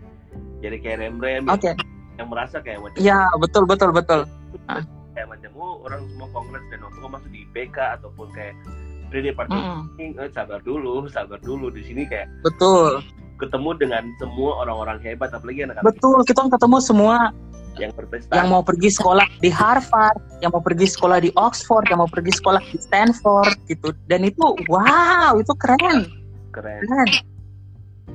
jadi 0.62 0.78
kayak 0.82 0.96
rem-rem 1.06 1.46
okay. 1.50 1.74
yang 2.18 2.28
merasa 2.30 2.58
kayak 2.62 2.82
macam 2.82 2.98
Ya, 2.98 3.26
betul 3.38 3.66
betul 3.66 3.90
betul. 3.94 4.26
kayak 5.14 5.28
macam 5.32 5.50
oh 5.56 5.80
orang 5.86 6.02
semua 6.12 6.28
kongres 6.34 6.64
dan 6.68 6.78
waktu 6.82 6.98
kok 6.98 7.10
masuk 7.14 7.30
di 7.32 7.38
IPK 7.48 7.78
ataupun 7.98 8.26
kayak 8.36 8.54
pre 9.08 9.20
department 9.22 9.64
Mm-mm, 9.96 10.18
eh, 10.18 10.30
sabar 10.34 10.60
dulu 10.66 11.06
sabar 11.08 11.38
dulu 11.40 11.70
di 11.70 11.82
sini 11.86 12.02
kayak 12.10 12.26
betul. 12.42 13.00
Ketemu 13.36 13.70
dengan 13.76 14.02
semua 14.16 14.50
orang-orang 14.64 14.98
hebat 15.04 15.30
apalagi 15.32 15.68
anak-anak 15.68 15.84
Betul, 15.84 16.18
kita 16.24 16.48
ketemu 16.48 16.78
semua 16.80 17.16
yang 17.76 17.92
berprestasi 17.92 18.32
yang 18.32 18.48
mau 18.48 18.64
pergi 18.64 18.88
sekolah 18.88 19.28
di 19.44 19.52
Harvard, 19.52 20.16
yang 20.40 20.48
mau 20.48 20.64
pergi 20.64 20.88
sekolah 20.88 21.20
di 21.20 21.28
Oxford, 21.36 21.84
yang 21.92 22.00
mau 22.00 22.08
pergi 22.08 22.32
sekolah 22.32 22.64
di 22.72 22.80
Stanford 22.80 23.52
gitu. 23.68 23.92
Dan 24.08 24.24
itu 24.24 24.56
wow, 24.72 25.36
itu 25.36 25.52
keren, 25.60 26.08
keren 26.56 26.80
keren. 26.88 27.08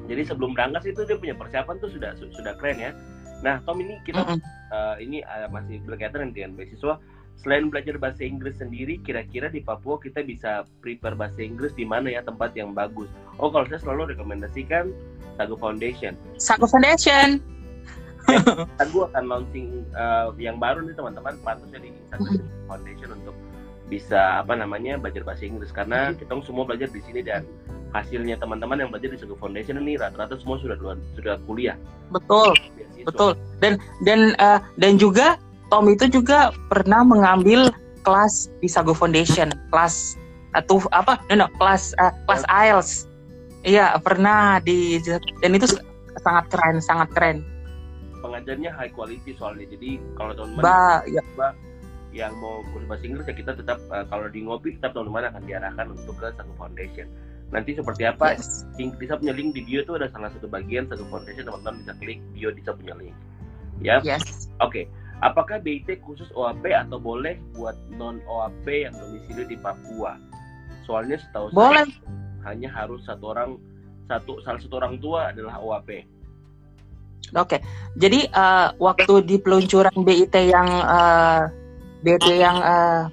jadi 0.10 0.22
sebelum 0.26 0.58
berangkat 0.58 0.90
itu 0.90 1.06
dia 1.06 1.18
punya 1.18 1.36
persiapan 1.38 1.76
tuh 1.78 1.90
sudah 1.94 2.12
su- 2.18 2.34
sudah 2.34 2.58
keren 2.58 2.78
ya 2.82 2.92
nah 3.42 3.62
Tom 3.66 3.82
ini 3.82 3.98
kita 4.06 4.22
Mm-mm. 4.22 4.40
eh, 4.74 4.96
ini 5.02 5.18
eh, 5.22 5.48
masih 5.50 5.82
berkaitan 5.86 6.34
dengan 6.34 6.58
beasiswa 6.58 6.98
selain 7.42 7.74
belajar 7.74 7.98
bahasa 7.98 8.22
Inggris 8.22 8.62
sendiri 8.62 9.02
kira-kira 9.02 9.50
di 9.50 9.66
Papua 9.66 9.98
kita 9.98 10.22
bisa 10.22 10.70
prepare 10.80 11.18
bahasa 11.18 11.42
Inggris 11.42 11.74
di 11.74 11.84
mana 11.84 12.14
ya 12.14 12.22
tempat 12.22 12.54
yang 12.54 12.78
bagus? 12.78 13.10
Oh 13.42 13.50
kalau 13.50 13.66
saya 13.66 13.82
selalu 13.82 14.14
rekomendasikan 14.14 14.94
Sago 15.42 15.58
Foundation. 15.58 16.14
Sago 16.38 16.70
Foundation. 16.70 17.42
Sago 18.78 19.10
akan 19.10 19.24
launching 19.26 19.82
eh, 19.90 20.28
yang 20.38 20.62
baru 20.62 20.86
nih 20.86 20.94
teman-teman 20.94 21.34
pantasnya 21.42 21.82
di 21.82 21.90
Sago 22.14 22.30
Foundation 22.70 23.10
untuk 23.18 23.36
bisa 23.90 24.40
apa 24.40 24.56
namanya 24.56 25.02
belajar 25.02 25.26
bahasa 25.26 25.44
Inggris. 25.50 25.74
Karena 25.74 26.14
kita 26.14 26.38
semua 26.46 26.64
belajar 26.64 26.94
di 26.94 27.02
sini 27.02 27.26
dan 27.26 27.44
hasilnya 27.92 28.40
teman-teman 28.40 28.86
yang 28.86 28.90
belajar 28.94 29.12
di 29.12 29.20
Sago 29.20 29.36
Foundation 29.42 29.82
ini 29.82 29.98
rata-rata 29.98 30.38
semua 30.38 30.62
sudah 30.62 30.78
sudah 31.18 31.36
kuliah. 31.50 31.76
Betul, 32.14 32.54
betul. 33.04 33.34
Dan 33.58 33.82
dan 34.06 34.38
eh, 34.38 34.60
dan 34.78 35.02
juga 35.02 35.42
Tom 35.72 35.88
itu 35.88 36.06
juga 36.12 36.52
pernah 36.68 37.02
mengambil 37.08 37.72
kelas 38.04 38.52
di 38.60 38.68
Sago 38.68 38.92
Foundation, 38.92 39.56
kelas 39.72 40.20
atau 40.52 40.84
apa? 40.92 41.16
No, 41.32 41.46
no, 41.46 41.48
kelas 41.56 41.96
eh, 41.96 42.12
kelas 42.28 42.44
IELTS. 42.52 42.92
Iya, 43.64 43.96
pernah 44.04 44.60
di 44.60 45.00
dan 45.40 45.56
itu 45.56 45.80
sangat 46.20 46.46
keren, 46.52 46.84
sangat 46.84 47.10
keren. 47.16 47.38
pengajarnya 48.22 48.70
high 48.78 48.94
quality 48.94 49.34
soalnya 49.34 49.66
jadi 49.66 49.98
kalau 50.14 50.38
teman-teman 50.38 50.62
Ba, 50.62 51.02
ya, 51.10 51.26
yang 52.14 52.36
mau 52.38 52.62
kursus 52.70 52.88
bahasa 52.88 53.04
Inggris 53.08 53.26
ya 53.26 53.36
kita 53.36 53.52
tetap 53.58 53.80
eh, 53.90 54.06
kalau 54.12 54.28
di 54.30 54.46
ngopi 54.46 54.78
tetap 54.78 54.94
teman-teman 54.94 55.32
akan 55.32 55.44
diarahkan 55.48 55.86
untuk 55.96 56.16
ke 56.20 56.28
Sago 56.36 56.54
Foundation 56.60 57.08
nanti 57.52 57.76
seperti 57.76 58.08
apa 58.08 58.38
yes. 58.38 58.64
link 58.80 58.96
bisa 58.96 59.18
punya 59.20 59.34
link 59.36 59.58
di 59.58 59.66
bio 59.66 59.84
itu 59.84 59.98
ada 59.98 60.08
salah 60.12 60.30
satu 60.32 60.48
bagian 60.48 60.88
Sago 60.88 61.04
Foundation 61.10 61.50
teman-teman 61.50 61.82
bisa 61.84 61.94
klik 62.00 62.20
bio 62.36 62.50
bisa 62.54 62.72
punya 62.76 62.94
link 63.00 63.16
ya 63.82 63.98
Yes. 64.06 64.48
oke 64.62 64.86
apakah 65.22 65.62
BIT 65.62 66.02
khusus 66.02 66.28
OAP 66.34 66.66
atau 66.70 66.98
boleh 66.98 67.38
buat 67.58 67.78
non 67.94 68.22
OAP 68.26 68.66
yang 68.68 68.94
domisili 68.98 69.56
di 69.56 69.58
Papua 69.58 70.18
soalnya 70.86 71.22
setahu 71.22 71.54
Boleh. 71.54 71.86
saya 71.86 72.50
hanya 72.52 72.70
harus 72.74 73.06
satu 73.06 73.38
orang 73.38 73.62
satu 74.10 74.42
salah 74.42 74.60
satu 74.60 74.76
orang 74.82 74.98
tua 74.98 75.30
adalah 75.30 75.62
OAP 75.62 76.06
Oke, 77.32 77.64
jadi 77.96 78.28
eh, 78.28 78.68
waktu 78.76 79.24
di 79.24 79.40
peluncuran 79.40 80.04
BIT 80.04 80.36
yang 80.52 80.68
eh, 80.68 81.42
BIT 82.04 82.28
yang 82.28 82.58
eh, 82.60 83.04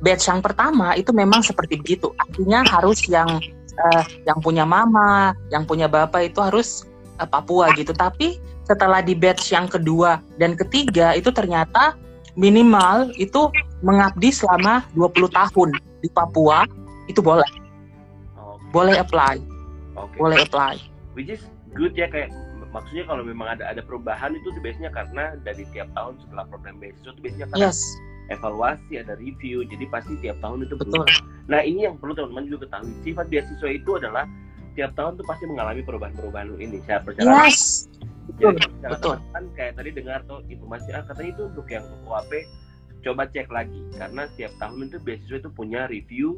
batch 0.00 0.30
yang 0.30 0.40
pertama 0.40 0.96
itu 0.96 1.12
memang 1.12 1.44
seperti 1.44 1.76
begitu. 1.76 2.08
Artinya 2.16 2.64
harus 2.64 3.04
yang 3.10 3.28
eh, 3.76 4.04
yang 4.24 4.38
punya 4.40 4.64
mama, 4.64 5.36
yang 5.52 5.68
punya 5.68 5.84
bapak 5.84 6.32
itu 6.32 6.40
harus 6.40 6.88
eh, 7.20 7.28
Papua 7.28 7.68
gitu. 7.76 7.92
Tapi 7.92 8.40
setelah 8.68 9.00
di 9.00 9.16
batch 9.16 9.50
yang 9.50 9.66
kedua 9.66 10.20
dan 10.36 10.52
ketiga 10.54 11.16
itu 11.16 11.32
ternyata 11.32 11.96
minimal 12.36 13.10
itu 13.16 13.48
mengabdi 13.80 14.30
selama 14.30 14.84
20 14.94 15.32
tahun 15.32 15.68
di 15.98 16.08
Papua 16.12 16.62
itu 17.08 17.18
boleh, 17.18 17.48
Oh, 18.36 18.60
boleh 18.70 19.00
apply, 19.00 19.40
oke. 19.96 20.14
Boleh 20.14 20.44
apply. 20.44 20.76
which 21.16 21.26
is 21.26 21.42
good 21.72 21.96
ya 21.96 22.06
kayak 22.06 22.28
maksudnya 22.68 23.08
kalau 23.08 23.24
memang 23.24 23.48
ada 23.48 23.64
ada 23.66 23.80
perubahan 23.80 24.36
itu 24.36 24.52
biasanya 24.60 24.92
karena 24.92 25.34
dari 25.40 25.64
tiap 25.72 25.88
tahun 25.96 26.20
setelah 26.20 26.44
program 26.46 26.76
beasiswa 26.76 27.10
itu 27.10 27.20
biasanya 27.24 27.46
kan 27.48 27.58
Yes, 27.58 27.80
evaluasi 28.28 29.00
ada 29.00 29.16
review 29.16 29.64
jadi 29.64 29.88
pasti 29.88 30.14
tiap 30.20 30.36
tahun 30.38 30.68
itu 30.68 30.76
betul. 30.76 31.00
berubah. 31.02 31.16
nah 31.48 31.64
ini 31.64 31.88
yang 31.88 31.96
perlu 31.96 32.12
teman-teman 32.12 32.44
juga 32.46 32.68
ketahui 32.68 32.92
sifat 33.02 33.26
beasiswa 33.32 33.68
itu 33.72 33.90
adalah 33.96 34.24
tiap 34.76 34.92
tahun 34.94 35.16
tuh 35.16 35.26
pasti 35.26 35.44
mengalami 35.48 35.80
perubahan-perubahan 35.82 36.54
ini 36.60 36.78
saya 36.84 37.00
percaya 37.02 37.24
Yes, 37.48 37.88
betul, 38.28 38.54
kalau 38.60 38.92
betul. 38.94 39.14
teman-teman 39.16 39.44
kayak 39.56 39.72
tadi 39.76 39.90
dengar 39.96 40.20
tuh 40.28 40.38
informasi 40.46 40.88
ah 40.92 41.02
katanya 41.08 41.30
itu 41.32 41.42
untuk 41.48 41.66
yang 41.72 41.84
OAP 42.04 42.32
coba 43.02 43.22
cek 43.30 43.48
lagi. 43.48 43.80
Karena 43.94 44.22
setiap 44.34 44.52
tahun 44.60 44.90
itu 44.90 44.98
beasiswa 45.02 45.36
itu 45.40 45.50
punya 45.52 45.86
review 45.88 46.36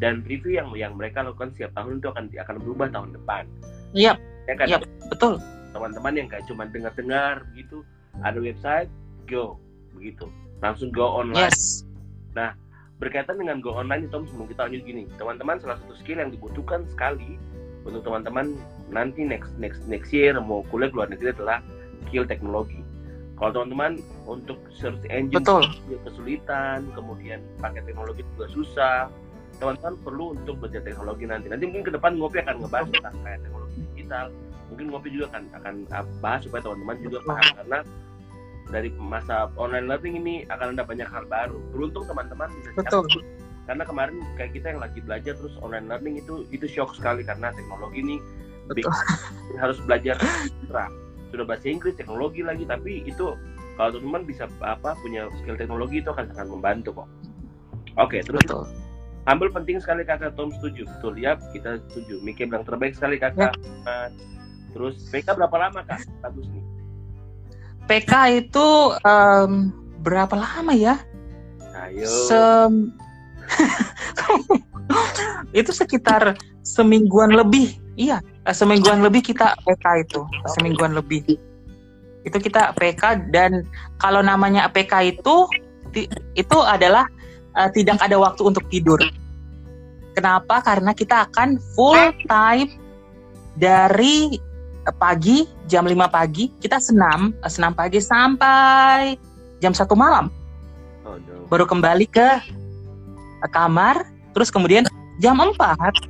dan 0.00 0.24
review 0.26 0.56
yang 0.56 0.68
yang 0.74 0.92
mereka 0.96 1.24
lakukan 1.24 1.52
setiap 1.54 1.72
tahun 1.76 2.00
itu 2.00 2.08
akan 2.10 2.24
akan 2.32 2.56
berubah 2.60 2.88
tahun 2.92 3.10
depan. 3.16 3.44
Yap, 3.92 4.16
ya 4.46 4.54
kan? 4.54 4.66
yap, 4.68 4.82
betul. 5.10 5.36
teman-teman 5.70 6.12
yang 6.18 6.26
kayak 6.26 6.42
cuma 6.50 6.66
dengar-dengar 6.66 7.46
begitu 7.54 7.86
ada 8.26 8.38
website 8.42 8.90
go 9.30 9.56
begitu. 9.94 10.26
Langsung 10.60 10.90
go 10.90 11.06
online. 11.06 11.48
Yes. 11.48 11.86
berkaitan 13.00 13.40
dengan 13.40 13.64
go 13.64 13.72
online 13.72 14.12
itu 14.12 14.28
sebelum 14.28 14.44
kita 14.52 14.68
lanjut 14.68 14.82
gini. 14.84 15.02
Teman-teman 15.16 15.56
salah 15.56 15.80
satu 15.80 15.96
skill 15.96 16.20
yang 16.20 16.28
dibutuhkan 16.28 16.84
sekali 16.84 17.40
untuk 17.84 18.04
teman-teman 18.04 18.56
nanti 18.92 19.24
next 19.24 19.54
next 19.56 19.80
next 19.88 20.10
year 20.12 20.36
mau 20.36 20.66
kuliah 20.68 20.92
luar 20.92 21.08
negeri 21.08 21.32
adalah 21.32 21.64
skill 22.08 22.26
teknologi. 22.28 22.80
Kalau 23.40 23.56
teman-teman 23.56 23.96
untuk 24.28 24.60
search 24.68 25.00
engine 25.08 25.40
Betul. 25.40 25.64
kesulitan 26.04 26.84
kemudian 26.92 27.40
pakai 27.56 27.80
teknologi 27.88 28.20
juga 28.36 28.46
susah 28.52 28.98
teman-teman 29.60 29.94
perlu 30.00 30.24
untuk 30.36 30.56
belajar 30.60 30.80
teknologi 30.84 31.24
nanti. 31.28 31.46
Nanti 31.52 31.64
mungkin 31.68 31.84
ke 31.88 31.92
depan 31.92 32.16
ngopi 32.16 32.40
akan 32.40 32.64
ngebahas 32.64 32.88
tentang 32.92 33.14
kayak 33.24 33.40
teknologi 33.44 33.78
digital. 33.92 34.26
Mungkin 34.72 34.86
ngopi 34.92 35.08
juga 35.12 35.26
akan 35.36 35.42
akan 35.60 35.74
uh, 35.92 36.04
bahas 36.24 36.40
supaya 36.44 36.60
teman-teman 36.64 36.96
juga 37.04 37.18
paham. 37.28 37.48
Karena 37.60 37.78
dari 38.70 38.88
masa 38.96 39.36
online 39.58 39.86
learning 39.90 40.14
ini 40.24 40.34
akan 40.48 40.66
ada 40.76 40.82
banyak 40.84 41.08
hal 41.08 41.24
baru. 41.28 41.58
Beruntung 41.72 42.04
teman-teman 42.08 42.48
bisa 42.56 42.68
siap 42.72 42.80
Betul. 42.80 43.04
Karena 43.68 43.84
kemarin 43.84 44.16
kayak 44.34 44.52
kita 44.56 44.66
yang 44.74 44.80
lagi 44.80 44.98
belajar 45.04 45.32
terus 45.36 45.54
online 45.60 45.86
learning 45.88 46.14
itu 46.20 46.48
itu 46.50 46.66
shock 46.66 46.96
sekali 46.96 47.22
karena 47.22 47.52
teknologi 47.54 48.00
ini 48.02 48.16
big. 48.72 48.86
Betul. 48.86 48.94
harus 49.62 49.78
belajar 49.84 50.16
ekstra. 50.18 50.86
sudah 51.30 51.46
bahasa 51.46 51.70
Inggris 51.70 51.94
teknologi 51.94 52.42
lagi 52.42 52.66
tapi 52.66 53.06
itu 53.06 53.38
kalau 53.78 53.94
teman-teman 53.94 54.26
bisa 54.26 54.50
apa 54.66 54.98
punya 54.98 55.30
skill 55.38 55.54
teknologi 55.54 56.02
itu 56.02 56.10
akan 56.10 56.26
sangat 56.34 56.50
membantu 56.50 56.90
kok 57.02 57.08
oke 57.98 58.18
terus 58.22 58.42
Betul. 58.46 58.66
Humble 59.28 59.52
penting 59.52 59.78
sekali 59.78 60.02
kakak 60.02 60.34
Tom 60.34 60.50
setuju 60.58 60.88
betul 60.90 61.14
ya 61.14 61.38
kita 61.54 61.78
setuju 61.92 62.18
Miki 62.24 62.48
bilang 62.50 62.66
terbaik 62.66 62.98
sekali 62.98 63.20
kakak 63.20 63.54
Nah, 63.86 64.10
terus 64.74 64.98
PK 65.12 65.38
berapa 65.38 65.54
lama 65.54 65.86
kak 65.86 66.02
bagus 66.24 66.50
nih 66.50 66.64
PK 67.86 68.12
itu 68.42 68.66
em, 69.02 69.70
berapa 70.02 70.34
lama 70.34 70.72
ya? 70.74 70.98
ayo 71.86 72.06
Sem- 72.26 72.90
itu 75.60 75.70
sekitar 75.70 76.38
semingguan 76.62 77.34
lebih. 77.34 77.76
Iya, 77.98 78.22
eh, 78.46 78.54
semingguan 78.54 79.04
lebih 79.04 79.32
kita 79.32 79.58
PK 79.66 79.84
itu, 80.06 80.20
semingguan 80.56 80.96
lebih. 80.96 81.36
Itu 82.24 82.36
kita 82.36 82.76
PK 82.76 83.32
dan 83.32 83.64
kalau 84.00 84.20
namanya 84.20 84.68
PK 84.68 85.18
itu 85.18 85.48
itu 86.38 86.58
adalah 86.62 87.04
eh, 87.58 87.68
tidak 87.74 88.00
ada 88.00 88.16
waktu 88.16 88.42
untuk 88.46 88.64
tidur. 88.72 89.00
Kenapa? 90.14 90.60
Karena 90.60 90.92
kita 90.92 91.28
akan 91.28 91.56
full 91.76 92.12
time 92.28 92.68
dari 93.56 94.36
pagi 94.96 95.44
jam 95.68 95.84
5 95.84 95.92
pagi 96.08 96.48
kita 96.56 96.80
senam 96.80 97.36
eh, 97.36 97.52
senam 97.52 97.76
pagi 97.76 98.00
sampai 98.00 99.12
jam 99.60 99.76
satu 99.76 99.92
malam 99.92 100.32
oh, 101.04 101.20
no. 101.20 101.44
baru 101.52 101.68
kembali 101.68 102.08
ke 102.08 102.40
kamar 103.48 104.04
terus 104.36 104.52
kemudian 104.52 104.84
jam 105.22 105.40
4 105.40 105.56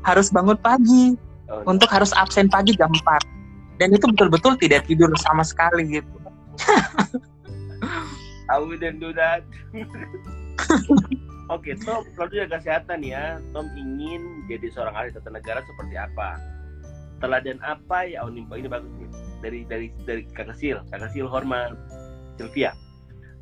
harus 0.02 0.28
bangun 0.34 0.58
pagi 0.58 1.14
Oh, 1.50 1.66
untuk 1.66 1.90
harus 1.90 2.14
absen 2.14 2.46
pagi 2.46 2.78
jam 2.78 2.86
4 2.94 3.82
dan 3.82 3.90
itu 3.90 4.06
betul-betul 4.14 4.54
tidak 4.54 4.86
tidur 4.86 5.10
sama 5.18 5.42
sekali 5.42 5.98
gitu 5.98 6.14
I 8.50 8.58
wouldn't 8.58 8.98
do 8.98 9.14
that. 9.14 9.46
Oke, 11.50 11.74
Tom, 11.82 12.02
kalau 12.18 12.30
jaga 12.30 12.58
kesehatan 12.58 13.02
ya, 13.02 13.38
Tom 13.54 13.66
ingin 13.78 14.46
jadi 14.50 14.70
seorang 14.70 14.94
ahli 14.94 15.10
tata 15.14 15.30
negara 15.30 15.62
seperti 15.62 15.94
apa? 15.98 16.38
Teladan 17.22 17.58
apa 17.62 18.06
ya? 18.06 18.26
Oh, 18.26 18.30
ini, 18.30 18.46
ini 18.54 18.66
bagus 18.70 18.90
nih. 18.98 19.10
Dari 19.40 19.60
dari 19.66 19.86
dari 20.06 20.22
Kakak 20.30 20.58
Sil, 20.58 20.78
Kakak 20.90 21.10
Sil 21.14 21.30
Hormat 21.30 21.74
Sylvia. 22.38 22.74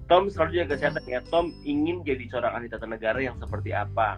Tom 0.08 0.32
selalu 0.32 0.64
jaga 0.64 0.76
kesehatan 0.76 1.04
ya. 1.04 1.20
Tom 1.28 1.52
ingin 1.68 2.00
jadi 2.00 2.24
seorang 2.32 2.56
ahli 2.56 2.72
tata 2.72 2.88
negara 2.88 3.20
yang 3.20 3.36
seperti 3.36 3.76
apa? 3.76 4.16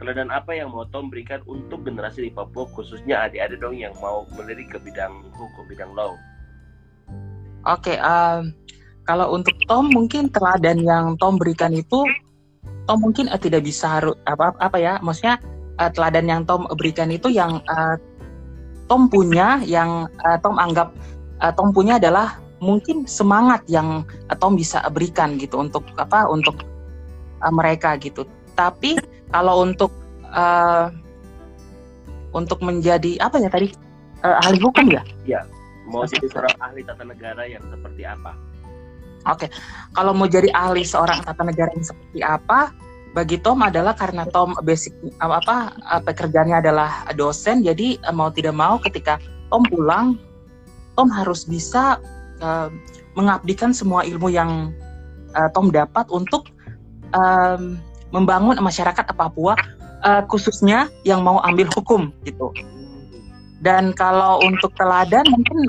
Teladan 0.00 0.32
apa 0.32 0.52
yang 0.56 0.72
mau 0.72 0.88
Tom 0.88 1.12
berikan 1.12 1.44
untuk 1.44 1.84
generasi 1.84 2.28
di 2.28 2.32
Papua, 2.32 2.68
khususnya 2.72 3.28
adik-adik 3.28 3.60
dong 3.60 3.76
yang 3.76 3.92
mau 4.00 4.24
melirik 4.36 4.72
ke 4.72 4.78
bidang 4.80 5.24
hukum, 5.36 5.64
bidang 5.68 5.92
law? 5.92 6.16
oke 7.66 7.92
em, 7.92 8.54
kalau 9.04 9.34
untuk 9.34 9.52
Tom 9.66 9.90
mungkin 9.90 10.30
teladan 10.30 10.80
yang 10.80 11.18
Tom 11.18 11.36
berikan 11.36 11.74
itu 11.74 12.06
Tom 12.86 13.02
mungkin 13.02 13.26
eh, 13.28 13.40
tidak 13.42 13.66
bisa 13.66 14.00
harus 14.00 14.14
apa 14.30 14.54
apa 14.62 14.78
ya 14.78 15.02
maksudnya 15.02 15.42
eh, 15.82 15.90
teladan 15.90 16.26
yang 16.30 16.40
Tom 16.46 16.70
berikan 16.78 17.10
itu 17.10 17.28
yang 17.28 17.58
eh, 17.66 17.96
Tom 18.86 19.10
punya 19.10 19.60
yang 19.66 20.06
eh, 20.22 20.38
Tom 20.40 20.56
anggap 20.56 20.94
eh, 21.42 21.52
Tom 21.58 21.74
punya 21.74 21.98
adalah 21.98 22.38
mungkin 22.58 23.04
semangat 23.04 23.64
yang 23.68 24.04
Tom 24.40 24.56
bisa 24.56 24.80
berikan 24.88 25.36
gitu 25.36 25.60
untuk 25.60 25.84
apa 26.00 26.24
untuk 26.28 26.64
eh, 27.44 27.52
mereka 27.52 28.00
gitu. 28.00 28.24
Tapi 28.56 28.96
kalau 29.32 29.64
untuk 29.64 29.92
eh, 30.24 30.86
untuk 32.32 32.60
menjadi 32.64 33.20
apa 33.20 33.40
ya 33.40 33.48
tadi? 33.48 33.72
Eh, 34.24 34.36
ahli 34.44 34.58
hukum 34.60 34.88
ya 34.88 35.04
Mau 35.86 36.02
jadi 36.02 36.26
seorang 36.26 36.56
ahli 36.58 36.82
tata 36.82 37.04
negara 37.06 37.46
yang 37.46 37.62
seperti 37.70 38.04
apa? 38.04 38.32
kalau 39.90 40.14
mau 40.14 40.30
jadi 40.30 40.46
ahli 40.54 40.86
seorang 40.86 41.18
tata 41.26 41.42
negara 41.42 41.74
yang 41.74 41.82
seperti 41.82 42.22
apa? 42.22 42.70
Bagi 43.10 43.42
Tom 43.42 43.58
adalah 43.58 43.90
karena 43.98 44.22
Tom 44.30 44.54
basic 44.62 44.94
apa 45.18 45.74
pekerjaannya 46.06 46.62
adalah 46.62 47.10
dosen 47.18 47.66
jadi 47.66 47.98
mau 48.14 48.30
tidak 48.30 48.54
mau 48.54 48.78
ketika 48.78 49.18
Tom 49.50 49.66
pulang 49.66 50.14
Tom 50.94 51.12
harus 51.12 51.44
bisa 51.44 51.98
eh, 52.40 52.68
mengabdikan 53.16 53.72
semua 53.72 54.04
ilmu 54.04 54.28
yang 54.28 54.72
eh, 55.36 55.48
Tom 55.56 55.72
dapat 55.72 56.08
untuk 56.12 56.48
em, 57.16 57.80
membangun 58.12 58.56
masyarakat 58.60 59.04
Papua 59.16 59.56
eh, 60.04 60.22
khususnya 60.30 60.88
yang 61.02 61.24
mau 61.24 61.40
ambil 61.42 61.66
hukum 61.72 62.12
gitu. 62.22 62.52
Dan 63.64 63.96
kalau 63.96 64.38
untuk 64.44 64.70
teladan 64.76 65.24
mungkin 65.32 65.66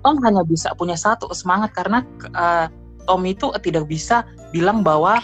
Tom 0.00 0.16
hanya 0.24 0.44
bisa 0.44 0.72
punya 0.76 0.96
satu 0.96 1.28
semangat. 1.32 1.72
Karena 1.76 2.04
eh, 2.36 2.66
Tom 3.08 3.22
itu 3.24 3.52
tidak 3.64 3.88
bisa 3.88 4.24
bilang 4.52 4.84
bahwa 4.84 5.18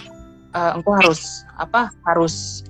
eh, 0.56 0.70
engkau 0.76 0.96
harus 0.96 1.44
apa 1.60 1.92
harus 2.08 2.64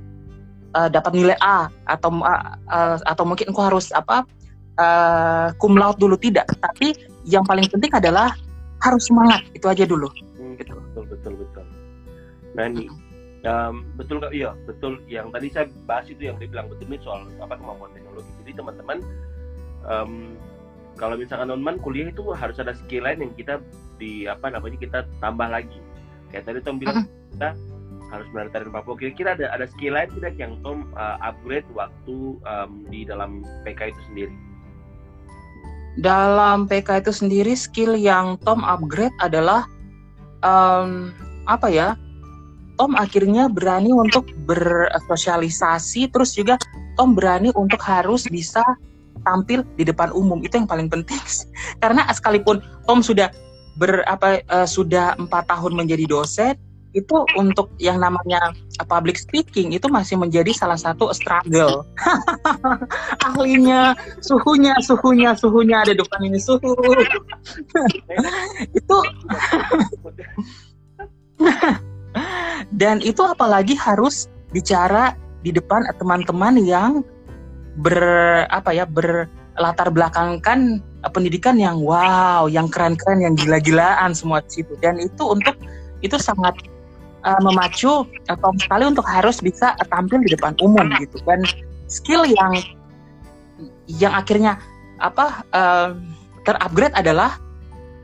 eh, 0.74 0.89
dapat 0.91 1.14
nilai 1.14 1.39
A 1.43 1.70
atau 1.87 2.11
eh, 2.22 2.43
eh, 2.74 2.97
atau 3.07 3.24
mungkin 3.27 3.51
engkau 3.55 3.64
harus 3.66 3.91
apa 3.95 4.27
eh, 4.79 5.47
cum 5.59 5.79
dulu. 5.79 6.18
Tidak. 6.18 6.47
Tapi 6.59 7.16
yang 7.27 7.43
paling 7.43 7.66
penting 7.66 7.91
adalah 7.93 8.33
harus 8.81 9.05
semangat 9.05 9.43
itu 9.53 9.66
aja 9.66 9.85
dulu 9.85 10.07
Hmm, 10.37 10.55
Gitu. 10.57 10.72
betul 10.72 11.05
betul 11.11 11.33
betul. 11.37 11.64
Nah 12.55 12.64
ini 12.66 12.87
em, 13.43 13.74
betul 13.97 14.20
nggak? 14.20 14.33
Iya 14.33 14.51
betul. 14.64 15.01
Yang 15.07 15.27
tadi 15.33 15.47
saya 15.51 15.66
bahas 15.85 16.07
itu 16.09 16.22
yang 16.22 16.37
dibilang 16.37 16.68
betul 16.68 16.87
ini 16.87 16.99
soal 17.01 17.24
apa 17.39 17.57
kemampuan 17.57 17.93
teknologi. 17.93 18.31
Jadi 18.45 18.53
teman-teman 18.57 18.99
em, 19.85 20.11
kalau 20.97 21.16
misalkan 21.16 21.53
teman 21.53 21.77
kuliah 21.79 22.09
itu 22.09 22.24
harus 22.33 22.57
ada 22.57 22.72
skill 22.72 23.05
lain 23.05 23.20
yang 23.20 23.33
kita 23.37 23.61
di 23.97 24.24
apa 24.24 24.49
namanya 24.49 24.77
kita 24.77 24.99
tambah 25.20 25.49
lagi. 25.49 25.81
Kayak 26.33 26.45
tadi 26.49 26.59
Tom 26.64 26.77
bilang 26.77 27.05
kita 27.33 27.53
harus 28.07 28.29
melestarikan 28.33 28.72
Papua. 28.72 28.95
Kira-kira 28.97 29.37
ada 29.37 29.47
ada 29.53 29.66
skill 29.66 29.93
lain 29.93 30.09
tidak 30.16 30.35
yang 30.37 30.53
Tom 30.64 30.89
uh, 30.97 31.16
upgrade 31.20 31.66
waktu 31.72 32.16
em, 32.45 32.70
di 32.89 33.05
dalam 33.05 33.41
PK 33.64 33.93
itu 33.93 34.01
sendiri? 34.12 34.37
Dalam 35.97 36.68
PK 36.68 37.05
itu 37.05 37.12
sendiri 37.12 37.55
skill 37.57 37.97
yang 37.97 38.36
Tom 38.44 38.61
upgrade 38.64 39.14
adalah 39.24 39.64
em, 40.44 41.12
apa 41.49 41.68
ya 41.72 41.88
Tom 42.76 42.92
akhirnya 42.92 43.49
berani 43.49 43.90
untuk 43.97 44.28
bersosialisasi 44.44 46.12
terus 46.12 46.36
juga 46.36 46.61
Tom 47.01 47.16
berani 47.16 47.53
untuk 47.57 47.80
harus 47.80 48.28
bisa 48.28 48.61
tampil 49.24 49.64
di 49.76 49.84
depan 49.84 50.12
umum. 50.12 50.40
Itu 50.44 50.61
yang 50.61 50.68
paling 50.68 50.92
penting 50.92 51.18
karena 51.82 52.05
sekalipun 52.12 52.61
Tom 52.84 53.01
sudah 53.01 53.32
ber 53.76 54.05
apa 54.09 54.40
eh, 54.40 54.68
sudah 54.68 55.16
empat 55.20 55.49
tahun 55.49 55.76
menjadi 55.76 56.09
dosen 56.09 56.57
itu 56.97 57.28
untuk 57.36 57.68
yang 57.76 58.01
namanya 58.01 58.57
uh, 58.80 58.86
public 58.88 59.20
speaking 59.20 59.76
itu 59.76 59.84
masih 59.92 60.16
menjadi 60.16 60.49
salah 60.57 60.80
satu 60.80 61.12
struggle 61.12 61.84
ahlinya 63.28 63.92
suhunya 64.24 64.72
suhunya 64.80 65.36
suhunya 65.36 65.84
ada 65.84 65.92
depan 65.92 66.24
ini 66.24 66.40
suhu 66.40 66.72
itu 68.80 68.97
dan 72.80 73.05
itu 73.05 73.20
apalagi 73.20 73.76
harus 73.76 74.32
bicara 74.51 75.12
di 75.44 75.53
depan 75.53 75.84
teman-teman 76.01 76.57
yang 76.64 77.05
ber 77.76 78.01
apa 78.49 78.72
ya 78.72 78.88
berlatar 78.88 79.92
belakangkan 79.92 80.80
eh, 80.80 81.11
pendidikan 81.12 81.61
yang 81.61 81.84
wow, 81.84 82.49
yang 82.49 82.72
keren-keren, 82.72 83.22
yang 83.22 83.36
gila-gilaan 83.36 84.16
semua 84.16 84.40
situ. 84.49 84.74
Dan 84.80 84.99
itu 84.99 85.22
untuk 85.22 85.55
itu 86.01 86.16
sangat 86.16 86.57
eh, 87.25 87.41
memacu 87.41 88.05
eh, 88.29 88.37
Tom 88.37 88.57
sekali 88.61 88.85
untuk 88.89 89.07
harus 89.07 89.41
bisa 89.41 89.73
eh, 89.79 89.89
tampil 89.89 90.21
di 90.25 90.35
depan 90.35 90.53
umum 90.61 90.91
gitu. 91.01 91.17
Dan 91.25 91.47
skill 91.87 92.27
yang 92.27 92.53
yang 93.87 94.12
akhirnya 94.12 94.59
apa 95.01 95.47
eh, 95.55 95.89
terupgrade 96.45 96.95
adalah 96.99 97.39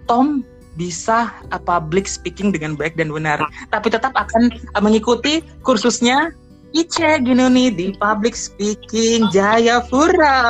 Tom 0.07 0.47
bisa 0.79 1.29
eh, 1.53 1.61
public 1.61 2.09
speaking 2.09 2.55
dengan 2.55 2.79
baik 2.79 2.97
dan 2.97 3.13
benar, 3.13 3.43
tapi 3.69 3.93
tetap 3.93 4.17
akan 4.17 4.49
eh, 4.53 4.83
mengikuti 4.83 5.45
kursusnya 5.61 6.33
Ice 6.73 7.21
gini 7.21 7.45
nih 7.53 7.69
di 7.69 7.87
public 8.01 8.33
speaking 8.33 9.29
Jayapura. 9.29 10.41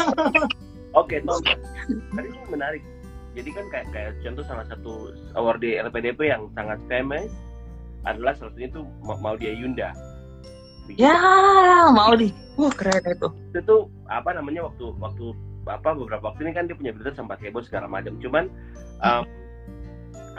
Oke, 1.00 1.20
Tom. 1.20 1.44
Tadi 2.16 2.28
menarik. 2.48 2.80
Jadi 3.36 3.52
kan 3.52 3.64
kayak 3.68 3.86
kayak 3.92 4.12
contoh 4.24 4.44
salah 4.48 4.64
satu 4.72 5.12
award 5.36 5.60
di 5.60 5.76
LPDP 5.76 6.32
yang 6.32 6.48
sangat 6.56 6.80
famous 6.88 7.28
adalah 8.08 8.32
salah 8.36 8.50
satunya 8.52 8.68
itu 8.72 8.82
Ma- 9.04 9.20
Maudia 9.20 9.52
Yunda. 9.52 9.92
Begitu. 10.88 11.04
ya, 11.04 11.92
mau 11.92 12.16
di. 12.16 12.32
Wah, 12.56 12.72
keren 12.72 13.04
itu. 13.04 13.28
Itu 13.52 13.60
tuh 13.68 13.80
apa 14.08 14.32
namanya 14.32 14.64
waktu 14.66 14.88
waktu 14.96 15.36
apa 15.68 15.92
beberapa 15.92 16.32
waktu 16.32 16.48
ini 16.48 16.52
kan 16.56 16.64
dia 16.64 16.74
punya 16.74 16.96
berita 16.96 17.12
sempat 17.12 17.38
heboh 17.44 17.60
segala 17.60 17.84
macam. 17.86 18.16
Cuman 18.18 18.48
um, 19.04 19.22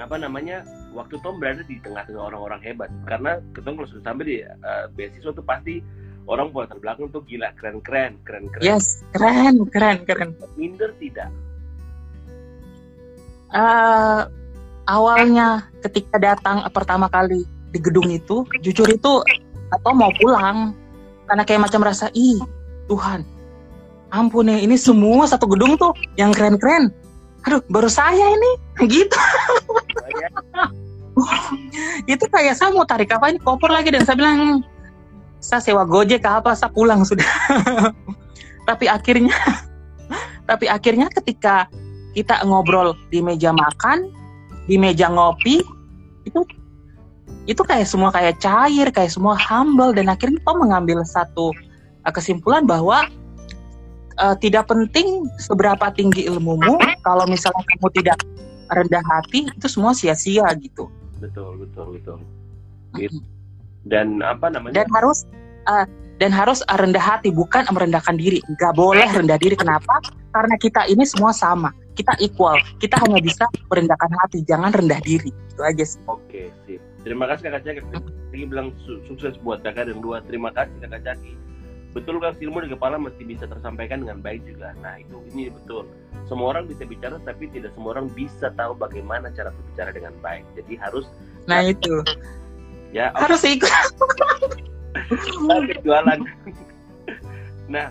apa 0.01 0.15
namanya 0.17 0.65
waktu 0.97 1.21
Tom 1.21 1.37
berada 1.37 1.61
di 1.69 1.77
tengah-tengah 1.85 2.33
orang-orang 2.33 2.61
hebat 2.65 2.89
karena 3.05 3.37
ketemu 3.53 3.85
kalau 3.85 3.89
sudah 3.93 4.03
sampai 4.09 4.23
di 4.25 4.35
uh, 4.41 4.85
beasiswa 4.97 5.31
tuh 5.31 5.45
pasti 5.45 5.85
orang 6.25 6.49
buat 6.49 6.69
terbelakang 6.73 7.13
tuh 7.13 7.21
gila 7.29 7.53
keren-keren 7.57 8.17
keren-keren. 8.25 8.65
Yes, 8.65 9.05
keren, 9.13 9.65
keren, 9.69 10.05
keren. 10.05 10.29
Minder 10.57 10.93
tidak. 10.97 11.29
Eh, 13.49 14.21
awalnya 14.85 15.65
ketika 15.81 16.21
datang 16.21 16.61
pertama 16.69 17.09
kali 17.09 17.41
di 17.69 17.79
gedung 17.79 18.09
itu, 18.09 18.45
jujur 18.65 18.87
itu 18.89 19.13
atau 19.69 19.91
mau 19.93 20.09
pulang 20.17 20.73
karena 21.29 21.43
kayak 21.45 21.69
macam 21.69 21.85
rasa 21.85 22.09
ih 22.17 22.41
Tuhan, 22.89 23.21
ampun 24.09 24.49
ya 24.49 24.57
ini 24.57 24.73
semua 24.73 25.29
satu 25.29 25.45
gedung 25.45 25.77
tuh 25.77 25.93
yang 26.17 26.33
keren-keren. 26.33 26.89
Aduh, 27.47 27.61
baru 27.69 27.87
saya 27.87 28.25
ini 28.33 28.51
gitu. 28.93 29.19
Itu 32.11 32.25
kayak 32.31 32.55
saya 32.55 32.71
mau 32.71 32.87
tarik 32.87 33.11
apa 33.11 33.29
ini 33.29 33.39
koper 33.43 33.69
lagi 33.69 33.91
dan 33.91 34.07
saya 34.07 34.15
bilang 34.15 34.37
"Hmm, 34.39 34.57
saya 35.39 35.63
sewa 35.63 35.87
gojek 35.87 36.23
apa 36.27 36.51
saya 36.53 36.69
pulang 36.71 37.01
sudah 37.07 37.25
tapi 38.69 38.85
akhirnya 38.91 39.33
tapi 40.43 40.67
akhirnya 40.67 41.07
ketika 41.15 41.71
kita 42.11 42.43
ngobrol 42.43 42.93
di 43.07 43.23
meja 43.23 43.55
makan 43.55 44.11
di 44.67 44.75
meja 44.75 45.07
ngopi 45.07 45.63
itu 46.27 46.39
itu 47.49 47.61
kayak 47.65 47.89
semua 47.89 48.13
kayak 48.13 48.37
cair 48.37 48.87
kayak 48.93 49.09
semua 49.09 49.33
humble 49.33 49.89
dan 49.95 50.05
akhirnya 50.05 50.37
Tom 50.45 50.61
mengambil 50.61 51.01
satu 51.01 51.49
uh, 52.05 52.11
kesimpulan 52.13 52.69
bahwa 52.69 53.09
uh, 54.21 54.35
tidak 54.37 54.69
penting 54.69 55.25
seberapa 55.41 55.89
tinggi 55.95 56.29
ilmumu 56.29 56.77
kalau 57.01 57.25
misalnya 57.25 57.63
kamu 57.75 57.89
tidak 57.97 58.17
rendah 58.69 59.01
hati 59.01 59.49
itu 59.49 59.67
semua 59.67 59.97
sia-sia 59.97 60.45
gitu 60.61 60.87
betul 61.17 61.57
betul 61.57 61.97
betul. 61.97 62.17
Gitu. 62.97 63.21
Dan 63.85 64.21
apa 64.25 64.49
namanya? 64.49 64.81
dan 64.81 64.87
harus 64.93 65.25
uh, 65.65 65.85
dan 66.19 66.35
harus 66.35 66.59
rendah 66.67 67.01
hati 67.01 67.31
bukan 67.31 67.63
merendahkan 67.71 68.19
diri 68.19 68.43
nggak 68.59 68.75
boleh 68.75 69.07
rendah 69.07 69.39
diri 69.39 69.55
kenapa 69.55 70.03
karena 70.35 70.55
kita 70.59 70.85
ini 70.91 71.07
semua 71.07 71.31
sama 71.31 71.71
kita 71.95 72.13
equal 72.19 72.59
kita 72.83 72.99
hanya 73.07 73.23
bisa 73.23 73.47
merendahkan 73.71 74.11
hati 74.19 74.43
jangan 74.43 74.69
rendah 74.75 74.99
diri 75.01 75.31
itu 75.31 75.61
aja 75.63 75.83
sih 75.83 75.99
Oke, 76.11 76.51
sip. 76.67 76.88
Terima 77.03 77.25
kasih 77.31 77.49
Kakak 77.49 77.63
Caki. 77.63 77.81
Lagi 78.29 78.45
bilang 78.45 78.75
su- 78.83 79.01
sukses 79.07 79.35
buat 79.41 79.63
Kakak 79.63 79.89
dan 79.89 79.99
dua. 80.03 80.19
Terima 80.25 80.51
kasih 80.51 80.75
Kakak 80.83 81.01
Caki. 81.05 81.33
Betul 81.89 82.21
kan 82.21 82.37
ilmu 82.37 82.61
di 82.61 82.69
kepala 82.69 83.01
mesti 83.01 83.25
bisa 83.25 83.49
tersampaikan 83.49 84.05
dengan 84.05 84.21
baik 84.21 84.45
juga. 84.45 84.77
Nah 84.77 85.01
itu 85.01 85.17
ini 85.33 85.49
betul. 85.49 85.89
Semua 86.29 86.53
orang 86.53 86.69
bisa 86.69 86.85
bicara 86.85 87.17
tapi 87.25 87.49
tidak 87.49 87.73
semua 87.73 87.97
orang 87.97 88.13
bisa 88.13 88.53
tahu 88.53 88.77
bagaimana 88.77 89.33
cara 89.33 89.49
berbicara 89.49 89.89
dengan 89.89 90.13
baik. 90.21 90.45
Jadi 90.53 90.77
harus 90.77 91.09
nah 91.49 91.65
itu 91.65 92.05
ya 92.93 93.09
harus 93.17 93.41
ikut 93.41 93.73
oke, 95.49 95.73
jualan. 95.81 96.19
nah 97.65 97.89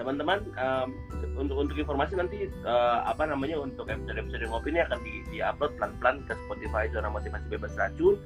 teman-teman 0.00 0.40
em, 0.56 0.88
untuk 1.36 1.60
untuk 1.60 1.76
informasi 1.76 2.16
nanti 2.16 2.48
eh, 2.48 2.98
apa 3.04 3.28
namanya 3.28 3.60
untuk 3.60 3.84
episode 3.92 4.16
episode 4.16 4.48
ngopi 4.48 4.72
ini 4.72 4.80
akan 4.88 4.98
di 5.04 5.12
di-upload 5.28 5.76
pelan-pelan 5.76 6.24
ke 6.24 6.32
Spotify 6.48 6.88
Zona 6.88 7.12
Motivasi 7.12 7.46
Bebas 7.52 7.76
Racun. 7.76 8.16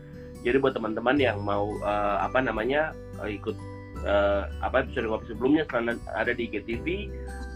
Jadi 0.46 0.56
buat 0.62 0.78
teman-teman 0.78 1.18
yang 1.18 1.42
mau 1.42 1.74
eh, 1.82 2.16
apa 2.22 2.38
namanya 2.38 2.94
eh, 3.26 3.34
ikut 3.34 3.58
eh, 4.06 4.42
apa 4.62 4.86
episode 4.86 5.10
ngopi 5.10 5.34
sebelumnya 5.34 5.66
selain 5.66 5.98
ada 6.14 6.30
di 6.30 6.46
IGTV, 6.46 6.86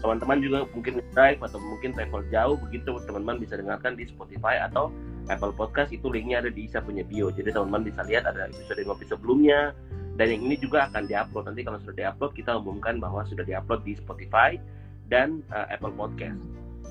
teman-teman 0.03 0.43
juga 0.43 0.67
mungkin 0.75 0.99
drive 1.15 1.39
atau 1.39 1.59
mungkin 1.63 1.95
travel 1.95 2.27
jauh 2.27 2.59
begitu 2.67 2.99
teman-teman 3.07 3.39
bisa 3.39 3.55
dengarkan 3.55 3.95
di 3.95 4.03
Spotify 4.11 4.59
atau 4.67 4.91
Apple 5.31 5.55
Podcast 5.55 5.95
itu 5.95 6.09
linknya 6.11 6.43
ada 6.43 6.51
di 6.51 6.67
Isa 6.67 6.83
punya 6.83 7.07
bio. 7.07 7.31
Jadi 7.31 7.55
teman-teman 7.55 7.87
bisa 7.87 8.03
lihat 8.03 8.27
ada 8.27 8.51
episode 8.51 8.83
ngopi 8.83 9.07
sebelumnya 9.07 9.71
dan 10.19 10.35
yang 10.35 10.43
ini 10.43 10.59
juga 10.59 10.91
akan 10.91 11.07
diupload 11.07 11.47
nanti 11.47 11.63
kalau 11.63 11.79
sudah 11.79 11.95
diupload 11.95 12.31
kita 12.35 12.51
umumkan 12.59 12.99
bahwa 12.99 13.23
sudah 13.23 13.47
diupload 13.47 13.87
di 13.87 13.95
Spotify 13.95 14.59
dan 15.07 15.39
uh, 15.55 15.71
Apple 15.71 15.95
Podcast. 15.95 16.43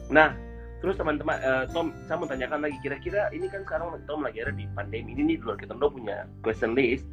Nah, 0.08 0.32
terus 0.80 0.96
teman-teman 0.96 1.36
uh, 1.44 1.64
Tom, 1.68 1.92
saya 2.08 2.16
mau 2.16 2.24
tanyakan 2.24 2.64
lagi 2.64 2.80
kira-kira 2.80 3.28
ini 3.36 3.52
kan 3.52 3.68
sekarang 3.68 4.00
Tom 4.08 4.24
lagi 4.24 4.40
ada 4.40 4.56
di 4.56 4.64
pandemi 4.72 5.12
ini 5.12 5.36
nih 5.36 5.44
kita 5.44 5.76
udah 5.76 5.92
punya 5.92 6.24
question 6.40 6.72
list. 6.72 7.04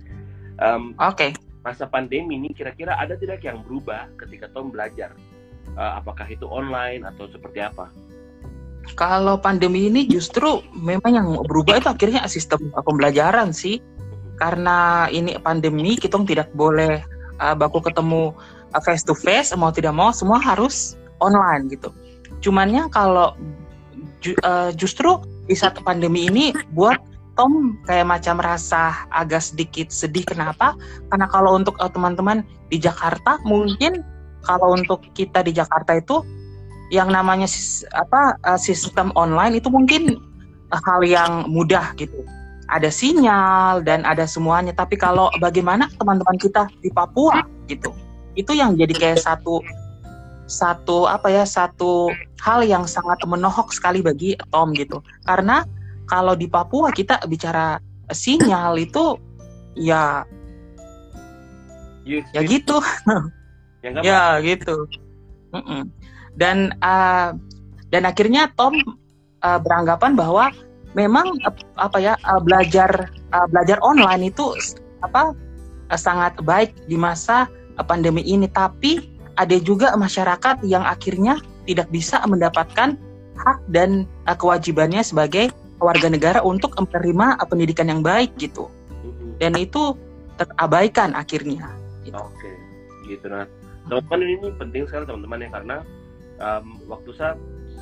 Um, 0.63 0.95
Oke. 1.03 1.35
masa 1.67 1.83
pandemi 1.83 2.39
ini 2.39 2.55
kira-kira 2.55 2.95
ada 2.95 3.19
tidak 3.19 3.43
yang 3.43 3.59
berubah 3.67 4.07
ketika 4.15 4.47
Tom 4.55 4.71
belajar? 4.71 5.11
Uh, 5.75 5.99
apakah 5.99 6.23
itu 6.31 6.47
online 6.47 7.03
atau 7.03 7.27
seperti 7.27 7.59
apa? 7.59 7.91
Kalau 8.95 9.35
pandemi 9.35 9.91
ini 9.91 10.07
justru 10.07 10.63
memang 10.71 11.11
yang 11.11 11.27
berubah 11.43 11.83
itu 11.83 11.89
akhirnya 11.91 12.23
sistem 12.31 12.71
pembelajaran 12.71 13.51
sih. 13.51 13.83
Karena 14.35 15.07
ini 15.07 15.39
pandemi, 15.39 15.95
kita 15.95 16.19
tidak 16.27 16.51
boleh 16.51 16.99
uh, 17.39 17.55
baku 17.55 17.79
ketemu 17.83 18.35
uh, 18.75 18.81
face 18.83 19.03
to 19.03 19.15
face, 19.15 19.55
mau 19.55 19.71
tidak 19.71 19.95
mau 19.95 20.11
semua 20.11 20.39
harus 20.39 20.99
online 21.23 21.71
gitu. 21.71 21.91
Cumannya 22.43 22.91
kalau 22.91 23.33
ju- 24.19 24.37
uh, 24.43 24.75
justru 24.75 25.23
di 25.47 25.55
saat 25.55 25.79
pandemi 25.83 26.27
ini 26.27 26.51
buat 26.75 26.99
Tom 27.35 27.75
kayak 27.83 28.07
macam 28.07 28.39
rasa 28.39 29.07
agak 29.11 29.43
sedikit 29.43 29.91
sedih 29.91 30.23
kenapa? 30.23 30.75
Karena 31.11 31.27
kalau 31.27 31.55
untuk 31.55 31.75
uh, 31.83 31.91
teman-teman 31.91 32.43
di 32.71 32.79
Jakarta 32.79 33.39
mungkin 33.43 34.03
kalau 34.43 34.75
untuk 34.77 35.03
kita 35.17 35.43
di 35.43 35.51
Jakarta 35.51 35.99
itu 35.99 36.23
yang 36.93 37.09
namanya 37.09 37.49
apa 37.97 38.37
sistem 38.61 39.09
online 39.17 39.57
itu 39.57 39.73
mungkin 39.73 40.21
hal 40.69 41.01
yang 41.01 41.49
mudah 41.49 41.97
gitu. 41.97 42.13
Ada 42.65 42.89
sinyal 42.89 43.85
dan 43.85 44.01
ada 44.05 44.25
semuanya. 44.25 44.73
Tapi 44.73 44.97
kalau 44.97 45.29
bagaimana 45.37 45.85
teman-teman 46.01 46.37
kita 46.41 46.65
di 46.81 46.89
Papua 46.89 47.45
gitu, 47.69 47.93
itu 48.33 48.51
yang 48.57 48.73
jadi 48.73 48.93
kayak 48.93 49.19
satu 49.21 49.61
satu 50.45 51.09
apa 51.09 51.29
ya 51.33 51.41
satu 51.41 52.13
hal 52.41 52.61
yang 52.61 52.85
sangat 52.85 53.17
menohok 53.25 53.73
sekali 53.73 54.01
bagi 54.01 54.37
Tom 54.49 54.73
gitu. 54.73 55.01
Karena 55.25 55.65
kalau 56.09 56.33
di 56.33 56.45
Papua 56.49 56.93
kita 56.93 57.21
bicara 57.29 57.81
sinyal 58.13 58.77
itu 58.77 59.17
ya 59.77 60.25
You 62.05 62.21
ya 62.31 62.41
gitu. 62.45 62.77
Ya, 63.85 64.01
ya 64.01 64.21
gitu. 64.41 64.89
Dan 66.33 66.73
uh, 66.81 67.37
dan 67.93 68.01
akhirnya 68.01 68.49
Tom 68.57 68.73
uh, 69.45 69.59
beranggapan 69.61 70.17
bahwa 70.17 70.49
memang 70.95 71.37
apa 71.75 71.97
ya 71.99 72.13
uh, 72.23 72.39
belajar 72.41 73.11
uh, 73.35 73.47
belajar 73.51 73.77
online 73.83 74.31
itu 74.31 74.55
apa 75.03 75.35
uh, 75.91 75.99
sangat 75.99 76.39
baik 76.41 76.71
di 76.87 76.95
masa 76.95 77.45
pandemi 77.85 78.23
ini 78.23 78.47
tapi 78.47 79.11
ada 79.35 79.59
juga 79.59 79.91
masyarakat 79.99 80.63
yang 80.63 80.87
akhirnya 80.87 81.43
tidak 81.67 81.91
bisa 81.91 82.23
mendapatkan 82.23 82.95
hak 83.35 83.59
dan 83.67 84.07
kewajibannya 84.39 85.03
sebagai 85.03 85.51
warga 85.83 86.07
negara 86.07 86.39
untuk 86.39 86.71
menerima 86.79 87.35
pendidikan 87.51 87.91
yang 87.91 87.99
baik 87.99 88.31
gitu 88.39 88.71
Mhm. 89.03 89.43
dan 89.43 89.59
itu 89.59 89.91
terabaikan 90.39 91.11
akhirnya 91.11 91.67
Oke, 92.15 92.51
gitu 93.11 93.27
nah. 93.27 93.43
Teman-teman 93.85 94.19
ini 94.23 94.35
penting 94.55 94.83
sekali 94.87 95.03
teman-teman 95.05 95.45
ya 95.45 95.49
karena 95.51 95.77
um, 96.39 96.65
waktu 96.89 97.11
saya 97.17 97.33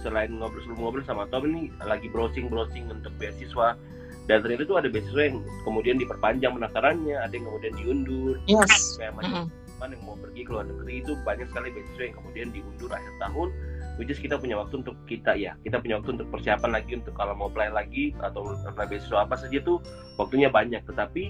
selain 0.03 0.35
ngobrol 0.35 0.59
sebelum 0.61 0.79
ngobrol 0.83 1.05
sama 1.07 1.23
Tom 1.31 1.47
ini 1.47 1.71
lagi 1.81 2.11
browsing 2.11 2.51
browsing 2.51 2.91
untuk 2.91 3.15
beasiswa. 3.15 3.79
Dan 4.23 4.39
ternyata 4.39 4.63
itu 4.63 4.75
ada 4.79 4.87
beasiswa 4.87 5.21
yang 5.27 5.43
kemudian 5.67 5.99
diperpanjang 5.99 6.55
pendaftarannya, 6.55 7.17
ada 7.19 7.33
yang 7.35 7.43
kemudian 7.43 7.73
diundur, 7.75 8.35
yes. 8.47 8.95
Kayak 8.95 9.19
macam 9.19 9.51
teman 9.51 9.89
yang 9.99 10.03
mau 10.07 10.15
pergi 10.15 10.41
ke 10.47 10.51
luar 10.53 10.65
negeri 10.69 10.93
itu 11.03 11.11
banyak 11.27 11.47
sekali 11.51 11.67
beasiswa 11.75 12.03
yang 12.07 12.15
kemudian 12.23 12.47
diundur 12.55 12.89
akhir 12.91 13.13
tahun. 13.19 13.49
Which 13.93 14.09
is 14.09 14.17
kita 14.17 14.41
punya 14.41 14.57
waktu 14.57 14.81
untuk 14.81 14.97
kita 15.05 15.37
ya 15.37 15.53
kita 15.61 15.77
punya 15.77 16.01
waktu 16.01 16.17
untuk 16.17 16.27
persiapan 16.33 16.71
lagi 16.73 16.97
untuk 16.97 17.13
kalau 17.13 17.37
mau 17.37 17.45
apply 17.45 17.69
lagi 17.69 18.09
atau 18.25 18.57
apply 18.65 18.89
beasiswa 18.89 19.21
apa 19.21 19.35
saja 19.37 19.59
tuh 19.61 19.83
waktunya 20.17 20.49
banyak. 20.49 20.81
Tetapi 20.87 21.23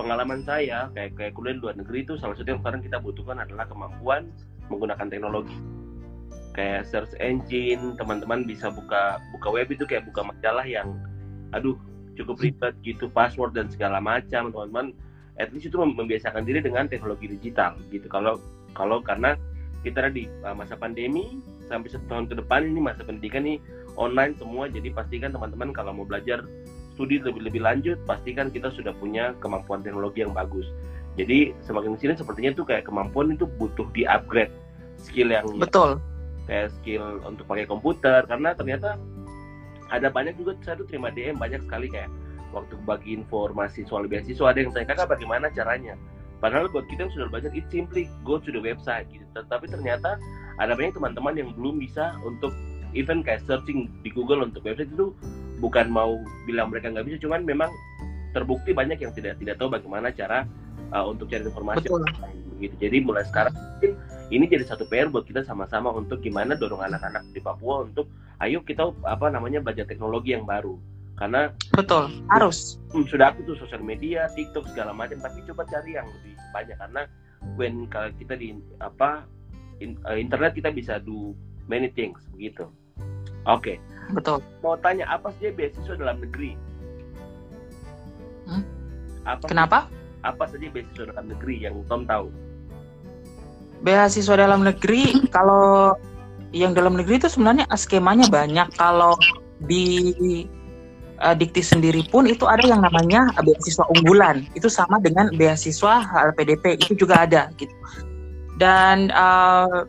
pengalaman 0.00 0.40
saya 0.46 0.88
kayak 0.94 1.18
kayak 1.18 1.32
kuliah 1.36 1.58
di 1.58 1.60
luar 1.60 1.76
negeri 1.76 2.06
itu 2.06 2.14
salah 2.16 2.38
satu 2.38 2.48
yang 2.48 2.62
sekarang 2.62 2.80
kita 2.80 2.96
butuhkan 3.02 3.42
adalah 3.42 3.66
kemampuan 3.66 4.30
menggunakan 4.70 5.10
teknologi 5.10 5.58
kayak 6.58 6.90
search 6.90 7.14
engine 7.22 7.94
teman-teman 7.94 8.42
bisa 8.42 8.66
buka 8.66 9.22
buka 9.30 9.48
web 9.54 9.70
itu 9.70 9.86
kayak 9.86 10.10
buka 10.10 10.26
majalah 10.26 10.66
yang 10.66 10.98
aduh 11.54 11.78
cukup 12.18 12.42
ribet 12.42 12.74
gitu 12.82 13.06
password 13.14 13.54
dan 13.54 13.70
segala 13.70 14.02
macam 14.02 14.50
teman-teman. 14.50 14.90
At 15.38 15.54
least 15.54 15.70
itu 15.70 15.78
mem- 15.78 15.94
membiasakan 15.94 16.42
diri 16.42 16.58
dengan 16.58 16.90
teknologi 16.90 17.30
digital 17.30 17.78
gitu. 17.94 18.10
Kalau 18.10 18.42
kalau 18.74 18.98
karena 18.98 19.38
kita 19.86 20.10
di 20.10 20.26
uh, 20.42 20.50
masa 20.50 20.74
pandemi 20.74 21.38
sampai 21.70 21.94
satu 21.94 22.02
tahun 22.10 22.26
ke 22.26 22.34
depan 22.42 22.66
ini 22.66 22.82
masa 22.82 23.06
pendidikan 23.06 23.46
nih 23.46 23.62
online 23.94 24.34
semua 24.34 24.66
jadi 24.66 24.90
pastikan 24.90 25.30
teman-teman 25.30 25.70
kalau 25.70 25.94
mau 25.94 26.02
belajar 26.02 26.42
studi 26.98 27.22
lebih 27.22 27.46
lebih 27.46 27.62
lanjut 27.62 27.94
pastikan 28.02 28.50
kita 28.50 28.74
sudah 28.74 28.90
punya 28.98 29.30
kemampuan 29.38 29.86
teknologi 29.86 30.26
yang 30.26 30.34
bagus. 30.34 30.66
Jadi 31.14 31.54
semakin 31.62 31.94
ke 31.94 31.98
sini 32.02 32.12
sepertinya 32.18 32.50
tuh 32.58 32.66
kayak 32.66 32.82
kemampuan 32.90 33.30
itu 33.30 33.46
butuh 33.46 33.86
di 33.94 34.02
upgrade 34.10 34.50
skill 34.98 35.30
yang 35.30 35.46
betul 35.62 36.02
kayak 36.48 36.72
skill 36.80 37.20
untuk 37.22 37.44
pakai 37.44 37.68
komputer. 37.68 38.24
Karena 38.24 38.56
ternyata 38.56 38.96
ada 39.92 40.08
banyak 40.08 40.40
juga 40.40 40.56
saya 40.64 40.80
tuh 40.80 40.88
terima 40.88 41.12
DM 41.12 41.36
banyak 41.36 41.62
sekali 41.68 41.92
kayak 41.92 42.08
waktu 42.56 42.74
bagi 42.88 43.14
informasi 43.14 43.84
soal 43.84 44.08
beasiswa. 44.08 44.50
Ada 44.50 44.64
yang 44.64 44.72
saya 44.72 44.84
kakak 44.88 45.12
bagaimana 45.12 45.52
caranya? 45.52 45.94
Padahal 46.40 46.70
buat 46.70 46.86
kita 46.88 47.06
yang 47.06 47.12
sudah 47.12 47.28
belajar 47.28 47.50
it 47.52 47.66
simply 47.68 48.08
go 48.24 48.40
to 48.40 48.48
the 48.48 48.62
website 48.62 49.06
gitu. 49.12 49.26
Tetapi 49.36 49.68
ternyata 49.68 50.16
ada 50.58 50.72
banyak 50.74 50.96
teman-teman 50.96 51.34
yang 51.36 51.50
belum 51.54 51.78
bisa 51.82 52.16
untuk 52.24 52.50
even 52.96 53.20
kayak 53.20 53.44
searching 53.44 53.90
di 54.00 54.10
Google 54.10 54.46
untuk 54.46 54.64
website 54.64 54.88
itu 54.88 55.12
bukan 55.58 55.90
mau 55.90 56.16
bilang 56.46 56.70
mereka 56.70 56.88
nggak 56.88 57.04
bisa 57.10 57.18
cuman 57.26 57.42
memang 57.42 57.70
terbukti 58.32 58.70
banyak 58.70 59.02
yang 59.02 59.12
tidak 59.12 59.36
tidak 59.42 59.58
tahu 59.58 59.68
bagaimana 59.72 60.14
cara 60.14 60.46
uh, 60.94 61.04
untuk 61.10 61.26
cari 61.28 61.44
informasi 61.44 61.90
Betul. 61.90 62.04
gitu. 62.62 62.74
Jadi 62.78 62.96
mulai 63.02 63.24
sekarang 63.26 63.52
mungkin 63.54 63.92
ini 64.28 64.44
jadi 64.44 64.64
satu 64.68 64.84
PR 64.84 65.08
buat 65.08 65.24
kita 65.24 65.40
sama-sama 65.40 65.88
untuk 65.96 66.20
gimana 66.20 66.52
dorong 66.52 66.84
anak-anak 66.84 67.24
di 67.32 67.40
Papua 67.40 67.88
untuk 67.88 68.12
ayo 68.44 68.60
kita 68.60 68.92
apa 69.08 69.32
namanya 69.32 69.64
belajar 69.64 69.88
teknologi 69.88 70.36
yang 70.36 70.44
baru. 70.44 70.76
Karena 71.16 71.50
betul. 71.74 72.12
Harus. 72.30 72.78
Hmm, 72.92 73.08
sudah 73.08 73.32
aku 73.32 73.42
tuh 73.48 73.56
sosial 73.58 73.82
media 73.82 74.28
TikTok 74.36 74.68
segala 74.70 74.92
macam 74.92 75.18
tapi 75.18 75.42
coba 75.48 75.64
cari 75.66 75.96
yang 75.96 76.06
lebih 76.20 76.36
banyak. 76.52 76.76
Karena 76.76 77.02
when 77.56 77.88
kalau 77.88 78.12
kita 78.20 78.36
di 78.36 78.52
apa 78.84 79.24
in- 79.80 79.98
eh, 80.06 80.18
internet 80.20 80.52
kita 80.54 80.70
bisa 80.70 81.00
do 81.00 81.32
many 81.64 81.88
things 81.88 82.20
begitu. 82.36 82.68
Oke. 83.48 83.80
Betul. 84.12 84.44
Mau 84.60 84.76
tanya 84.76 85.08
apa 85.08 85.32
saja 85.40 85.56
beasiswa 85.56 85.96
dalam 85.96 86.20
negeri? 86.20 86.52
Hmm? 88.48 88.64
apa 89.28 89.44
kenapa? 89.44 89.78
Apa 90.24 90.48
saja 90.48 90.68
beasiswa 90.68 91.16
dalam 91.16 91.32
negeri 91.32 91.64
yang 91.64 91.80
Tom 91.88 92.04
tahu 92.04 92.28
beasiswa 93.82 94.34
dalam 94.34 94.66
negeri 94.66 95.14
kalau 95.36 95.94
yang 96.56 96.72
dalam 96.72 96.96
negeri 96.96 97.20
itu 97.20 97.28
sebenarnya 97.28 97.68
skemanya 97.76 98.26
banyak. 98.32 98.68
Kalau 98.76 99.14
di 99.68 100.46
eh, 101.20 101.34
Dikti 101.36 101.60
sendiri 101.60 102.06
pun 102.08 102.24
itu 102.24 102.48
ada 102.48 102.64
yang 102.64 102.80
namanya 102.80 103.28
beasiswa 103.44 103.84
unggulan. 103.92 104.48
Itu 104.56 104.72
sama 104.72 104.96
dengan 105.02 105.28
beasiswa 105.36 106.08
LPDP 106.32 106.80
itu 106.80 107.04
juga 107.04 107.28
ada 107.28 107.52
gitu. 107.60 107.72
Dan 108.56 109.12
eh, 109.12 109.80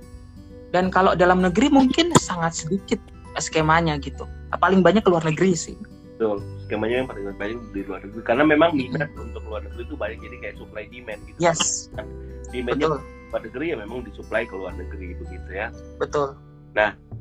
dan 0.70 0.94
kalau 0.94 1.18
dalam 1.18 1.42
negeri 1.42 1.72
mungkin 1.72 2.14
sangat 2.20 2.68
sedikit 2.68 3.00
skemanya 3.40 3.98
gitu. 4.04 4.28
Paling 4.60 4.84
banyak 4.84 5.06
ke 5.06 5.10
luar 5.10 5.24
negeri 5.24 5.56
sih. 5.56 5.78
Betul. 6.20 6.44
Skemanya 6.68 7.06
yang 7.06 7.08
paling 7.08 7.24
banyak 7.40 7.60
di 7.72 7.82
luar 7.88 8.04
negeri. 8.04 8.22
Karena 8.28 8.44
memang 8.44 8.76
minat 8.76 9.10
untuk 9.16 9.42
luar 9.48 9.64
negeri 9.64 9.88
itu 9.88 9.96
banyak 9.96 10.20
jadi 10.20 10.36
kayak 10.44 10.56
supply 10.60 10.86
demand 10.92 11.22
gitu. 11.24 11.38
Yes. 11.40 11.88
Demandnya 12.52 13.00
betul 13.00 13.19
luar 13.30 13.42
negeri 13.46 13.66
ya 13.72 13.76
memang 13.78 14.04
disuplai 14.06 14.44
ke 14.50 14.56
luar 14.58 14.74
negeri 14.76 15.16
begitu 15.18 15.50
ya. 15.54 15.70
Betul. 16.02 16.36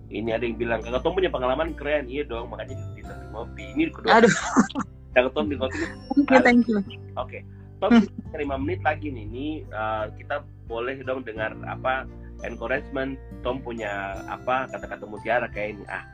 Ini 0.09 0.33
ada 0.33 0.45
yang 0.49 0.57
bilang 0.57 0.81
kakak 0.81 1.05
Tom 1.05 1.13
punya 1.13 1.29
pengalaman 1.29 1.77
keren. 1.77 2.09
Iya 2.09 2.25
dong 2.25 2.49
makanya 2.49 2.81
di 2.81 3.01
di 3.01 3.03
ngopi 3.33 3.65
ini 3.77 3.93
kedua 3.93 4.25
aduh. 4.25 4.33
Kakak 5.15 5.33
Tom 5.37 5.47
di 5.53 5.57
ngopi 5.61 5.77
ini. 5.77 5.97
Thank 6.25 6.29
you 6.33 6.41
thank 6.41 6.63
you. 6.69 6.79
Oke. 7.21 7.45
Tom 7.79 8.09
lima 8.33 8.57
menit 8.57 8.81
lagi 8.81 9.13
nih. 9.13 9.25
Ini 9.29 9.47
uh, 9.69 10.09
kita 10.17 10.43
boleh 10.65 11.05
dong 11.05 11.29
dengar 11.29 11.53
apa 11.69 12.09
encouragement 12.41 13.21
Tom 13.45 13.61
punya 13.61 14.17
apa 14.33 14.65
kata-kata 14.73 15.05
mutiara 15.05 15.47
kayak 15.53 15.77
ini. 15.77 15.85
Ah 15.93 16.05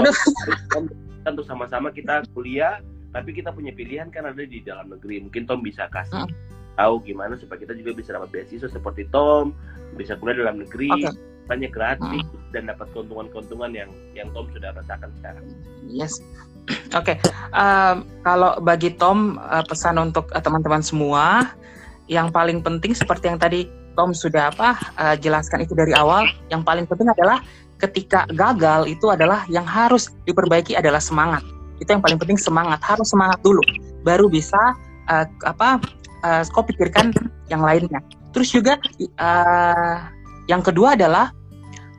Aduh. 0.00 0.16
Tom, 0.72 0.84
tentu 1.22 1.42
sama-sama 1.44 1.92
kita 1.92 2.24
kuliah, 2.32 2.80
tapi 3.12 3.36
kita 3.36 3.52
punya 3.52 3.70
pilihan 3.70 4.10
kan 4.10 4.26
ada 4.26 4.42
di 4.42 4.64
dalam 4.64 4.90
negeri. 4.90 5.22
Mungkin 5.28 5.46
Tom 5.46 5.62
bisa 5.62 5.86
kasih 5.92 6.26
Hmm. 6.26 6.32
Tahu 6.74 7.02
gimana 7.06 7.38
supaya 7.38 7.62
kita 7.62 7.74
juga 7.78 7.94
bisa 7.94 8.14
dapat 8.14 8.30
beasiswa 8.34 8.68
seperti 8.70 9.06
Tom, 9.14 9.54
bisa 9.94 10.18
kuliah 10.18 10.42
dalam 10.46 10.62
negeri, 10.62 10.90
Oke. 10.90 11.10
banyak 11.46 11.70
gratis 11.70 12.24
dan 12.50 12.70
dapat 12.70 12.86
keuntungan-keuntungan 12.94 13.70
yang 13.74 13.90
yang 14.14 14.28
Tom 14.34 14.50
sudah 14.50 14.74
rasakan 14.74 15.10
sekarang. 15.22 15.44
Yes. 15.86 16.18
Oke, 16.98 17.20
Em, 17.54 18.02
kalau 18.26 18.58
bagi 18.58 18.90
Tom 18.98 19.38
eh, 19.38 19.62
pesan 19.70 19.94
untuk 20.02 20.26
eh, 20.34 20.42
teman-teman 20.42 20.82
semua, 20.82 21.54
yang 22.10 22.34
paling 22.34 22.60
penting 22.66 22.90
seperti 22.90 23.30
yang 23.30 23.38
tadi 23.38 23.70
Tom 23.94 24.10
sudah 24.10 24.50
apa 24.50 24.74
eh, 24.98 25.16
jelaskan 25.22 25.62
itu 25.62 25.70
dari 25.78 25.94
awal, 25.94 26.26
yang 26.50 26.66
paling 26.66 26.82
penting 26.90 27.06
adalah 27.06 27.38
ketika 27.78 28.26
gagal 28.34 28.90
itu 28.90 29.06
adalah 29.06 29.46
yang 29.46 29.62
harus 29.62 30.10
diperbaiki 30.26 30.74
adalah 30.74 30.98
semangat. 30.98 31.46
Itu 31.78 31.94
yang 31.94 32.02
paling 32.02 32.18
penting 32.18 32.34
semangat, 32.34 32.82
harus 32.82 33.06
semangat 33.06 33.38
dulu, 33.46 33.62
baru 34.02 34.26
bisa 34.26 34.58
eh, 35.14 35.26
apa 35.46 35.78
eh, 36.24 36.42
kau 36.50 36.64
pikirkan 36.64 37.12
yang 37.52 37.60
lainnya. 37.60 38.00
Terus 38.32 38.50
juga 38.50 38.80
eh, 38.98 39.96
yang 40.48 40.64
kedua 40.64 40.96
adalah 40.96 41.32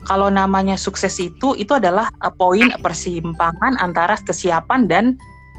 kalau 0.06 0.30
namanya 0.30 0.78
sukses 0.78 1.18
itu 1.18 1.58
itu 1.58 1.74
adalah 1.74 2.06
uh, 2.22 2.30
poin 2.30 2.70
persimpangan 2.78 3.74
antara 3.82 4.14
kesiapan 4.22 4.86
dan 4.86 5.04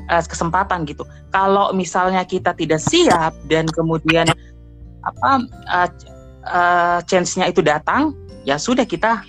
uh, 0.07 0.24
kesempatan 0.24 0.88
gitu. 0.88 1.03
Kalau 1.36 1.76
misalnya 1.76 2.24
kita 2.24 2.55
tidak 2.55 2.80
siap 2.80 3.36
dan 3.51 3.68
kemudian 3.68 4.26
apa 5.03 5.32
uh, 5.68 5.89
uh, 6.47 6.99
chance-nya 7.03 7.51
itu 7.51 7.59
datang, 7.59 8.15
ya 8.47 8.55
sudah 8.55 8.88
kita 8.88 9.22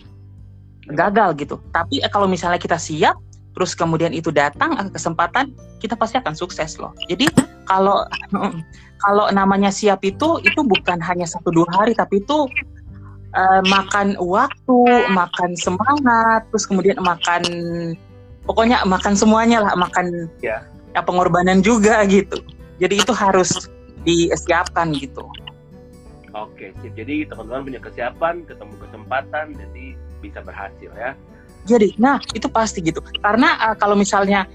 gagal 0.95 1.35
gitu. 1.43 1.59
Tapi 1.75 1.99
uh, 2.07 2.11
kalau 2.15 2.31
misalnya 2.31 2.63
kita 2.63 2.79
siap 2.79 3.19
terus 3.59 3.75
kemudian 3.75 4.15
itu 4.15 4.31
datang 4.31 4.79
uh, 4.79 4.87
kesempatan, 4.87 5.51
kita 5.83 5.99
pasti 5.99 6.23
akan 6.23 6.39
sukses 6.39 6.79
loh. 6.79 6.95
Jadi 7.11 7.27
kalau 7.69 8.09
kalau 8.99 9.31
namanya 9.31 9.69
siap 9.69 10.03
itu 10.03 10.41
itu 10.43 10.61
bukan 10.65 10.99
hanya 10.99 11.29
satu 11.29 11.53
dua 11.53 11.69
hari 11.71 11.93
tapi 11.95 12.25
itu 12.25 12.49
eh, 13.37 13.63
makan 13.69 14.17
waktu, 14.19 14.81
makan 15.13 15.53
semangat, 15.55 16.49
terus 16.49 16.65
kemudian 16.65 16.97
makan 17.05 17.45
pokoknya 18.49 18.81
makan 18.89 19.13
semuanya 19.13 19.61
lah, 19.61 19.77
makan 19.77 20.33
Ya. 20.41 20.65
ya 20.97 21.01
pengorbanan 21.05 21.61
juga 21.61 22.01
gitu. 22.09 22.41
Jadi 22.81 23.05
itu 23.05 23.13
harus 23.13 23.69
disiapkan 24.07 24.95
gitu. 24.97 25.29
Oke, 26.33 26.71
sip. 26.81 26.93
Jadi 26.95 27.27
teman-teman 27.27 27.67
punya 27.67 27.81
kesiapan, 27.83 28.47
ketemu 28.47 28.75
kesempatan, 28.79 29.45
jadi 29.57 29.85
bisa 30.23 30.39
berhasil 30.45 30.91
ya. 30.95 31.13
Jadi, 31.67 31.99
nah 32.01 32.17
itu 32.33 32.47
pasti 32.49 32.81
gitu. 32.81 33.03
Karena 33.21 33.59
eh, 33.69 33.77
kalau 33.77 33.99
misalnya 33.99 34.47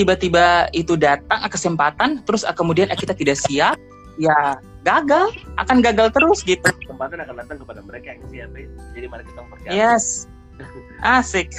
tiba-tiba 0.00 0.72
itu 0.72 0.96
datang 0.96 1.44
kesempatan, 1.52 2.24
terus 2.24 2.40
eh, 2.48 2.56
kemudian 2.56 2.88
eh, 2.88 2.96
kita 2.96 3.12
tidak 3.12 3.36
siap, 3.36 3.76
ya 4.16 4.56
gagal, 4.80 5.28
akan 5.60 5.84
gagal 5.84 6.08
terus 6.16 6.40
gitu. 6.40 6.64
Kesempatan 6.64 7.20
akan 7.28 7.34
datang 7.44 7.56
kepada 7.60 7.80
mereka 7.84 8.16
yang 8.16 8.24
siap. 8.32 8.50
ya. 8.56 8.66
Jadi 8.96 9.06
mari 9.12 9.22
kita 9.28 9.40
persiapkan. 9.44 9.76
Yes, 9.76 10.24
asik. 11.04 11.52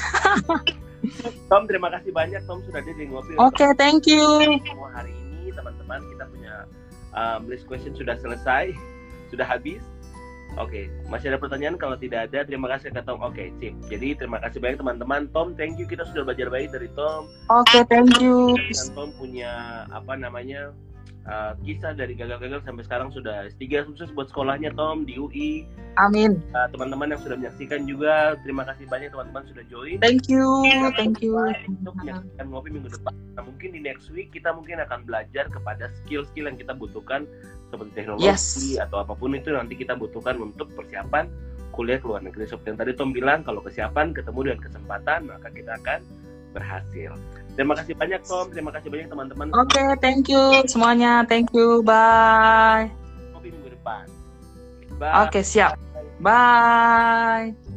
Tom, 1.50 1.66
terima 1.66 1.90
kasih 1.94 2.14
banyak 2.14 2.42
Tom 2.50 2.66
sudah 2.66 2.82
jadi 2.82 3.10
ngopi. 3.10 3.38
Oke, 3.38 3.66
thank 3.78 4.10
you. 4.10 4.26
Semua 4.66 4.90
hari 4.94 5.14
ini 5.14 5.54
teman-teman 5.54 6.02
kita 6.14 6.24
punya 6.30 6.66
um, 7.14 7.46
list 7.46 7.66
question 7.70 7.94
sudah 7.94 8.18
selesai, 8.22 8.74
sudah 9.30 9.46
habis. 9.46 9.82
Oke, 10.60 10.92
masih 11.08 11.32
ada 11.32 11.40
pertanyaan? 11.40 11.80
Kalau 11.80 11.96
tidak 11.96 12.28
ada, 12.28 12.44
terima 12.44 12.68
kasih 12.68 12.92
ke 12.92 13.00
Tom. 13.08 13.24
Oke, 13.24 13.56
sip. 13.64 13.72
Jadi 13.88 14.20
terima 14.20 14.44
kasih 14.44 14.60
banyak 14.60 14.84
teman-teman. 14.84 15.32
Tom, 15.32 15.56
thank 15.56 15.80
you. 15.80 15.88
Kita 15.88 16.04
sudah 16.12 16.28
belajar 16.28 16.52
baik 16.52 16.76
dari 16.76 16.92
Tom. 16.92 17.32
Oke, 17.48 17.88
thank 17.88 18.20
you. 18.20 18.60
Dan 18.60 18.88
Tom 18.92 19.10
punya 19.16 19.88
apa 19.88 20.20
namanya 20.20 20.76
uh, 21.28 21.54
kisah 21.62 21.94
dari 21.94 22.18
gagal-gagal 22.18 22.66
sampai 22.66 22.84
sekarang 22.84 23.10
sudah 23.14 23.48
S3 23.54 23.88
sukses 23.88 24.10
buat 24.12 24.28
sekolahnya 24.28 24.74
Tom 24.76 25.08
di 25.08 25.16
UI. 25.16 25.64
Amin. 26.00 26.40
Uh, 26.56 26.68
teman-teman 26.72 27.16
yang 27.16 27.22
sudah 27.22 27.38
menyaksikan 27.40 27.88
juga, 27.88 28.40
terima 28.42 28.64
kasih 28.68 28.88
banyak 28.88 29.12
teman-teman 29.12 29.44
sudah 29.52 29.64
join. 29.68 30.00
Thank 30.04 30.32
you, 30.32 30.44
thank 30.96 31.20
you. 31.20 31.36
Untuk 31.68 31.96
menyaksikan 32.00 32.46
ngopi 32.50 32.70
minggu 32.74 32.90
depan. 32.92 33.14
Nah, 33.40 33.44
mungkin 33.48 33.70
di 33.72 33.80
next 33.80 34.12
week 34.12 34.36
kita 34.36 34.52
mungkin 34.52 34.84
akan 34.84 35.08
belajar 35.08 35.48
kepada 35.48 35.88
skill-skill 36.04 36.52
yang 36.52 36.58
kita 36.60 36.76
butuhkan 36.76 37.28
seperti 37.72 37.92
teknologi 37.96 38.28
Yes. 38.28 38.76
atau 38.78 39.02
apa 39.02 39.16
pun 39.16 39.32
itu 39.34 39.50
nanti 39.56 39.74
kita 39.80 39.96
butuhkan 39.96 40.36
untuk 40.38 40.68
persiapan 40.76 41.32
kuliah 41.72 41.98
ke 41.98 42.06
luar 42.06 42.22
negeri. 42.22 42.46
Seperti 42.46 42.76
yang 42.76 42.80
tadi 42.84 42.92
Tom 42.94 43.10
bilang, 43.16 43.48
kalau 43.48 43.64
kesiapan 43.64 44.12
ketemu 44.12 44.40
dengan 44.52 44.60
kesempatan 44.60 45.20
maka 45.32 45.48
kita 45.50 45.72
akan 45.80 46.00
berhasil. 46.52 47.12
Terima 47.56 47.74
kasih 47.80 47.94
banyak 47.96 48.22
Tom, 48.28 48.46
terima 48.52 48.72
kasih 48.76 48.88
banyak 48.92 49.08
teman-teman. 49.08 49.48
Oke, 49.56 49.84
thank 50.04 50.28
you 50.28 50.44
semuanya. 50.68 51.24
Thank 51.24 51.52
you. 51.56 51.80
Bye. 51.84 52.92
Ngopi 53.32 53.56
minggu 53.56 53.72
depan. 53.72 54.04
Bye. 55.00 55.32
Oke, 55.32 55.42
siap. 55.42 55.80
Bye. 56.20 57.71